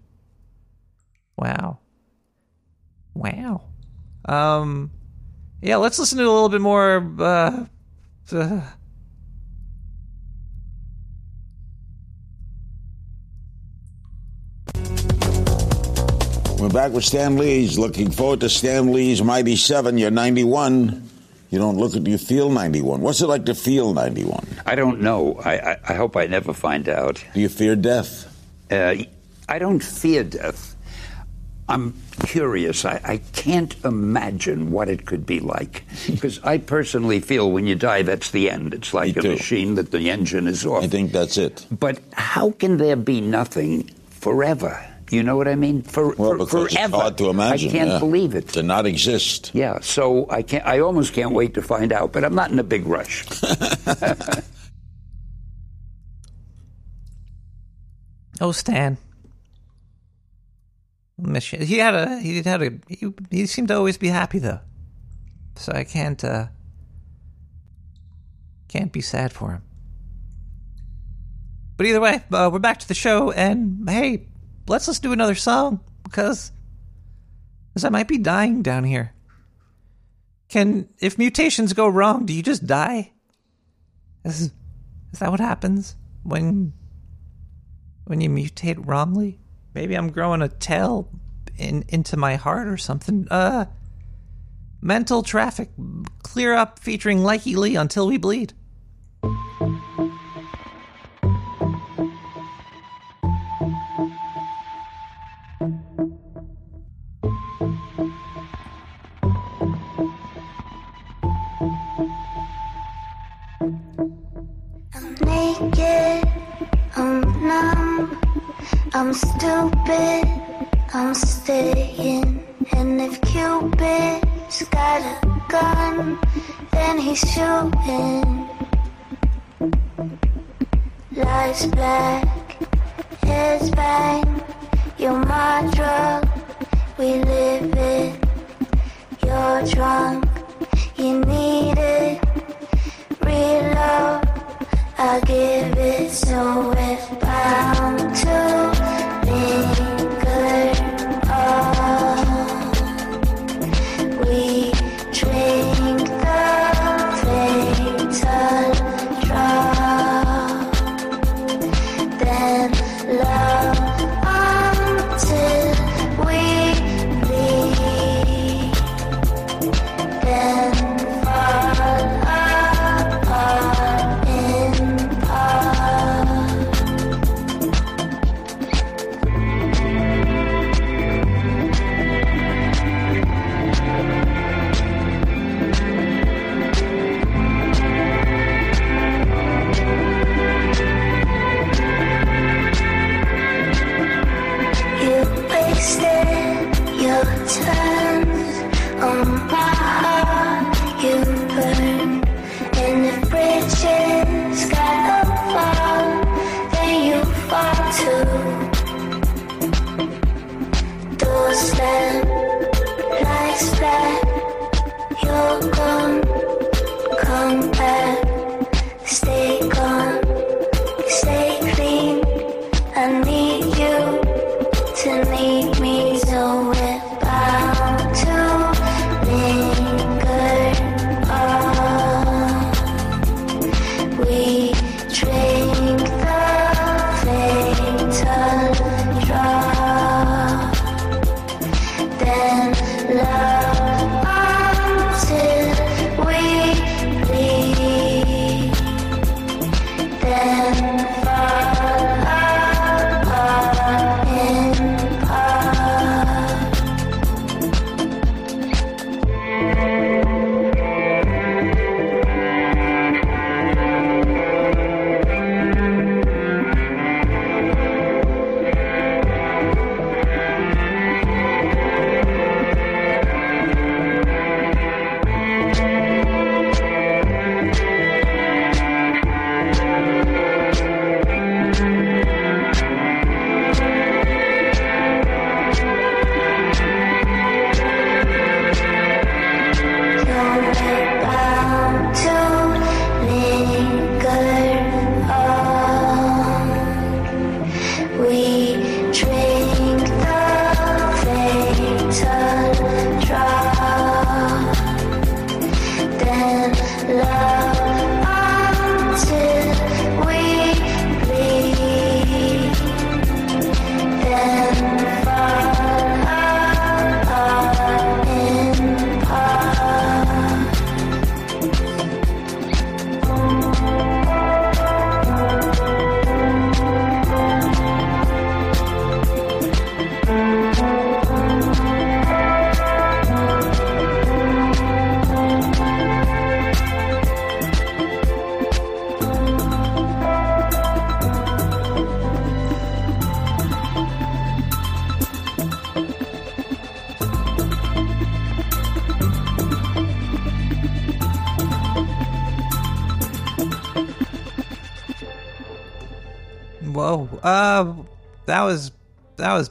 Wow. 1.38 1.80
Wow. 3.14 3.62
Um 4.26 4.92
yeah, 5.62 5.76
let's 5.76 6.00
listen 6.00 6.18
to 6.18 6.24
a 6.24 6.32
little 6.32 6.50
bit 6.50 6.62
more 6.62 7.14
uh, 7.20 7.66
uh 8.32 8.62
We're 16.60 16.68
back 16.68 16.92
with 16.92 17.06
Stan 17.06 17.38
Lee's. 17.38 17.80
Looking 17.80 18.12
forward 18.12 18.42
to 18.42 18.50
Stan 18.50 18.92
Lee's 18.92 19.24
Mighty 19.24 19.56
Seven. 19.56 19.98
You're 19.98 20.12
91. 20.12 21.09
You 21.50 21.58
don't 21.58 21.78
look 21.78 21.96
at. 21.96 22.06
You 22.06 22.18
feel 22.18 22.50
91. 22.50 23.02
What's 23.02 23.22
it 23.22 23.28
like 23.28 23.46
to 23.46 23.56
feel 23.56 23.94
91? 23.94 24.46
I 24.66 24.76
don't 24.76 25.02
know. 25.02 25.40
I, 25.44 25.72
I, 25.72 25.78
I 25.90 25.94
hope 25.96 26.16
I 26.16 26.28
never 26.28 26.54
find 26.54 26.88
out. 26.88 27.24
Do 27.34 27.40
you 27.40 27.50
fear 27.50 27.76
death? 27.76 28.26
Uh, 28.72 28.96
I 29.48 29.60
don't 29.60 29.80
fear 29.84 30.24
death. 30.24 30.76
I'm 31.68 31.94
curious. 32.26 32.84
I, 32.86 33.00
I 33.04 33.18
can't 33.34 33.76
imagine 33.86 34.72
what 34.72 34.90
it 34.90 35.06
could 35.06 35.26
be 35.26 35.40
like. 35.40 35.84
Because 36.10 36.40
I 36.44 36.58
personally 36.58 37.20
feel 37.20 37.52
when 37.52 37.68
you 37.68 37.76
die, 37.76 38.02
that's 38.02 38.32
the 38.32 38.50
end. 38.50 38.74
It's 38.74 38.94
like 38.94 39.16
a 39.18 39.22
too. 39.22 39.30
machine 39.32 39.76
that 39.76 39.92
the 39.92 40.10
engine 40.10 40.48
is 40.48 40.66
off. 40.66 40.84
I 40.84 40.88
think 40.88 41.12
that's 41.12 41.38
it. 41.38 41.66
But 41.72 42.00
how 42.14 42.52
can 42.52 42.78
there 42.78 42.96
be 42.96 43.22
nothing 43.22 43.90
forever? 44.10 44.84
You 45.12 45.24
know 45.24 45.36
what 45.38 45.48
I 45.48 45.56
mean? 45.56 45.82
For, 45.82 46.14
Well, 46.16 46.32
for- 46.32 46.38
because 46.38 46.66
it's 46.66 46.74
forever. 46.76 46.98
hard 46.98 47.18
to 47.18 47.30
imagine. 47.30 47.70
I 47.70 47.72
can't 47.72 47.90
yeah. 47.90 48.00
believe 48.00 48.36
it. 48.36 48.50
To 48.50 48.62
not 48.64 48.86
exist. 48.86 49.52
Yeah, 49.54 49.80
so 49.82 50.30
I 50.30 50.44
can't. 50.44 50.66
I 50.66 50.80
almost 50.80 51.14
can't 51.14 51.32
wait 51.34 51.56
to 51.56 51.62
find 51.62 51.92
out. 51.92 52.14
But 52.14 52.24
I'm 52.24 52.36
not 52.36 52.52
in 52.52 52.60
a 52.60 52.64
big 52.64 52.86
rush. 52.86 53.26
Oh, 58.42 58.52
Stan. 58.54 58.98
Miss. 61.18 61.46
He 61.50 61.78
had 61.80 61.94
a 61.94 62.20
he 62.20 62.42
had 62.42 62.62
a 62.62 62.72
he, 62.88 63.14
he 63.30 63.46
seemed 63.48 63.68
to 63.68 63.76
always 63.76 63.98
be 63.98 64.08
happy 64.08 64.40
though, 64.40 64.62
so 65.58 65.74
I 65.74 65.84
can't 65.84 66.24
uh 66.24 66.46
can't 68.70 68.94
be 68.94 69.02
sad 69.02 69.34
for 69.34 69.52
him. 69.52 69.64
But 71.76 71.88
either 71.88 72.00
way, 72.00 72.24
uh, 72.32 72.50
we're 72.54 72.60
back 72.60 72.80
to 72.80 72.88
the 72.88 72.94
show, 72.94 73.32
and 73.32 73.90
hey, 73.90 74.28
let's 74.70 74.88
let's 74.88 75.00
do 75.00 75.12
another 75.12 75.36
song 75.36 75.82
because 76.04 76.52
because 77.70 77.84
I 77.84 77.90
might 77.90 78.08
be 78.08 78.18
dying 78.18 78.62
down 78.62 78.84
here. 78.84 79.14
Can 80.48 80.88
if 81.00 81.18
mutations 81.18 81.74
go 81.74 81.88
wrong, 81.88 82.26
do 82.26 82.34
you 82.34 82.44
just 82.44 82.66
die? 82.66 83.12
Is 84.24 84.52
is 85.12 85.20
that 85.20 85.32
what 85.32 85.40
happens 85.40 85.96
when 86.24 86.74
when 88.06 88.22
you 88.22 88.30
mutate 88.30 88.86
wrongly? 88.86 89.40
Maybe 89.74 89.96
I'm 89.96 90.12
growing 90.12 90.42
a 90.42 90.50
tail 90.50 91.10
in 91.58 91.84
into 91.90 92.18
my 92.18 92.36
heart 92.36 92.68
or 92.68 92.78
something. 92.78 93.28
Uh 93.30 93.66
mental 94.82 95.24
traffic 95.24 95.70
Kleerup 96.24 96.80
featuring 96.80 97.20
Lykke 97.20 97.56
Li 97.56 97.76
until 97.76 98.08
we 98.08 98.18
bleed. 98.18 98.54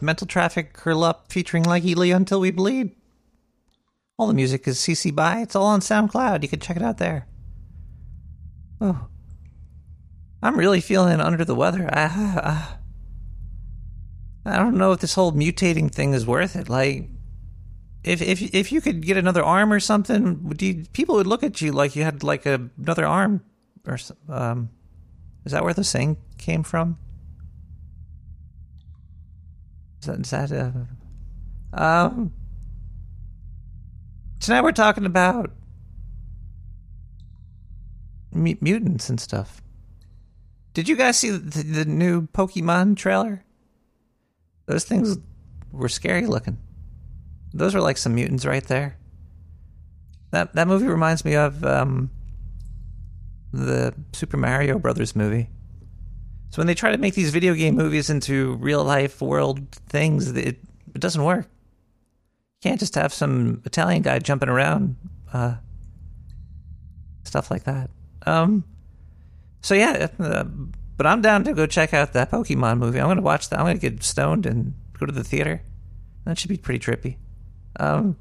Mental 0.02 0.26
Traffic 0.26 0.74
Kleerup 0.74 1.30
featuring 1.30 1.64
Lykke 1.64 1.96
Li 1.96 2.10
Until 2.10 2.40
We 2.40 2.50
Bleed. 2.50 2.94
All 4.18 4.26
the 4.26 4.34
music 4.34 4.66
is 4.68 4.78
CC 4.78 5.14
by. 5.14 5.40
It's 5.40 5.56
all 5.56 5.66
on 5.66 5.80
SoundCloud. 5.80 6.42
You 6.42 6.48
can 6.48 6.60
check 6.60 6.76
it 6.76 6.82
out 6.82 6.98
there. 6.98 7.26
Oh, 8.80 9.08
I'm 10.42 10.58
really 10.58 10.80
feeling 10.80 11.20
under 11.20 11.44
the 11.44 11.54
weather. 11.54 11.88
I, 11.92 12.04
I, 14.44 14.52
I 14.52 14.56
don't 14.56 14.76
know 14.76 14.92
if 14.92 15.00
this 15.00 15.14
whole 15.14 15.32
mutating 15.32 15.90
thing 15.90 16.14
is 16.14 16.26
worth 16.26 16.56
it. 16.56 16.68
Like, 16.68 17.08
if 18.04 18.22
if 18.22 18.42
if 18.54 18.72
you 18.72 18.80
could 18.80 19.02
get 19.02 19.16
another 19.16 19.42
arm 19.42 19.72
or 19.72 19.80
something, 19.80 20.54
you, 20.60 20.84
people 20.92 21.16
would 21.16 21.26
look 21.26 21.42
at 21.42 21.60
you 21.60 21.72
like 21.72 21.96
you 21.96 22.04
had 22.04 22.22
like 22.22 22.46
a, 22.46 22.68
another 22.78 23.06
arm 23.06 23.42
or 23.86 23.98
um. 24.28 24.70
Is 25.44 25.52
that 25.52 25.64
where 25.64 25.72
the 25.72 25.84
saying 25.84 26.18
came 26.36 26.62
from? 26.62 26.98
Is 30.00 30.06
that, 30.06 30.20
is 30.20 30.30
that 30.30 30.52
uh, 31.72 31.80
um? 31.80 32.32
Tonight 34.40 34.62
we're 34.62 34.72
talking 34.72 35.04
about 35.04 35.50
mu- 38.32 38.54
mutants 38.60 39.10
and 39.10 39.20
stuff. 39.20 39.60
Did 40.74 40.88
you 40.88 40.96
guys 40.96 41.18
see 41.18 41.30
the, 41.30 41.62
the 41.62 41.84
new 41.84 42.28
Pokemon 42.28 42.96
trailer? 42.96 43.44
Those 44.66 44.84
things 44.84 45.18
were 45.72 45.88
scary 45.88 46.26
looking. 46.26 46.58
Those 47.52 47.74
were 47.74 47.80
like 47.80 47.96
some 47.96 48.14
mutants 48.14 48.44
right 48.44 48.64
there. 48.64 48.96
That 50.30 50.54
that 50.54 50.68
movie 50.68 50.86
reminds 50.86 51.24
me 51.24 51.34
of 51.34 51.64
um, 51.64 52.10
the 53.52 53.94
Super 54.12 54.36
Mario 54.36 54.78
Brothers 54.78 55.16
movie. 55.16 55.50
So 56.50 56.60
when 56.60 56.66
they 56.66 56.74
try 56.74 56.92
to 56.92 56.98
make 56.98 57.14
these 57.14 57.30
video 57.30 57.54
game 57.54 57.74
movies 57.74 58.10
into 58.10 58.54
real 58.54 58.82
life 58.84 59.20
world 59.20 59.70
things, 59.88 60.30
it 60.30 60.58
it 60.94 61.00
doesn't 61.00 61.22
work. 61.22 61.46
You 61.46 62.70
can't 62.70 62.80
just 62.80 62.94
have 62.94 63.12
some 63.12 63.62
Italian 63.64 64.02
guy 64.02 64.18
jumping 64.18 64.48
around, 64.48 64.96
uh, 65.32 65.56
stuff 67.24 67.50
like 67.50 67.64
that. 67.64 67.90
Um, 68.26 68.64
so 69.60 69.74
yeah, 69.74 70.08
uh, 70.18 70.44
but 70.96 71.06
I'm 71.06 71.22
down 71.22 71.44
to 71.44 71.52
go 71.52 71.66
check 71.66 71.94
out 71.94 72.14
that 72.14 72.30
Pokemon 72.30 72.78
movie. 72.78 72.98
I'm 72.98 73.06
going 73.06 73.16
to 73.16 73.22
watch 73.22 73.50
that. 73.50 73.58
I'm 73.58 73.66
going 73.66 73.78
to 73.78 73.90
get 73.90 74.02
stoned 74.02 74.46
and 74.46 74.74
go 74.98 75.06
to 75.06 75.12
the 75.12 75.24
theater. 75.24 75.62
That 76.24 76.38
should 76.38 76.48
be 76.48 76.56
pretty 76.56 76.80
trippy. 76.80 77.16
Um, 77.78 78.16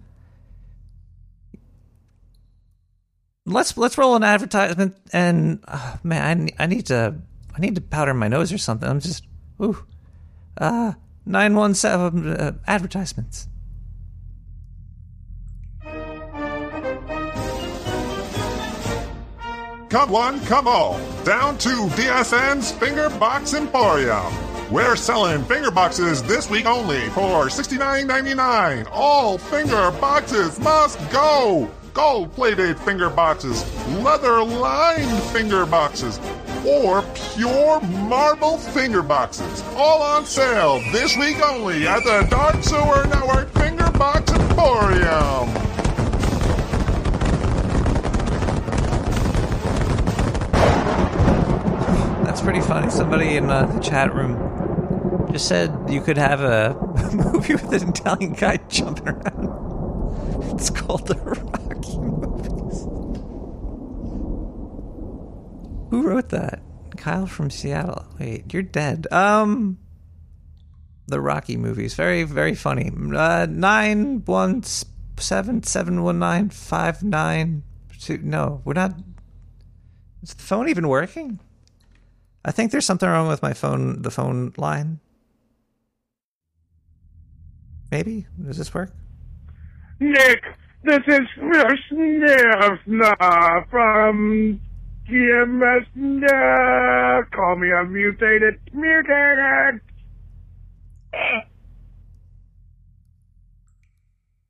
let's 3.45 3.75
let's 3.75 3.97
roll 3.97 4.15
an 4.15 4.23
advertisement. 4.23 4.97
And 5.11 5.59
uh, 5.67 5.97
man, 6.03 6.51
I, 6.59 6.63
I 6.63 6.67
need 6.67 6.86
to 6.88 7.15
I 7.58 7.60
need 7.60 7.76
to 7.76 7.82
powder 7.82 8.14
my 8.14 8.28
nose 8.28 8.53
or 8.53 8.58
something. 8.60 8.88
I'm 8.88 8.99
just 8.99 9.26
ooh, 9.62 9.84
uh, 10.58 10.93
nine 11.26 11.55
one 11.55 11.74
seven 11.74 12.28
uh, 12.28 12.51
advertisements. 12.68 13.47
Come 19.89 20.12
one, 20.12 20.39
come 20.41 20.68
all, 20.68 20.99
down 21.24 21.58
to 21.60 21.70
DSN's 21.70 22.74
Finger 22.74 23.10
Box 23.12 23.53
Emporium. 23.53 24.34
We're 24.70 24.97
selling 24.97 25.45
finger 25.45 25.72
boxes 25.72 26.22
this 26.22 26.49
week 26.49 26.66
only 26.66 27.08
for 27.12 27.45
$69.99. 27.45 28.86
All 28.91 29.38
finger 29.38 29.91
boxes 29.91 30.60
must 30.60 30.99
go. 31.10 31.72
Gold 31.93 32.34
plated 32.34 32.78
finger 32.82 33.10
boxes, 33.10 33.64
leather 34.03 34.43
lined 34.43 35.24
finger 35.32 35.66
boxes, 35.66 36.20
or 36.66 37.03
pure 37.34 37.80
marble 37.82 38.58
finger 38.58 39.01
boxes. 39.01 39.64
All 39.76 40.01
on 40.01 40.26
sale 40.26 40.80
this 40.91 41.16
week 41.18 41.39
only 41.43 41.88
at 41.88 42.03
the 42.03 42.28
Dark 42.30 42.64
Sewer 42.64 43.05
Network 43.08 43.51
Finger 43.53 43.89
Box 43.91 44.32
Emporium. 44.32 45.53
That's 52.24 52.41
pretty 52.41 52.62
funny. 52.62 52.89
Somebody 52.89 53.38
in 53.38 53.49
uh, 53.49 53.66
the 53.66 53.80
chat 53.80 54.14
room 54.14 55.28
just 55.32 55.47
said 55.47 55.74
you 55.89 56.01
could 56.01 56.18
have 56.18 56.41
a 56.41 56.76
movie 57.14 57.53
with 57.53 57.74
an 57.74 57.89
Italian 57.89 58.34
guy 58.34 58.58
jumping 58.70 59.10
around. 59.10 60.53
It's 60.53 60.70
called 60.70 61.08
the 61.08 61.16
Rocky 61.16 62.36
Who 65.89 66.07
wrote 66.07 66.29
that? 66.29 66.61
Kyle 66.97 67.27
from 67.27 67.49
Seattle. 67.49 68.05
Wait, 68.19 68.53
you're 68.53 68.63
dead. 68.63 69.07
Um, 69.11 69.77
the 71.07 71.21
Rocky 71.21 71.57
movies. 71.57 71.93
Very, 71.93 72.23
very 72.23 72.55
funny. 72.55 72.91
Uh, 72.93 73.47
nine 73.49 74.23
one 74.25 74.63
seven 75.17 75.63
seven 75.63 76.03
one 76.03 76.19
nine 76.19 76.49
five 76.49 77.03
nine 77.03 77.63
two. 77.99 78.17
No, 78.19 78.61
we're 78.65 78.73
not. 78.73 78.93
Is 80.23 80.33
the 80.33 80.43
phone 80.43 80.67
even 80.69 80.88
working? 80.88 81.39
I 82.43 82.51
think 82.51 82.71
there's 82.71 82.85
something 82.85 83.07
wrong 83.07 83.27
with 83.27 83.41
my 83.41 83.53
phone. 83.53 84.01
The 84.01 84.11
phone 84.11 84.53
line. 84.57 84.99
Maybe 87.91 88.27
does 88.43 88.57
this 88.57 88.73
work? 88.73 88.91
Nick, 89.99 90.43
this 90.83 90.99
is 91.07 91.21
Snifna 91.89 93.69
from 93.69 94.59
GMS. 95.10 95.86
No! 95.95 97.24
Call 97.32 97.55
me 97.55 97.72
a 97.72 97.84
mutated, 97.86 98.60
mutated. 98.74 99.82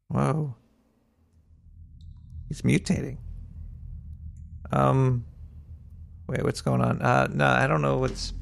Whoa. 0.09 0.55
He's 2.47 2.61
mutating. 2.61 3.17
Um 4.71 5.25
wait, 6.27 6.43
what's 6.43 6.61
going 6.61 6.81
on? 6.81 7.01
Uh 7.01 7.27
no, 7.31 7.45
I 7.45 7.67
don't 7.67 7.81
know 7.81 7.97
what's 7.97 8.33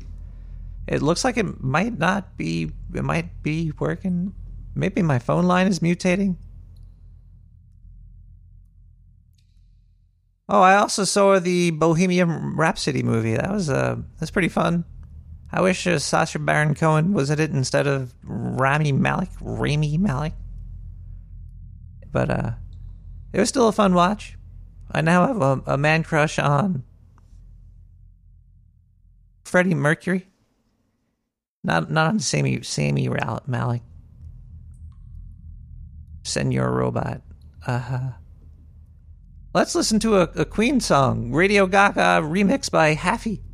it 0.88 1.02
looks 1.02 1.24
like 1.24 1.38
it 1.38 1.62
might 1.64 1.98
not 1.98 2.38
be 2.38 2.72
it 2.94 3.04
might 3.04 3.44
be 3.44 3.72
working. 3.80 4.34
Maybe 4.76 5.02
my 5.02 5.20
phone 5.20 5.46
line 5.46 5.68
is 5.68 5.80
mutating. 5.80 6.38
Oh, 10.48 10.62
I 10.62 10.76
also 10.76 11.04
saw 11.04 11.40
the 11.40 11.72
Bohemian 11.72 12.56
Rhapsody 12.56 13.02
movie. 13.02 13.36
That 13.36 13.52
was 13.52 13.70
uh 13.70 13.98
that's 14.20 14.32
pretty 14.32 14.50
fun. 14.50 14.86
I 15.52 15.62
wish 15.62 15.88
uh, 15.88 16.00
Sacha 16.00 16.40
Baron 16.40 16.76
Cohen 16.76 17.14
was 17.14 17.30
in 17.30 17.40
it 17.40 17.52
instead 17.52 17.88
of 17.88 18.14
Rami 18.24 18.92
Malek. 18.92 19.30
Rami 19.40 19.98
Malek. 19.98 20.34
But 22.12 22.30
uh, 22.30 22.52
it 23.32 23.40
was 23.40 23.50
still 23.50 23.68
a 23.68 23.72
fun 23.72 23.94
watch. 23.94 24.38
I 24.92 25.02
now 25.02 25.28
have 25.28 25.42
a, 25.42 25.62
a 25.66 25.78
man 25.78 26.04
crush 26.04 26.38
on 26.40 26.84
Freddie 29.46 29.76
Mercury. 29.76 30.28
Not 31.64 31.90
not 31.90 32.08
on 32.08 32.20
Sammy 32.20 32.62
Sammy 32.62 33.10
Malik. 33.48 33.82
Senor 36.24 36.72
Robot. 36.72 37.22
Uh, 37.66 38.12
let's 39.56 39.74
listen 39.74 40.00
to 40.02 40.18
a, 40.18 40.24
a 40.36 40.44
Queen 40.44 40.82
song, 40.82 41.32
Radio 41.32 41.66
Gaga 41.66 42.22
remix 42.22 42.70
by 42.70 42.94
Haffy. 42.94 43.45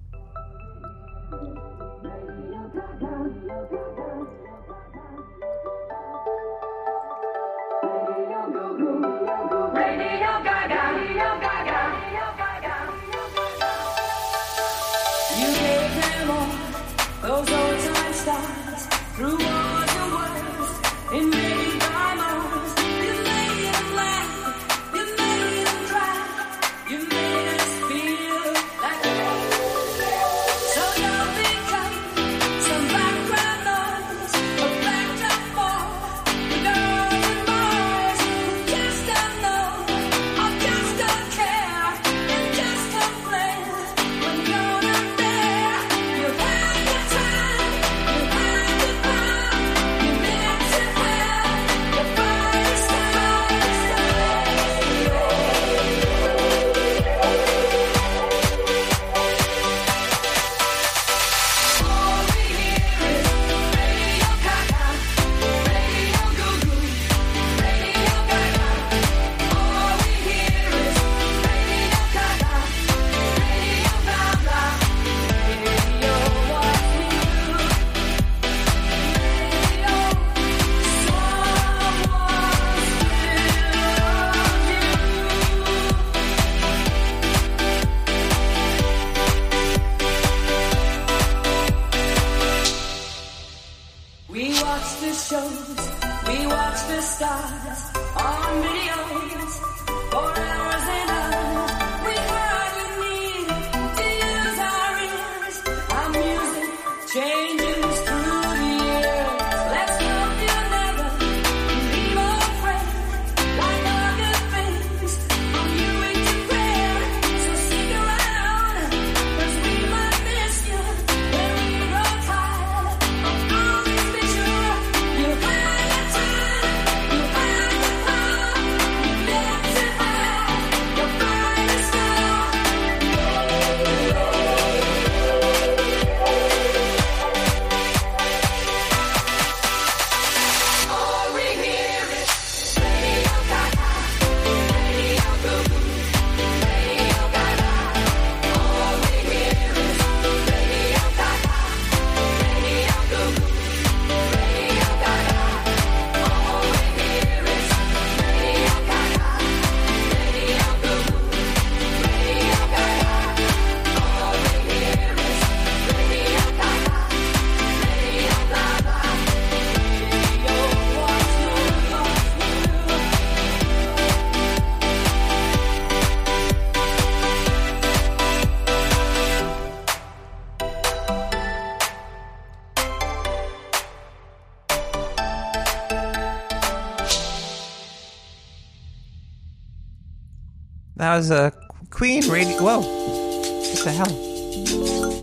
That 191.11 191.17
was 191.17 191.31
a 191.31 191.51
Queen 191.89 192.25
Radio. 192.29 192.57
Whoa. 192.63 192.79
What 192.79 193.83
the 193.83 193.91
hell? 193.91 194.05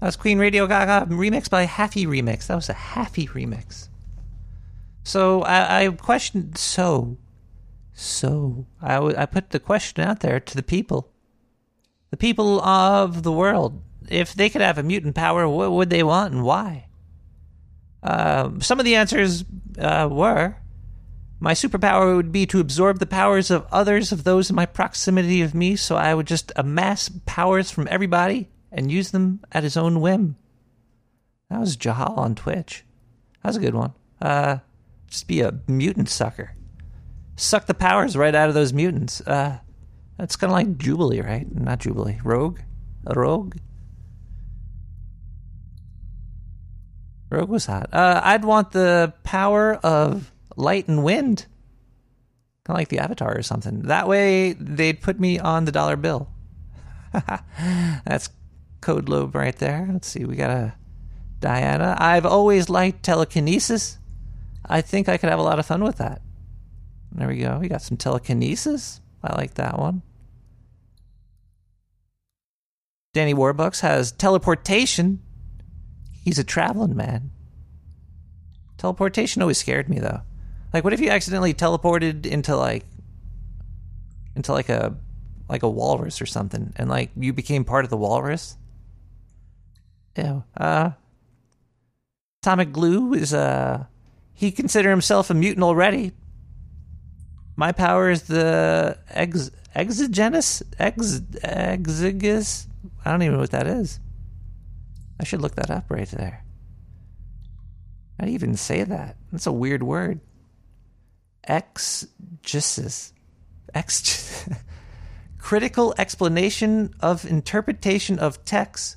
That 0.01 0.07
was 0.07 0.17
Queen 0.17 0.39
Radio 0.39 0.67
Gaga 0.67 1.07
remix 1.07 1.49
by 1.49 1.63
Happy 1.63 2.05
Remix. 2.05 2.47
That 2.49 2.57
was 2.57 2.69
a 2.69 2.75
Happy 2.75 3.27
Remix. 3.27 3.89
So 5.03 5.41
I, 5.45 5.85
I 5.85 5.89
questioned. 5.89 6.59
So, 6.59 7.17
so 7.95 8.67
I, 8.83 8.97
w- 8.97 9.17
I 9.17 9.25
put 9.25 9.49
the 9.49 9.59
question 9.59 10.05
out 10.05 10.21
there 10.21 10.39
to 10.39 10.55
the 10.55 10.63
people, 10.63 11.11
the 12.11 12.19
people 12.19 12.61
of 12.61 13.23
the 13.23 13.33
world. 13.33 13.83
If 14.11 14.35
they 14.35 14.51
could 14.51 14.61
have 14.61 14.77
a 14.77 14.83
mutant 14.83 15.15
power, 15.15 15.49
what 15.49 15.73
would 15.73 15.89
they 15.89 16.03
want 16.03 16.35
and 16.35 16.45
why? 16.45 16.89
Um, 18.03 18.61
some 18.61 18.79
of 18.79 18.85
the 18.85 18.97
answers 18.97 19.43
uh, 19.79 20.07
were 20.13 20.57
my 21.41 21.53
superpower 21.53 22.17
would 22.17 22.33
be 22.33 22.47
to 22.47 22.61
absorb 22.61 22.99
the 22.99 23.07
powers 23.07 23.51
of 23.51 23.67
others 23.71 24.11
of 24.11 24.25
those 24.25 24.51
in 24.51 24.57
my 24.57 24.67
proximity 24.67 25.41
of 25.43 25.55
me, 25.55 25.77
so 25.77 25.97
I 25.97 26.15
would 26.15 26.27
just 26.27 26.51
amass 26.57 27.09
powers 27.27 27.71
from 27.71 27.87
everybody 27.91 28.49
and 28.73 28.91
use 28.91 29.13
them 29.13 29.41
at 29.53 29.63
his 29.63 29.77
own 29.77 30.01
whim. 30.01 30.37
That 31.51 31.61
was 31.61 31.77
Jahal 31.77 32.19
on 32.19 32.35
Twitch. 32.35 32.85
That 33.43 33.51
was 33.51 33.57
a 33.57 33.61
good 33.61 33.75
one. 33.75 33.93
Uh, 34.21 34.59
just 35.07 35.29
be 35.29 35.41
a 35.41 35.61
mutant 35.67 36.09
sucker. 36.09 36.55
Suck 37.37 37.67
the 37.67 37.75
powers 37.75 38.17
right 38.17 38.35
out 38.35 38.49
of 38.49 38.55
those 38.55 38.73
mutants. 38.73 39.21
Uh, 39.21 39.59
that's 40.19 40.37
kind 40.37 40.51
of 40.51 40.55
like 40.55 40.77
Jubilee, 40.77 41.21
right? 41.21 41.47
Not 41.55 41.79
Jubilee. 41.79 42.19
Rogue? 42.25 42.59
A 43.07 43.19
rogue? 43.19 43.57
Rogue 47.31 47.49
was 47.49 47.67
hot. 47.67 47.91
Uh, 47.93 48.21
I'd 48.25 48.45
want 48.45 48.73
the 48.73 49.15
power 49.23 49.75
of 49.75 50.33
light 50.59 50.89
and 50.89 51.05
wind. 51.05 51.47
Kind 52.65 52.75
of 52.75 52.81
like 52.81 52.89
the 52.89 52.99
Avatar 52.99 53.37
or 53.37 53.43
something. 53.43 53.83
That 53.83 54.09
way, 54.09 54.53
they'd 54.53 55.01
put 55.01 55.19
me 55.19 55.39
on 55.39 55.65
the 55.65 55.73
dollar 55.73 55.97
bill. 55.97 56.29
That's 58.05 58.29
Code 58.81 59.09
Lobe 59.09 59.35
right 59.35 59.57
there. 59.57 59.89
Let's 59.91 60.09
see. 60.09 60.25
We 60.25 60.37
got 60.37 60.51
a 60.51 60.75
Diana. 61.41 61.97
I've 61.99 62.27
always 62.27 62.69
liked 62.69 63.03
telekinesis. 63.03 63.99
I 64.67 64.81
think 64.81 65.09
I 65.09 65.17
could 65.17 65.31
have 65.31 65.39
a 65.39 65.43
lot 65.43 65.59
of 65.59 65.67
fun 65.67 65.83
with 65.83 65.97
that. 65.97 66.21
There 67.13 67.29
we 67.29 67.39
go. 67.39 67.59
We 67.59 67.69
got 67.69 67.83
some 67.83 67.97
telekinesis. 67.97 69.01
I 69.23 69.35
like 69.35 69.55
that 69.55 69.79
one. 69.79 70.03
Danny 73.15 73.35
Warbucks 73.35 73.81
has 73.81 74.13
teleportation. 74.13 75.21
He's 76.23 76.39
a 76.39 76.45
traveling 76.45 76.95
man. 76.95 77.31
Teleportation 78.77 79.43
always 79.43 79.59
scared 79.59 79.89
me 79.89 79.99
though. 79.99 80.21
Like, 80.73 80.85
what 80.85 80.93
if 80.93 81.01
you 81.01 81.11
accidentally 81.11 81.55
teleported 81.55 82.27
into 82.27 82.57
like, 82.57 82.85
into 84.37 84.53
like 84.53 84.69
a, 84.69 84.95
like 85.49 85.63
a 85.63 85.69
walrus 85.69 86.21
or 86.21 86.27
something, 86.27 86.73
and 86.77 86.89
like 86.91 87.11
you 87.17 87.33
became 87.33 87.65
part 87.65 87.85
of 87.85 87.91
the 87.91 87.97
walrus? 87.97 88.57
Ew. 90.17 90.45
Uh, 90.57 90.91
Atomic 92.43 92.73
Glue 92.73 93.15
is 93.15 93.33
uh, 93.35 93.85
he 94.35 94.51
consider 94.51 94.91
himself 94.91 95.31
a 95.31 95.35
mutant 95.35 95.65
already. 95.65 96.13
My 97.57 97.73
power 97.73 98.11
is 98.11 98.23
the 98.23 98.99
ex 99.11 99.51
exogenous 99.75 100.63
ex 100.79 101.21
exiguous. 101.43 102.69
I 103.05 103.11
don't 103.11 103.23
even 103.23 103.35
know 103.35 103.41
what 103.41 103.51
that 103.51 103.67
is. 103.67 103.99
I 105.21 105.25
should 105.25 105.41
look 105.41 105.57
that 105.57 105.71
up 105.71 105.87
right 105.91 106.09
there. 106.09 106.45
How 108.19 108.27
do 108.27 108.31
you 108.31 108.37
even 108.37 108.57
say 108.57 108.85
that? 108.85 109.17
That's 109.33 109.47
a 109.47 109.53
weird 109.53 109.83
word. 109.83 110.21
Exegesis. 111.45 113.13
Ex. 113.75 114.49
Critical 115.39 115.95
explanation 115.99 116.95
of 117.01 117.25
interpretation 117.25 118.19
of 118.19 118.45
texts, 118.45 118.97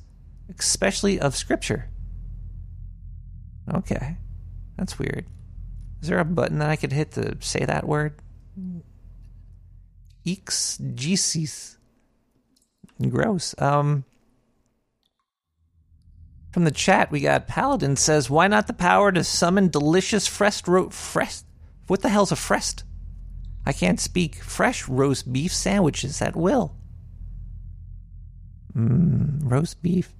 especially 0.57 1.19
of 1.19 1.35
scripture. 1.35 1.89
Okay. 3.73 4.17
That's 4.77 4.97
weird. 4.97 5.25
Is 6.01 6.07
there 6.07 6.19
a 6.19 6.25
button 6.25 6.59
that 6.59 6.69
I 6.69 6.75
could 6.75 6.91
hit 6.91 7.11
to 7.11 7.37
say 7.39 7.63
that 7.63 7.87
word? 7.87 8.15
Exegesis. 10.25 11.77
Gross. 13.09 13.55
Um, 13.59 14.03
from 16.51 16.65
the 16.65 16.71
chat, 16.71 17.11
we 17.11 17.21
got 17.21 17.47
Paladin 17.47 17.95
says, 17.95 18.29
"Why 18.29 18.47
not 18.47 18.67
the 18.67 18.73
power 18.73 19.11
to 19.11 19.23
summon 19.23 19.69
delicious 19.69 20.27
fresh 20.27 20.67
ro- 20.67 20.89
fresh? 20.89 21.41
What 21.87 22.01
the 22.01 22.09
hell's 22.09 22.31
a 22.31 22.35
fresh? 22.35 22.73
I 23.65 23.73
can't 23.73 23.99
speak. 23.99 24.35
Fresh 24.35 24.87
roast 24.87 25.31
beef 25.31 25.53
sandwiches 25.53 26.21
at 26.21 26.35
will. 26.35 26.75
Mmm, 28.75 29.39
roast 29.43 29.81
beef. 29.81 30.13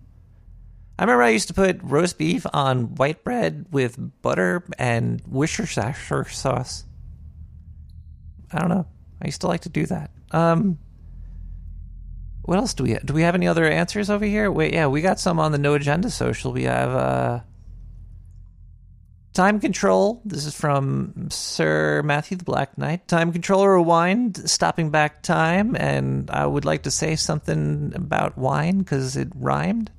I 0.99 1.03
remember 1.03 1.23
I 1.23 1.29
used 1.29 1.47
to 1.47 1.53
put 1.53 1.81
roast 1.81 2.17
beef 2.17 2.45
on 2.53 2.95
white 2.95 3.23
bread 3.23 3.65
with 3.71 3.97
butter 4.21 4.63
and 4.77 5.21
Worcestershire 5.25 6.29
sauce. 6.29 6.85
I 8.51 8.59
don't 8.59 8.69
know. 8.69 8.85
I 9.21 9.27
used 9.27 9.41
to 9.41 9.47
like 9.47 9.61
to 9.61 9.69
do 9.69 9.85
that. 9.87 10.11
Um, 10.31 10.77
what 12.43 12.57
else 12.57 12.73
do 12.73 12.83
we 12.83 12.91
have? 12.91 13.05
Do 13.05 13.13
we 13.13 13.21
have 13.21 13.35
any 13.35 13.47
other 13.47 13.65
answers 13.65 14.09
over 14.09 14.25
here? 14.25 14.51
Wait, 14.51 14.73
yeah, 14.73 14.87
we 14.87 15.01
got 15.01 15.19
some 15.19 15.39
on 15.39 15.51
the 15.51 15.57
No 15.57 15.73
Agenda 15.73 16.09
social. 16.09 16.51
We 16.51 16.63
have 16.63 16.89
uh, 16.89 17.39
time 19.33 19.59
control. 19.59 20.21
This 20.25 20.45
is 20.45 20.55
from 20.55 21.29
Sir 21.29 22.01
Matthew 22.03 22.37
the 22.37 22.43
Black 22.43 22.77
Knight. 22.77 23.07
Time 23.07 23.31
control 23.31 23.67
rewind, 23.67 24.49
stopping 24.49 24.89
back 24.89 25.23
time. 25.23 25.75
And 25.75 26.29
I 26.29 26.45
would 26.45 26.65
like 26.65 26.83
to 26.83 26.91
say 26.91 27.15
something 27.15 27.93
about 27.95 28.37
wine 28.37 28.79
because 28.79 29.15
it 29.17 29.29
rhymed. 29.35 29.91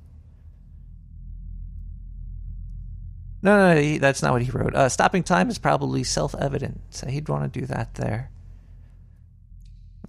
No, 3.41 3.57
no, 3.57 3.81
no 3.81 3.97
that's 3.97 4.21
not 4.21 4.31
what 4.31 4.41
he 4.41 4.51
wrote. 4.51 4.73
Uh, 4.73 4.89
stopping 4.89 5.23
time 5.23 5.49
is 5.49 5.57
probably 5.57 6.03
self 6.03 6.33
evident. 6.35 6.81
So 6.91 7.07
he'd 7.07 7.27
want 7.27 7.51
to 7.51 7.59
do 7.59 7.65
that 7.67 7.95
there. 7.95 8.31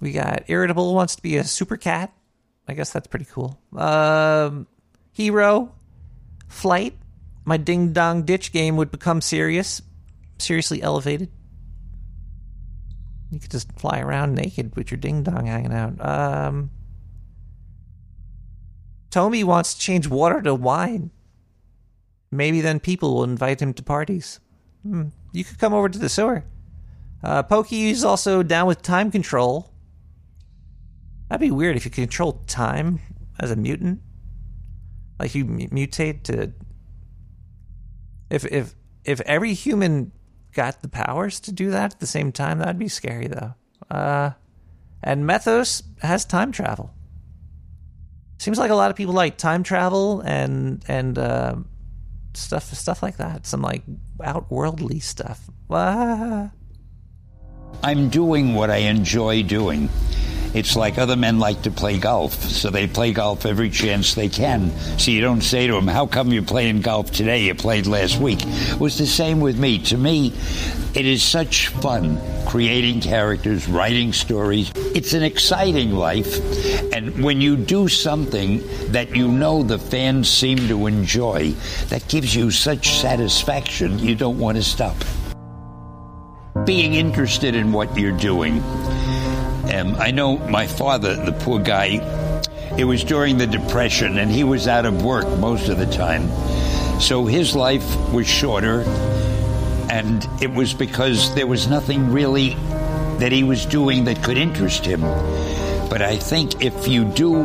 We 0.01 0.13
got 0.13 0.45
Irritable 0.49 0.95
wants 0.95 1.17
to 1.17 1.23
be 1.23 1.37
a 1.37 1.45
super 1.45 1.77
cat. 1.77 2.13
I 2.69 2.75
guess 2.75 2.93
that's 2.93 3.07
pretty 3.07 3.27
cool. 3.27 3.59
Um, 3.77 4.67
Hero, 5.13 5.75
Flight. 6.49 6.97
My 7.45 7.57
ding 7.57 7.93
dong 7.93 8.23
ditch 8.23 8.53
game 8.53 8.77
would 8.77 8.91
become 8.91 9.21
serious, 9.21 9.83
seriously 10.39 10.83
elevated. 10.83 11.31
You 13.31 13.41
could 13.41 13.51
just 13.51 13.73
fly 13.79 14.01
around 14.01 14.35
naked 14.35 14.77
with 14.77 14.91
your 14.91 14.99
ding 14.99 15.23
dong 15.23 15.47
hanging 15.47 15.73
out. 15.73 16.05
Um, 16.05 16.71
Tommy 19.11 19.45
wants 19.45 19.75
to 19.75 19.81
change 19.81 20.09
water 20.09 20.41
to 20.43 20.55
wine. 20.55 21.11
Maybe 22.31 22.61
then 22.61 22.81
people 22.81 23.15
will 23.15 23.25
invite 23.25 23.61
him 23.61 23.75
to 23.75 23.83
parties. 23.83 24.41
Hmm. 24.83 25.09
You 25.33 25.45
could 25.45 25.59
come 25.59 25.73
over 25.73 25.89
to 25.89 25.99
the 25.99 26.09
sewer. 26.09 26.45
Uh, 27.23 27.43
Pokey 27.43 27.91
is 27.91 28.05
also 28.05 28.43
down 28.43 28.67
with 28.67 28.83
time 28.83 29.11
control. 29.11 29.73
That'd 31.29 31.41
be 31.41 31.51
weird 31.51 31.77
if 31.77 31.85
you 31.85 31.91
control 31.91 32.45
time 32.47 33.01
as 33.41 33.51
a 33.51 33.57
mutant. 33.57 34.01
Like 35.19 35.35
you 35.35 35.45
mutate 35.45 36.25
to. 36.25 36.53
If 38.35 38.45
if 38.45 38.75
if 39.05 39.21
every 39.21 39.55
human 39.55 40.11
got 40.53 40.83
the 40.83 40.89
powers 40.89 41.41
to 41.41 41.53
do 41.53 41.71
that 41.71 41.95
at 41.95 42.01
the 42.01 42.07
same 42.07 42.33
time, 42.33 42.59
that'd 42.59 42.79
be 42.79 42.89
scary 42.89 43.29
though. 43.29 43.55
Uh, 43.91 44.31
and 45.03 45.27
Methos 45.27 45.83
has 46.01 46.25
time 46.25 46.51
travel. 46.51 46.93
Seems 48.39 48.59
like 48.59 48.71
a 48.71 48.75
lot 48.75 48.91
of 48.91 48.97
people 48.97 49.15
like 49.15 49.37
time 49.37 49.63
travel 49.63 50.21
and 50.23 50.85
and 50.89 51.17
uh, 51.17 51.55
stuff 52.35 52.65
stuff 52.75 53.03
like 53.03 53.19
that. 53.19 53.47
Some 53.47 53.63
like 53.63 53.83
outworldly 54.23 54.99
stuff. 54.99 55.49
Ah. 55.71 56.51
I'm 57.83 58.09
doing 58.09 58.55
what 58.55 58.71
I 58.71 58.79
enjoy 58.79 59.43
doing. 59.43 59.89
It's 60.55 60.77
like 60.77 60.99
other 60.99 61.17
men 61.17 61.41
like 61.41 61.63
to 61.63 61.73
play 61.73 61.99
golf, 61.99 62.35
so 62.35 62.71
they 62.71 62.87
play 62.87 63.13
golf 63.13 63.45
every 63.45 63.71
chance 63.71 64.15
they 64.15 64.29
can. 64.29 64.71
So 64.99 65.11
you 65.11 65.21
don't 65.21 65.41
say 65.41 65.67
to 65.67 65.73
them, 65.73 65.89
How 65.89 66.07
come 66.07 66.33
you're 66.33 66.45
playing 66.45 66.81
golf 66.81 67.11
today? 67.11 67.43
You 67.43 67.57
played 67.57 67.89
last 67.89 68.21
week. 68.21 68.39
It 68.43 68.79
was 68.79 68.97
the 68.97 69.07
same 69.07 69.41
with 69.41 69.59
me. 69.59 69.81
To 69.81 69.99
me, 69.99 70.33
it 70.95 71.07
is 71.07 71.25
such 71.25 71.69
fun 71.69 72.21
creating 72.47 73.01
characters, 73.01 73.67
writing 73.67 74.13
stories. 74.13 74.71
It's 74.77 75.13
an 75.13 75.25
exciting 75.25 75.91
life. 75.91 76.39
And 76.93 77.25
when 77.25 77.41
you 77.41 77.57
do 77.57 77.89
something 77.89 78.63
that 78.93 79.17
you 79.17 79.27
know 79.27 79.65
the 79.65 79.79
fans 79.79 80.31
seem 80.31 80.59
to 80.69 80.87
enjoy, 80.87 81.51
that 81.89 82.07
gives 82.07 82.37
you 82.37 82.53
such 82.53 83.01
satisfaction, 83.01 83.99
you 83.99 84.15
don't 84.15 84.39
want 84.39 84.57
to 84.57 84.63
stop. 84.63 84.95
Being 86.65 86.95
interested 86.95 87.57
in 87.57 87.73
what 87.73 87.99
you're 87.99 88.17
doing. 88.17 88.63
Um, 89.73 89.95
I 89.97 90.11
know 90.11 90.37
my 90.37 90.67
father, 90.67 91.17
the 91.17 91.33
poor 91.33 91.59
guy, 91.59 92.01
it 92.77 92.85
was 92.85 93.05
during 93.05 93.39
the 93.39 93.47
Depression 93.47 94.19
and 94.19 94.31
he 94.31 94.45
was 94.45 94.67
out 94.69 94.85
of 94.85 95.05
work 95.05 95.29
most 95.39 95.69
of 95.69 95.79
the 95.79 95.87
time. 95.87 96.29
So 97.01 97.25
his 97.25 97.55
life 97.57 97.85
was 98.13 98.27
shorter, 98.27 98.83
and 99.91 100.27
it 100.41 100.53
was 100.53 100.75
because 100.75 101.35
there 101.35 101.47
was 101.47 101.69
nothing 101.69 102.13
really 102.13 102.51
that 103.19 103.33
he 103.33 103.43
was 103.45 103.67
doing 103.67 104.05
that 104.05 104.23
could 104.23 104.39
interest 104.39 104.85
him. 104.85 105.01
But 105.91 106.03
I 106.03 106.17
think 106.17 106.65
if 106.65 106.89
you 106.89 107.05
do 107.05 107.45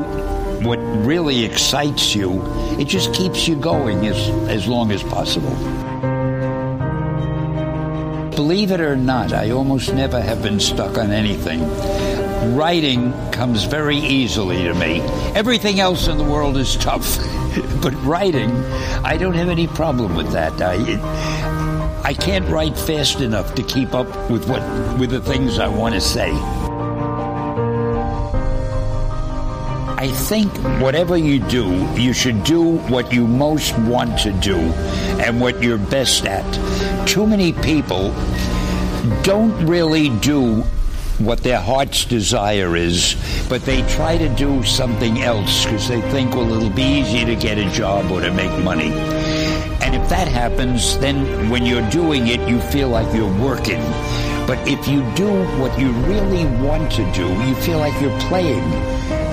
what 0.64 0.78
really 0.78 1.46
excites 1.46 2.16
you, 2.16 2.42
it 2.80 2.86
just 2.86 3.14
keeps 3.14 3.48
you 3.48 3.56
going 3.56 4.06
as, 4.06 4.30
as 4.50 4.68
long 4.68 4.92
as 4.92 5.04
possible. 5.04 5.56
Believe 8.36 8.72
it 8.72 8.82
or 8.82 8.96
not, 8.96 9.34
I 9.34 9.52
almost 9.52 9.94
never 9.94 10.22
have 10.22 10.42
been 10.42 10.60
stuck 10.60 10.98
on 10.98 11.12
anything. 11.12 11.62
Writing 12.42 13.12
comes 13.32 13.66
very 13.66 13.98
easily 13.98 14.64
to 14.64 14.74
me. 14.74 15.02
Everything 15.36 15.80
else 15.80 16.08
in 16.08 16.18
the 16.18 16.24
world 16.24 16.58
is 16.58 16.76
tough. 16.78 17.18
but 17.82 17.94
writing, 18.04 18.50
I 19.04 19.18
don't 19.18 19.34
have 19.34 19.50
any 19.50 19.68
problem 19.68 20.16
with 20.16 20.32
that. 20.32 20.54
I, 20.62 21.00
I 22.04 22.14
can't 22.14 22.48
write 22.50 22.78
fast 22.78 23.22
enough 23.22 23.56
to 23.56 23.64
keep 23.64 23.94
up 23.94 24.08
with 24.32 24.48
what 24.50 24.62
with 24.98 25.10
the 25.10 25.20
things 25.20 25.60
I 25.60 25.68
want 25.68 25.96
to 25.96 26.02
say. 26.02 26.32
I 30.00 30.08
think 30.08 30.52
whatever 30.82 31.18
you 31.18 31.40
do, 31.40 31.68
you 31.96 32.14
should 32.14 32.46
do 32.46 32.78
what 32.88 33.12
you 33.12 33.28
most 33.28 33.78
want 33.80 34.18
to 34.20 34.32
do 34.32 34.56
and 35.20 35.42
what 35.42 35.62
you're 35.62 35.78
best 35.78 36.26
at. 36.26 37.06
Too 37.06 37.28
many 37.28 37.52
people 37.52 38.12
don't 39.24 39.54
really 39.68 40.08
do 40.20 40.64
what 41.20 41.44
their 41.44 41.60
heart's 41.60 42.06
desire 42.06 42.76
is, 42.76 43.16
but 43.50 43.62
they 43.64 43.82
try 43.90 44.18
to 44.18 44.30
do 44.36 44.64
something 44.64 45.22
else 45.22 45.66
because 45.66 45.88
they 45.88 46.02
think, 46.12 46.34
well, 46.34 46.52
it'll 46.54 46.70
be 46.70 47.00
easy 47.00 47.26
to 47.26 47.36
get 47.36 47.58
a 47.58 47.70
job 47.72 48.10
or 48.12 48.22
to 48.22 48.34
make 48.34 48.52
money. 48.64 48.92
And 49.82 49.96
if 49.96 50.10
that 50.10 50.28
happens, 50.28 50.98
then 51.00 51.50
when 51.50 51.66
you're 51.66 51.88
doing 51.90 52.28
it, 52.28 52.40
you 52.48 52.60
feel 52.62 52.90
like 52.90 53.14
you're 53.14 53.40
working. 53.42 53.82
But 54.48 54.60
if 54.68 54.88
you 54.88 55.02
do 55.16 55.30
what 55.60 55.78
you 55.80 55.92
really 55.92 56.46
want 56.62 56.92
to 56.94 57.12
do, 57.12 57.28
you 57.44 57.56
feel 57.56 57.80
like 57.80 58.00
you're 58.02 58.20
playing. 58.22 58.64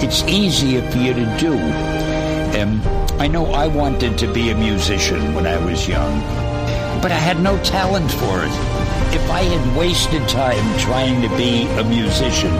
It's 0.02 0.22
easier 0.24 0.82
for 0.90 0.98
you 0.98 1.14
to 1.14 1.36
do. 1.38 1.54
Um, 2.60 2.80
I 3.20 3.28
know 3.28 3.46
I 3.46 3.66
wanted 3.66 4.18
to 4.18 4.32
be 4.32 4.50
a 4.50 4.56
musician 4.56 5.34
when 5.34 5.46
I 5.46 5.56
was 5.64 5.88
young, 5.88 6.20
but 7.00 7.12
I 7.12 7.18
had 7.18 7.40
no 7.40 7.62
talent 7.62 8.10
for 8.10 8.44
it. 8.44 8.75
If 9.16 9.30
I 9.30 9.44
had 9.44 9.76
wasted 9.76 10.28
time 10.28 10.78
trying 10.78 11.22
to 11.22 11.28
be 11.38 11.64
a 11.80 11.84
musician, 11.84 12.52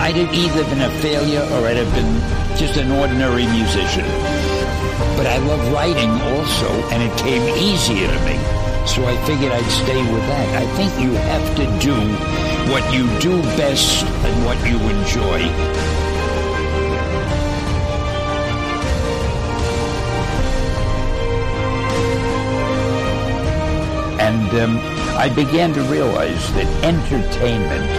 I'd 0.00 0.16
have 0.16 0.32
either 0.32 0.64
been 0.64 0.80
a 0.80 0.90
failure 1.02 1.42
or 1.52 1.68
I'd 1.68 1.76
have 1.76 1.94
been 1.94 2.56
just 2.56 2.78
an 2.78 2.90
ordinary 2.92 3.44
musician. 3.46 4.06
But 5.20 5.26
I 5.26 5.36
love 5.44 5.60
writing 5.70 6.10
also, 6.32 6.68
and 6.88 7.02
it 7.02 7.14
came 7.18 7.42
easier 7.60 8.08
to 8.08 8.20
me. 8.24 8.40
So 8.86 9.04
I 9.04 9.14
figured 9.26 9.52
I'd 9.52 9.70
stay 9.84 10.00
with 10.10 10.24
that. 10.32 10.62
I 10.62 10.66
think 10.76 10.98
you 10.98 11.12
have 11.12 11.56
to 11.60 11.64
do 11.78 11.94
what 12.72 12.82
you 12.90 13.04
do 13.20 13.42
best 13.60 14.02
and 14.02 14.46
what 14.46 14.56
you 14.66 14.78
enjoy. 14.96 15.40
And 24.18 24.48
um, 24.58 25.01
I 25.14 25.28
began 25.28 25.72
to 25.74 25.82
realize 25.82 26.52
that 26.54 26.66
entertainment 26.82 27.90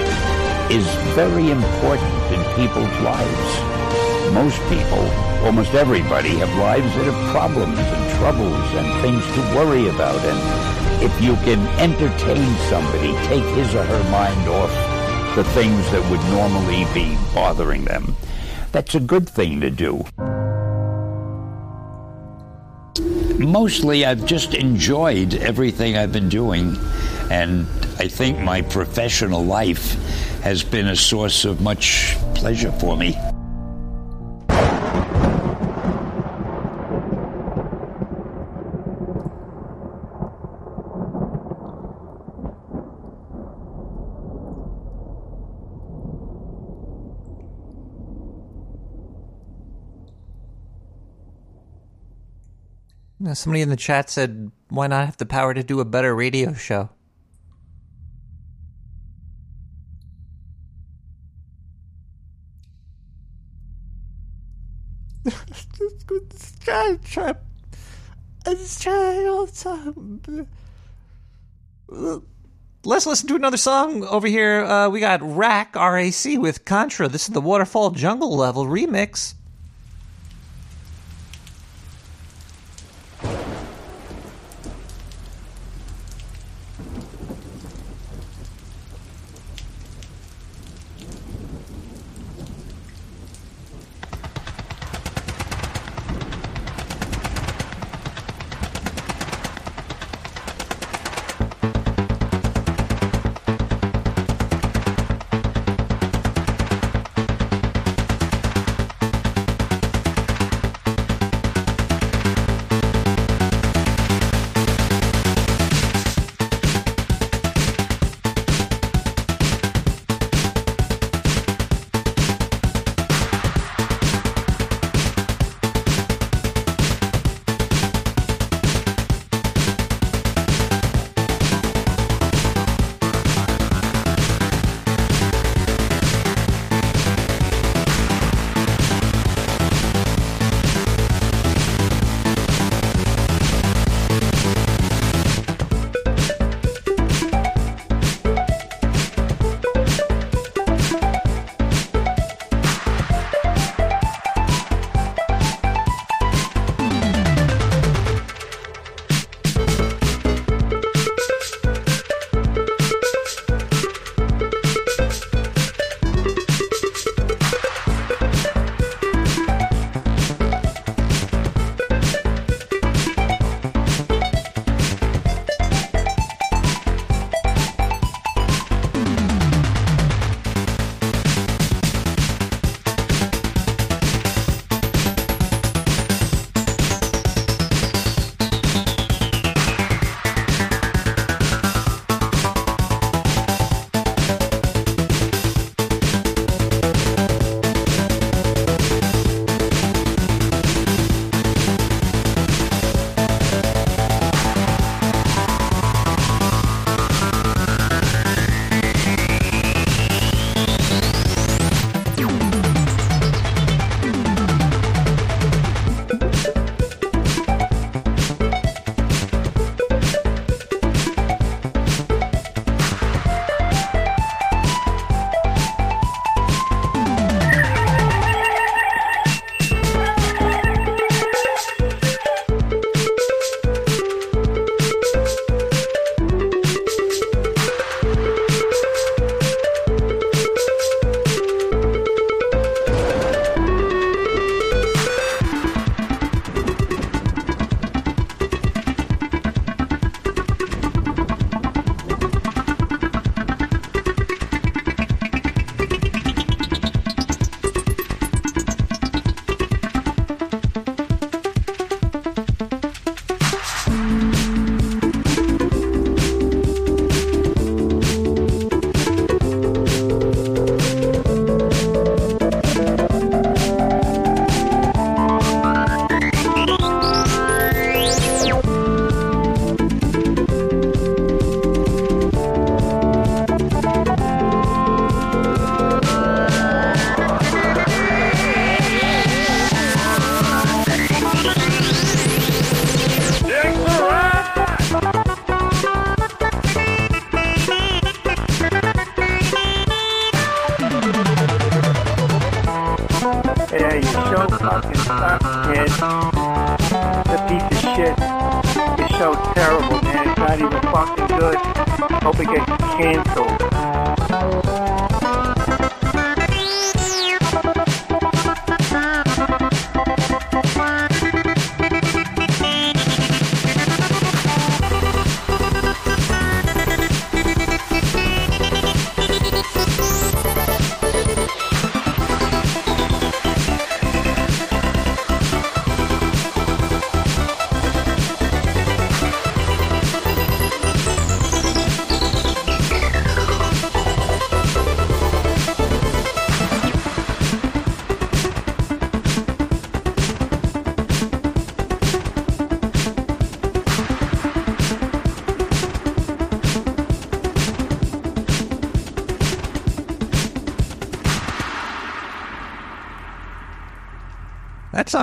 is 0.71 0.85
very 1.13 1.51
important 1.51 2.11
in 2.33 2.41
people's 2.55 2.99
lives. 3.01 4.33
Most 4.33 4.59
people, 4.67 5.05
almost 5.45 5.73
everybody, 5.75 6.29
have 6.37 6.49
lives 6.57 6.93
that 6.95 7.05
have 7.05 7.31
problems 7.31 7.77
and 7.77 8.19
troubles 8.19 8.73
and 8.73 9.01
things 9.01 9.23
to 9.35 9.55
worry 9.55 9.87
about. 9.89 10.19
And 10.25 11.03
if 11.03 11.21
you 11.21 11.35
can 11.45 11.59
entertain 11.79 12.55
somebody, 12.69 13.13
take 13.27 13.43
his 13.55 13.75
or 13.75 13.83
her 13.83 14.03
mind 14.09 14.49
off 14.49 14.71
the 15.35 15.43
things 15.53 15.89
that 15.91 16.09
would 16.09 16.23
normally 16.31 16.85
be 16.93 17.15
bothering 17.33 17.85
them, 17.85 18.15
that's 18.71 18.95
a 18.95 18.99
good 18.99 19.29
thing 19.29 19.61
to 19.61 19.69
do. 19.69 20.03
Mostly, 23.37 24.05
I've 24.05 24.25
just 24.25 24.53
enjoyed 24.53 25.35
everything 25.35 25.97
I've 25.97 26.11
been 26.11 26.29
doing, 26.29 26.75
and 27.33 27.67
I 27.97 28.07
think 28.07 28.37
my 28.37 28.61
professional 28.61 29.43
life 29.43 29.97
has 30.43 30.63
been 30.63 30.87
a 30.87 30.95
source 30.95 31.45
of 31.45 31.61
much 31.61 32.15
pleasure 32.35 32.71
for 32.73 32.95
me. 32.95 33.17
Somebody 53.33 53.61
in 53.61 53.69
the 53.69 53.75
chat 53.75 54.11
said, 54.11 54.51
"Why 54.69 54.85
not 54.85 55.05
have 55.07 55.17
the 55.17 55.25
power 55.25 55.55
to 55.55 55.63
do 55.63 55.79
a 55.79 55.85
better 55.85 56.13
radio 56.13 56.53
show?" 56.53 56.89
Try, 66.73 66.97
try. 67.03 67.33
I 68.45 68.55
try 68.79 69.25
all 69.27 69.45
the 69.45 69.51
time. 69.51 70.47
Let's 72.83 73.05
listen 73.05 73.27
to 73.29 73.35
another 73.35 73.57
song 73.57 74.03
over 74.03 74.27
here. 74.27 74.65
Uh, 74.65 74.89
we 74.89 74.99
got 74.99 75.21
Rack 75.21 75.77
R 75.77 75.97
A 75.97 76.11
C 76.11 76.37
with 76.37 76.65
Contra. 76.65 77.07
This 77.07 77.27
is 77.27 77.33
the 77.33 77.41
Waterfall 77.41 77.91
Jungle 77.91 78.35
level 78.35 78.65
remix. 78.65 79.35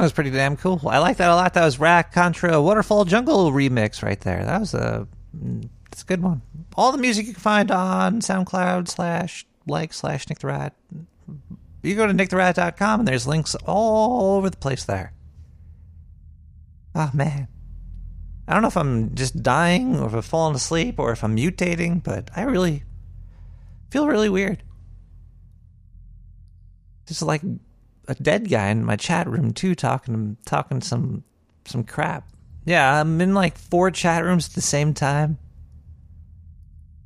Song 0.01 0.07
is 0.07 0.13
pretty 0.13 0.31
damn 0.31 0.57
cool. 0.57 0.81
I 0.87 0.99
like 0.99 1.19
that 1.19 1.31
a 1.31 1.35
lot. 1.35 1.55
That 1.55 1.65
was 1.65 1.79
Rack 1.79 2.13
Contra 2.13 2.61
Waterfall 2.61 3.05
Jungle 3.05 3.53
remix 3.53 4.03
right 4.03 4.21
there. 4.21 4.45
That 4.45 4.61
was 4.61 4.73
a 4.73 5.07
mm, 5.37 5.69
that's 5.91 6.03
a 6.03 6.07
good 6.07 6.23
one. 6.23 6.41
All 6.75 6.93
the 6.93 6.99
music 6.99 7.27
you 7.27 7.35
can 7.35 7.43
find 7.43 7.71
on 7.71 8.21
SoundCloud 8.21 8.89
slash 8.89 9.45
like 9.67 9.93
slash 9.93 10.29
Nick 10.29 10.39
the 10.39 10.47
Rat. 10.47 10.75
You 11.83 11.95
go 11.95 12.07
to 12.07 12.13
nicktherat.com 12.13 13.01
and 13.01 13.09
there's 13.09 13.27
links 13.27 13.55
all 13.67 14.37
over 14.37 14.49
the 14.49 14.57
place 14.57 14.85
there. 14.85 15.13
Oh 16.95 17.11
man. 17.13 17.49
I 18.49 18.55
don't 18.55 18.63
know 18.63 18.69
if 18.69 18.77
I'm 18.77 19.15
just 19.15 19.43
dying 19.43 20.01
or 20.01 20.07
if 20.07 20.15
I've 20.15 20.25
fallen 20.25 20.57
asleep 20.57 20.99
or 20.99 21.13
if 21.13 21.23
I'm 21.23 21.37
mutating, 21.37 22.03
but 22.03 22.31
I 22.35 22.43
really 22.43 22.85
feel 23.91 24.09
really 24.09 24.29
weird. 24.29 24.63
Just 27.07 27.23
like 27.23 27.43
a 28.11 28.15
dead 28.15 28.51
guy 28.51 28.69
in 28.69 28.85
my 28.85 28.97
chat 28.97 29.29
room 29.29 29.53
too, 29.53 29.75
talking 29.75 30.37
talking 30.45 30.81
some 30.81 31.23
some 31.65 31.85
crap. 31.85 32.29
Yeah, 32.65 33.01
I'm 33.01 33.21
in 33.21 33.35
like 33.35 33.57
four 33.57 33.91
chat 33.91 34.25
rooms 34.25 34.49
at 34.49 34.55
the 34.55 34.61
same 34.61 34.93
time. 34.93 35.39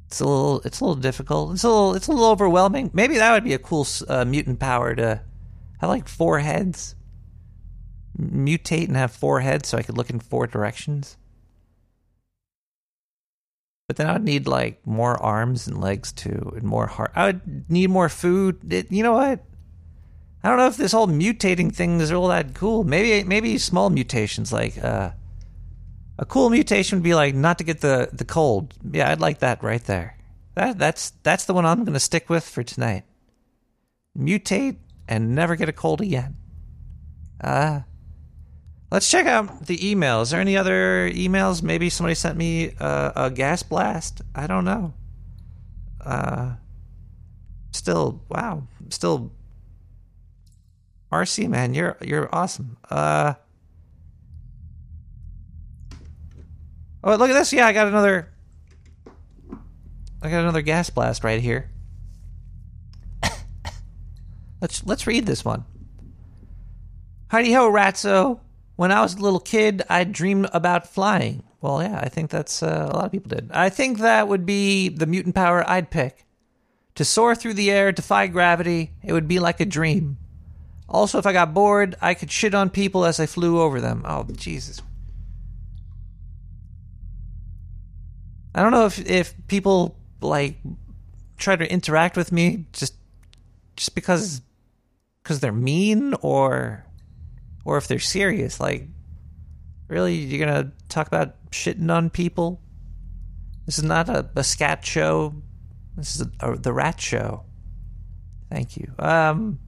It's 0.06 0.20
a 0.20 0.24
little 0.24 0.62
it's 0.62 0.80
a 0.80 0.84
little 0.84 1.00
difficult. 1.00 1.52
It's 1.52 1.64
a 1.64 1.68
little 1.68 1.94
it's 1.94 2.08
a 2.08 2.12
little 2.12 2.30
overwhelming. 2.30 2.90
Maybe 2.94 3.16
that 3.16 3.32
would 3.32 3.44
be 3.44 3.52
a 3.52 3.58
cool 3.58 3.86
uh, 4.08 4.24
mutant 4.24 4.58
power 4.58 4.94
to 4.94 5.20
have 5.80 5.90
like 5.90 6.08
four 6.08 6.38
heads. 6.38 6.94
Mutate 8.18 8.88
and 8.88 8.96
have 8.96 9.12
four 9.12 9.40
heads 9.40 9.68
so 9.68 9.76
I 9.76 9.82
could 9.82 9.98
look 9.98 10.08
in 10.08 10.20
four 10.20 10.46
directions. 10.46 11.18
But 13.88 13.96
then 13.96 14.06
I 14.06 14.14
would 14.14 14.24
need 14.24 14.46
like 14.46 14.86
more 14.86 15.22
arms 15.22 15.66
and 15.66 15.80
legs 15.80 16.12
too, 16.12 16.52
and 16.56 16.62
more 16.62 16.86
heart. 16.86 17.12
I 17.14 17.26
would 17.26 17.70
need 17.70 17.90
more 17.90 18.08
food. 18.08 18.72
It, 18.72 18.90
you 18.90 19.02
know 19.02 19.12
what? 19.12 19.44
I 20.44 20.48
don't 20.48 20.58
know 20.58 20.66
if 20.66 20.76
this 20.76 20.92
whole 20.92 21.08
mutating 21.08 21.74
thing 21.74 22.02
is 22.02 22.12
all 22.12 22.28
that 22.28 22.52
cool. 22.52 22.84
Maybe 22.84 23.26
maybe 23.26 23.56
small 23.56 23.88
mutations 23.88 24.52
like 24.52 24.76
uh, 24.76 25.12
a 26.18 26.26
cool 26.26 26.50
mutation 26.50 26.98
would 26.98 27.02
be 27.02 27.14
like 27.14 27.34
not 27.34 27.56
to 27.58 27.64
get 27.64 27.80
the, 27.80 28.10
the 28.12 28.26
cold. 28.26 28.74
Yeah, 28.92 29.10
I'd 29.10 29.20
like 29.20 29.38
that 29.38 29.62
right 29.62 29.82
there. 29.82 30.18
That 30.54 30.78
that's 30.78 31.12
that's 31.22 31.46
the 31.46 31.54
one 31.54 31.64
I'm 31.64 31.84
going 31.84 31.94
to 31.94 32.00
stick 32.00 32.28
with 32.28 32.46
for 32.46 32.62
tonight. 32.62 33.04
Mutate 34.16 34.76
and 35.08 35.34
never 35.34 35.56
get 35.56 35.70
a 35.70 35.72
cold 35.72 36.02
again. 36.02 36.36
Uh 37.40 37.80
let's 38.90 39.10
check 39.10 39.26
out 39.26 39.64
the 39.64 39.78
emails. 39.78 40.30
There 40.30 40.40
any 40.40 40.58
other 40.58 41.10
emails? 41.10 41.62
Maybe 41.62 41.88
somebody 41.88 42.14
sent 42.14 42.36
me 42.36 42.74
a, 42.78 43.12
a 43.16 43.30
gas 43.30 43.62
blast. 43.62 44.20
I 44.34 44.46
don't 44.46 44.66
know. 44.66 44.92
Uh, 46.04 46.56
still, 47.72 48.22
wow, 48.28 48.68
still 48.90 49.32
RC 51.14 51.48
man, 51.48 51.74
you're 51.74 51.96
you're 52.00 52.28
awesome. 52.34 52.76
Uh 52.90 53.34
Oh, 57.06 57.16
look 57.16 57.28
at 57.28 57.34
this. 57.34 57.52
Yeah, 57.52 57.66
I 57.66 57.72
got 57.72 57.86
another 57.86 58.32
I 60.22 60.30
got 60.30 60.40
another 60.40 60.62
gas 60.62 60.88
blast 60.88 61.22
right 61.22 61.40
here. 61.40 61.70
let's 64.60 64.84
let's 64.86 65.06
read 65.06 65.26
this 65.26 65.44
one. 65.44 65.64
Heidi 67.30 67.52
ho, 67.52 67.70
Ratso. 67.70 68.40
When 68.76 68.90
I 68.90 69.02
was 69.02 69.14
a 69.14 69.20
little 69.20 69.40
kid, 69.40 69.82
I 69.88 70.04
dreamed 70.04 70.48
about 70.52 70.88
flying. 70.88 71.44
Well, 71.60 71.82
yeah, 71.82 72.00
I 72.02 72.08
think 72.08 72.30
that's 72.30 72.62
uh, 72.62 72.88
a 72.90 72.94
lot 72.94 73.04
of 73.04 73.12
people 73.12 73.28
did. 73.28 73.50
I 73.52 73.68
think 73.68 73.98
that 73.98 74.26
would 74.26 74.44
be 74.46 74.88
the 74.88 75.06
mutant 75.06 75.34
power 75.34 75.68
I'd 75.68 75.90
pick. 75.90 76.24
To 76.96 77.04
soar 77.04 77.34
through 77.34 77.54
the 77.54 77.70
air, 77.70 77.92
defy 77.92 78.26
gravity, 78.26 78.92
it 79.02 79.12
would 79.12 79.28
be 79.28 79.38
like 79.38 79.60
a 79.60 79.66
dream. 79.66 80.18
Also, 80.88 81.18
if 81.18 81.26
I 81.26 81.32
got 81.32 81.54
bored, 81.54 81.96
I 82.00 82.14
could 82.14 82.30
shit 82.30 82.54
on 82.54 82.70
people 82.70 83.04
as 83.04 83.18
I 83.18 83.26
flew 83.26 83.60
over 83.60 83.80
them. 83.80 84.02
Oh, 84.04 84.24
Jesus. 84.36 84.82
I 88.54 88.62
don't 88.62 88.70
know 88.70 88.86
if 88.86 89.04
if 89.08 89.34
people 89.48 89.96
like 90.20 90.56
try 91.36 91.56
to 91.56 91.70
interact 91.70 92.16
with 92.16 92.30
me 92.30 92.66
just 92.72 92.94
just 93.76 93.94
because 93.94 94.40
because 95.22 95.40
they're 95.40 95.52
mean 95.52 96.14
or 96.20 96.84
or 97.64 97.78
if 97.78 97.88
they're 97.88 97.98
serious. 97.98 98.60
Like, 98.60 98.86
really, 99.88 100.14
you're 100.14 100.46
gonna 100.46 100.72
talk 100.88 101.06
about 101.06 101.34
shitting 101.50 101.90
on 101.90 102.10
people? 102.10 102.60
This 103.66 103.78
is 103.78 103.84
not 103.84 104.08
a, 104.08 104.28
a 104.36 104.44
scat 104.44 104.84
show. 104.84 105.34
This 105.96 106.16
is 106.16 106.26
a, 106.40 106.52
a, 106.52 106.58
the 106.58 106.72
rat 106.72 107.00
show. 107.00 107.44
Thank 108.50 108.76
you. 108.76 108.92
Um. 108.98 109.58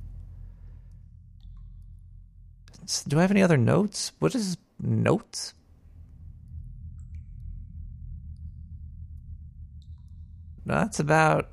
Do 3.08 3.18
I 3.18 3.22
have 3.22 3.30
any 3.30 3.42
other 3.42 3.56
notes? 3.56 4.12
What 4.18 4.34
is 4.34 4.56
notes? 4.80 5.54
That's 10.64 10.98
about 10.98 11.50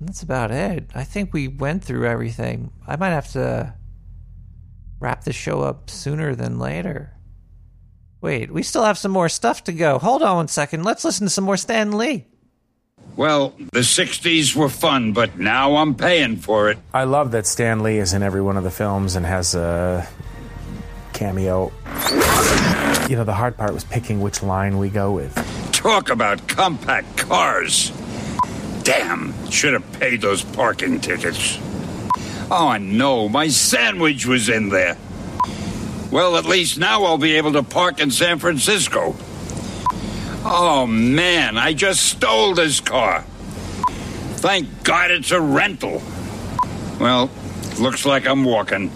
that's 0.00 0.22
about 0.22 0.50
it. 0.50 0.90
I 0.94 1.04
think 1.04 1.32
we 1.32 1.48
went 1.48 1.84
through 1.84 2.06
everything. 2.06 2.72
I 2.86 2.96
might 2.96 3.10
have 3.10 3.30
to 3.32 3.74
wrap 5.00 5.24
the 5.24 5.32
show 5.32 5.62
up 5.62 5.90
sooner 5.90 6.34
than 6.34 6.58
later. 6.58 7.12
Wait, 8.20 8.50
we 8.50 8.62
still 8.62 8.84
have 8.84 8.98
some 8.98 9.12
more 9.12 9.28
stuff 9.28 9.64
to 9.64 9.72
go. 9.72 9.98
Hold 9.98 10.22
on 10.22 10.36
one 10.36 10.48
second. 10.48 10.82
Let's 10.82 11.04
listen 11.04 11.26
to 11.26 11.30
some 11.30 11.44
more 11.44 11.56
Stan 11.56 11.92
Lee. 11.92 12.26
Well, 13.16 13.54
the 13.72 13.80
60s 13.80 14.56
were 14.56 14.68
fun, 14.68 15.12
but 15.12 15.38
now 15.38 15.76
I'm 15.76 15.94
paying 15.94 16.36
for 16.36 16.70
it. 16.70 16.78
I 16.92 17.04
love 17.04 17.30
that 17.32 17.46
Stan 17.46 17.82
Lee 17.82 17.98
is 17.98 18.12
in 18.12 18.22
every 18.22 18.42
one 18.42 18.56
of 18.56 18.64
the 18.64 18.70
films 18.70 19.14
and 19.14 19.24
has 19.24 19.54
a 19.54 20.08
cameo. 21.14 21.72
You 23.08 23.16
know, 23.16 23.24
the 23.24 23.34
hard 23.34 23.56
part 23.56 23.72
was 23.72 23.84
picking 23.84 24.20
which 24.20 24.42
line 24.42 24.76
we 24.78 24.90
go 24.90 25.12
with. 25.12 25.34
Talk 25.72 26.10
about 26.10 26.46
compact 26.48 27.16
cars. 27.16 27.90
Damn, 28.82 29.32
should 29.50 29.72
have 29.72 29.92
paid 29.94 30.20
those 30.20 30.42
parking 30.42 31.00
tickets. 31.00 31.58
Oh 32.50 32.76
no, 32.78 33.28
my 33.28 33.48
sandwich 33.48 34.26
was 34.26 34.48
in 34.50 34.68
there. 34.68 34.98
Well, 36.10 36.36
at 36.36 36.44
least 36.44 36.78
now 36.78 37.04
I'll 37.04 37.18
be 37.18 37.36
able 37.36 37.52
to 37.54 37.62
park 37.62 38.00
in 38.00 38.10
San 38.10 38.38
Francisco. 38.38 39.16
Oh 40.44 40.86
man, 40.86 41.56
I 41.56 41.72
just 41.72 42.04
stole 42.04 42.54
this 42.54 42.80
car. 42.80 43.22
Thank 44.36 44.84
God 44.84 45.10
it's 45.10 45.30
a 45.30 45.40
rental. 45.40 46.02
Well, 47.00 47.30
looks 47.78 48.04
like 48.04 48.26
I'm 48.26 48.44
walking. 48.44 48.90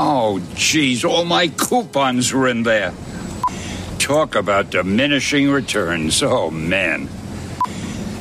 Oh, 0.00 0.40
geez, 0.54 1.04
all 1.04 1.24
my 1.24 1.48
coupons 1.48 2.32
were 2.32 2.46
in 2.46 2.62
there. 2.62 2.94
Talk 3.98 4.36
about 4.36 4.70
diminishing 4.70 5.50
returns. 5.50 6.22
Oh, 6.22 6.52
man. 6.52 7.08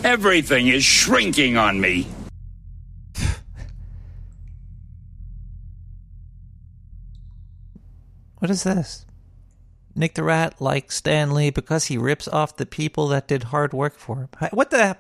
Everything 0.04 0.70
is 0.70 0.84
shrinking 0.84 1.56
on 1.56 1.80
me. 1.80 2.08
What 8.40 8.50
is 8.50 8.64
this? 8.64 9.06
Nick 9.94 10.16
the 10.16 10.24
Rat 10.24 10.60
likes 10.60 10.96
Stan 10.96 11.32
Lee 11.36 11.52
because 11.52 11.86
he 11.86 11.98
rips 12.00 12.28
off 12.28 12.58
the 12.58 12.66
people 12.66 13.08
that 13.10 13.28
did 13.28 13.44
hard 13.44 13.72
work 13.72 14.00
for 14.00 14.16
him. 14.22 14.30
What 14.52 14.72
the? 14.72 14.98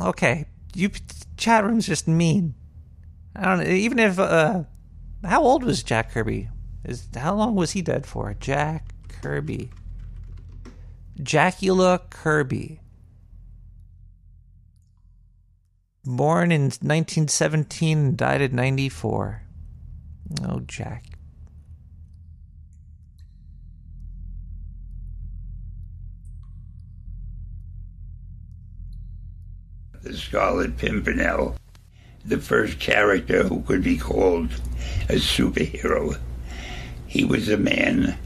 Okay, 0.00 0.46
you 0.74 0.90
chat 1.36 1.62
room's 1.62 1.86
just 1.86 2.08
mean. 2.08 2.54
I 3.36 3.44
don't. 3.44 3.66
Even 3.66 3.98
if 3.98 4.18
uh, 4.18 4.64
how 5.24 5.42
old 5.42 5.62
was 5.62 5.82
Jack 5.82 6.12
Kirby? 6.12 6.48
Is 6.84 7.08
how 7.14 7.34
long 7.34 7.54
was 7.54 7.72
he 7.72 7.82
dead 7.82 8.06
for? 8.06 8.34
Jack 8.34 8.92
Kirby. 9.08 9.70
Jackula 11.20 12.08
Kirby. 12.08 12.80
Born 16.04 16.50
in 16.50 16.62
1917 16.62 17.98
and 17.98 18.16
died 18.16 18.40
at 18.40 18.52
94. 18.52 19.42
Oh, 20.44 20.60
Jack. 20.60 21.04
the 30.02 30.16
Scarlet 30.16 30.76
Pimpernel, 30.76 31.56
the 32.24 32.38
first 32.38 32.78
character 32.78 33.44
who 33.44 33.62
could 33.62 33.82
be 33.82 33.96
called 33.96 34.50
a 35.08 35.14
superhero. 35.14 36.18
He 37.06 37.24
was 37.24 37.48
a 37.48 37.56
man 37.56 38.16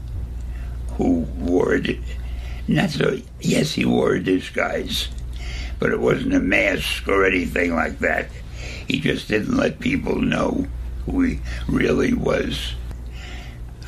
who 0.97 1.21
wore 1.37 1.79
not 2.67 2.89
so, 2.89 3.19
yes, 3.41 3.73
he 3.73 3.85
wore 3.85 4.13
a 4.13 4.23
disguise, 4.23 5.09
but 5.77 5.91
it 5.91 5.99
wasn't 5.99 6.33
a 6.33 6.39
mask 6.39 7.07
or 7.07 7.25
anything 7.25 7.75
like 7.75 7.99
that. 7.99 8.29
He 8.87 8.99
just 8.99 9.27
didn't 9.27 9.55
let 9.55 9.79
people 9.79 10.19
know 10.19 10.65
who 11.05 11.21
he 11.21 11.39
really 11.67 12.13
was. 12.13 12.73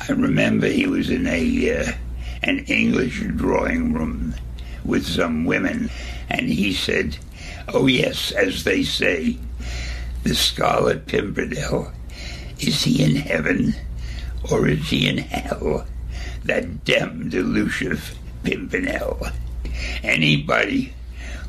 I 0.08 0.12
remember 0.12 0.68
he 0.68 0.86
was 0.86 1.10
in 1.10 1.26
a 1.26 1.80
uh, 1.80 1.92
an 2.44 2.60
English 2.66 3.20
drawing 3.34 3.92
room 3.92 4.34
with 4.84 5.04
some 5.04 5.44
women, 5.44 5.90
and 6.28 6.48
he 6.48 6.72
said, 6.72 7.18
"Oh 7.66 7.88
yes, 7.88 8.30
as 8.30 8.62
they 8.62 8.84
say, 8.84 9.38
the 10.22 10.34
Scarlet 10.34 11.06
Pimpernel. 11.06 11.92
Is 12.58 12.82
he 12.82 13.04
in 13.04 13.16
heaven, 13.16 13.74
or 14.50 14.66
is 14.66 14.90
he 14.90 15.08
in 15.08 15.18
hell? 15.18 15.86
That 16.44 16.84
damned 16.84 17.34
elusive 17.34 18.16
Pimpernel. 18.42 19.20
Anybody 20.02 20.92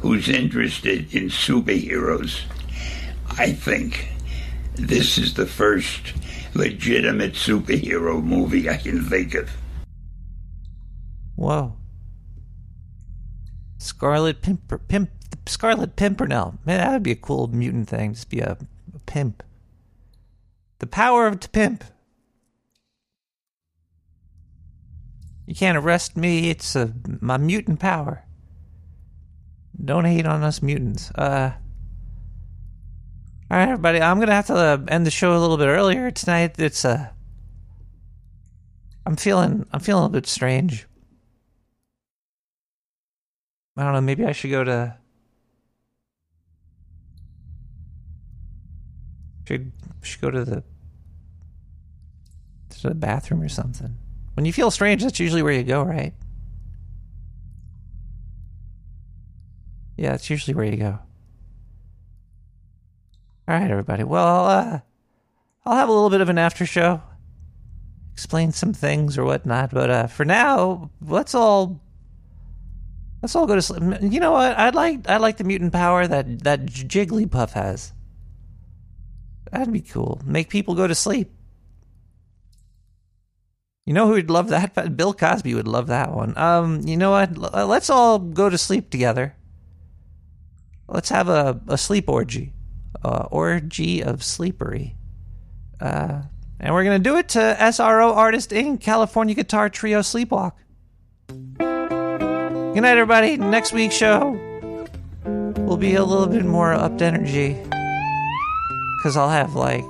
who's 0.02 0.30
interested 0.30 1.14
in 1.14 1.26
superheroes, 1.26 2.42
I 3.38 3.52
think 3.54 4.10
this 4.76 5.18
is 5.18 5.34
the 5.34 5.46
first 5.46 6.14
legitimate 6.54 7.34
superhero 7.34 8.24
movie 8.24 8.70
I 8.70 8.78
can 8.78 9.04
think 9.06 9.36
of. 9.36 9.50
Whoa. 11.36 11.76
Scarlet 13.78 14.42
Pimper, 14.42 14.80
Pimp, 14.88 15.10
Scarlet 15.50 15.96
Pimpernel. 15.96 16.56
Man, 16.66 16.78
that 16.78 16.92
would 16.92 17.04
be 17.04 17.12
a 17.12 17.16
cool 17.16 17.48
mutant 17.48 17.90
thing. 17.90 18.14
Just 18.14 18.30
be 18.30 18.40
a, 18.40 18.58
a 18.96 19.00
pimp. 19.06 19.44
The 20.80 20.88
power 20.88 21.28
of 21.28 21.40
to 21.42 21.50
pimp. 21.50 21.84
You 25.46 25.56
can't 25.56 25.78
arrest 25.78 26.16
me. 26.16 26.50
It's 26.50 26.76
a, 26.76 26.94
my 27.22 27.38
mutant 27.38 27.80
power. 27.80 28.24
Don't 29.84 30.06
hate 30.06 30.26
on 30.26 30.44
us 30.44 30.62
mutants. 30.62 31.12
Uh. 31.12 31.54
All 33.50 33.58
right, 33.58 33.70
everybody. 33.70 34.00
I'm 34.02 34.20
gonna 34.20 34.34
have 34.34 34.48
to 34.48 34.56
uh, 34.56 34.78
end 34.88 35.06
the 35.06 35.12
show 35.12 35.36
a 35.36 35.40
little 35.40 35.58
bit 35.58 35.68
earlier 35.68 36.12
tonight. 36.12 36.60
It's 36.60 36.86
uh. 36.86 37.10
I'm 39.06 39.16
feeling. 39.16 39.66
I'm 39.72 39.80
feeling 39.80 40.06
a 40.06 40.10
bit 40.10 40.28
strange. 40.28 40.86
I 43.76 43.84
don't 43.84 43.94
know. 43.94 44.02
Maybe 44.02 44.26
I 44.26 44.34
should 44.34 44.52
go 44.52 44.64
to. 44.64 44.98
Should 49.50 49.72
should 50.04 50.22
go 50.22 50.30
to 50.30 50.46
the 50.46 50.64
to 52.70 52.88
the 52.90 52.94
bathroom 52.94 53.42
or 53.42 53.50
something. 53.50 53.98
When 54.36 54.46
you 54.46 54.54
feel 54.54 54.70
strange, 54.70 55.02
that's 55.02 55.20
usually 55.20 55.42
where 55.42 55.54
you 55.54 55.64
go, 55.64 55.82
right? 55.82 56.14
Yeah, 59.98 60.12
that's 60.12 60.30
usually 60.30 60.54
where 60.54 60.66
you 60.66 60.78
go. 60.78 61.00
All 63.48 63.56
right, 63.56 63.72
everybody. 63.72 64.04
Well, 64.04 64.46
uh, 64.46 64.80
I'll 65.66 65.78
have 65.78 65.90
a 65.90 65.94
little 65.94 66.12
bit 66.12 66.22
of 66.22 66.30
an 66.30 66.38
after 66.38 66.68
show, 66.68 67.02
explain 68.14 68.52
some 68.52 68.72
things 68.72 69.18
or 69.18 69.24
whatnot. 69.24 69.72
But 69.72 69.90
uh, 69.90 70.06
for 70.06 70.26
now, 70.26 70.92
let's 71.02 71.34
all 71.34 71.82
let's 73.24 73.36
all 73.36 73.48
go 73.48 73.56
to 73.56 73.64
sleep. 73.64 73.82
You 74.04 74.20
know 74.20 74.34
what? 74.34 74.56
I'd 74.60 74.76
like 74.76 75.10
I'd 75.10 75.22
like 75.22 75.38
the 75.38 75.44
mutant 75.44 75.74
power 75.74 76.06
that 76.06 76.44
that 76.44 76.68
Jigglypuff 76.68 77.54
has. 77.54 77.94
That'd 79.52 79.74
be 79.74 79.82
cool. 79.82 80.22
Make 80.26 80.50
people 80.50 80.76
go 80.76 80.88
to 80.88 80.96
sleep. 80.96 81.32
You 83.86 83.94
know 83.94 84.06
who 84.06 84.14
would 84.14 84.30
love 84.30 84.50
that? 84.50 84.96
Bill 84.98 85.14
Cosby 85.14 85.56
would 85.56 85.68
love 85.68 85.88
that 85.88 86.14
one. 86.14 86.38
Um, 86.38 86.82
you 86.82 86.96
know 86.96 87.12
what? 87.12 87.36
L- 87.36 87.66
Let's 87.68 87.90
all 87.90 88.20
go 88.20 88.50
to 88.50 88.58
sleep 88.58 88.90
together. 88.92 89.36
Let's 90.88 91.10
have 91.10 91.28
a, 91.30 91.60
a 91.68 91.78
sleep 91.78 92.08
orgy. 92.08 92.54
Uh, 93.04 93.28
orgy 93.32 94.04
of 94.04 94.20
sleepery. 94.20 94.96
Uh, 95.80 96.24
and 96.60 96.74
we're 96.74 96.84
going 96.84 97.02
to 97.02 97.10
do 97.10 97.18
it 97.18 97.30
to 97.30 97.40
SRO 97.60 98.16
Artist 98.16 98.50
Inc. 98.52 98.82
California 98.82 99.34
Guitar 99.34 99.70
Trio 99.70 100.02
Sleepwalk. 100.02 100.54
Good 101.58 102.82
night, 102.82 102.98
everybody. 102.98 103.38
Next 103.38 103.72
week's 103.74 103.96
show 103.96 104.32
will 105.26 105.78
be 105.78 105.96
a 105.96 106.04
little 106.04 106.28
bit 106.28 106.46
more 106.46 106.74
upped 106.74 107.02
energy. 107.02 107.58
Because 109.00 109.16
I'll 109.16 109.30
have 109.30 109.56
like 109.56 109.90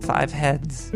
five 0.00 0.32
heads. 0.32 0.90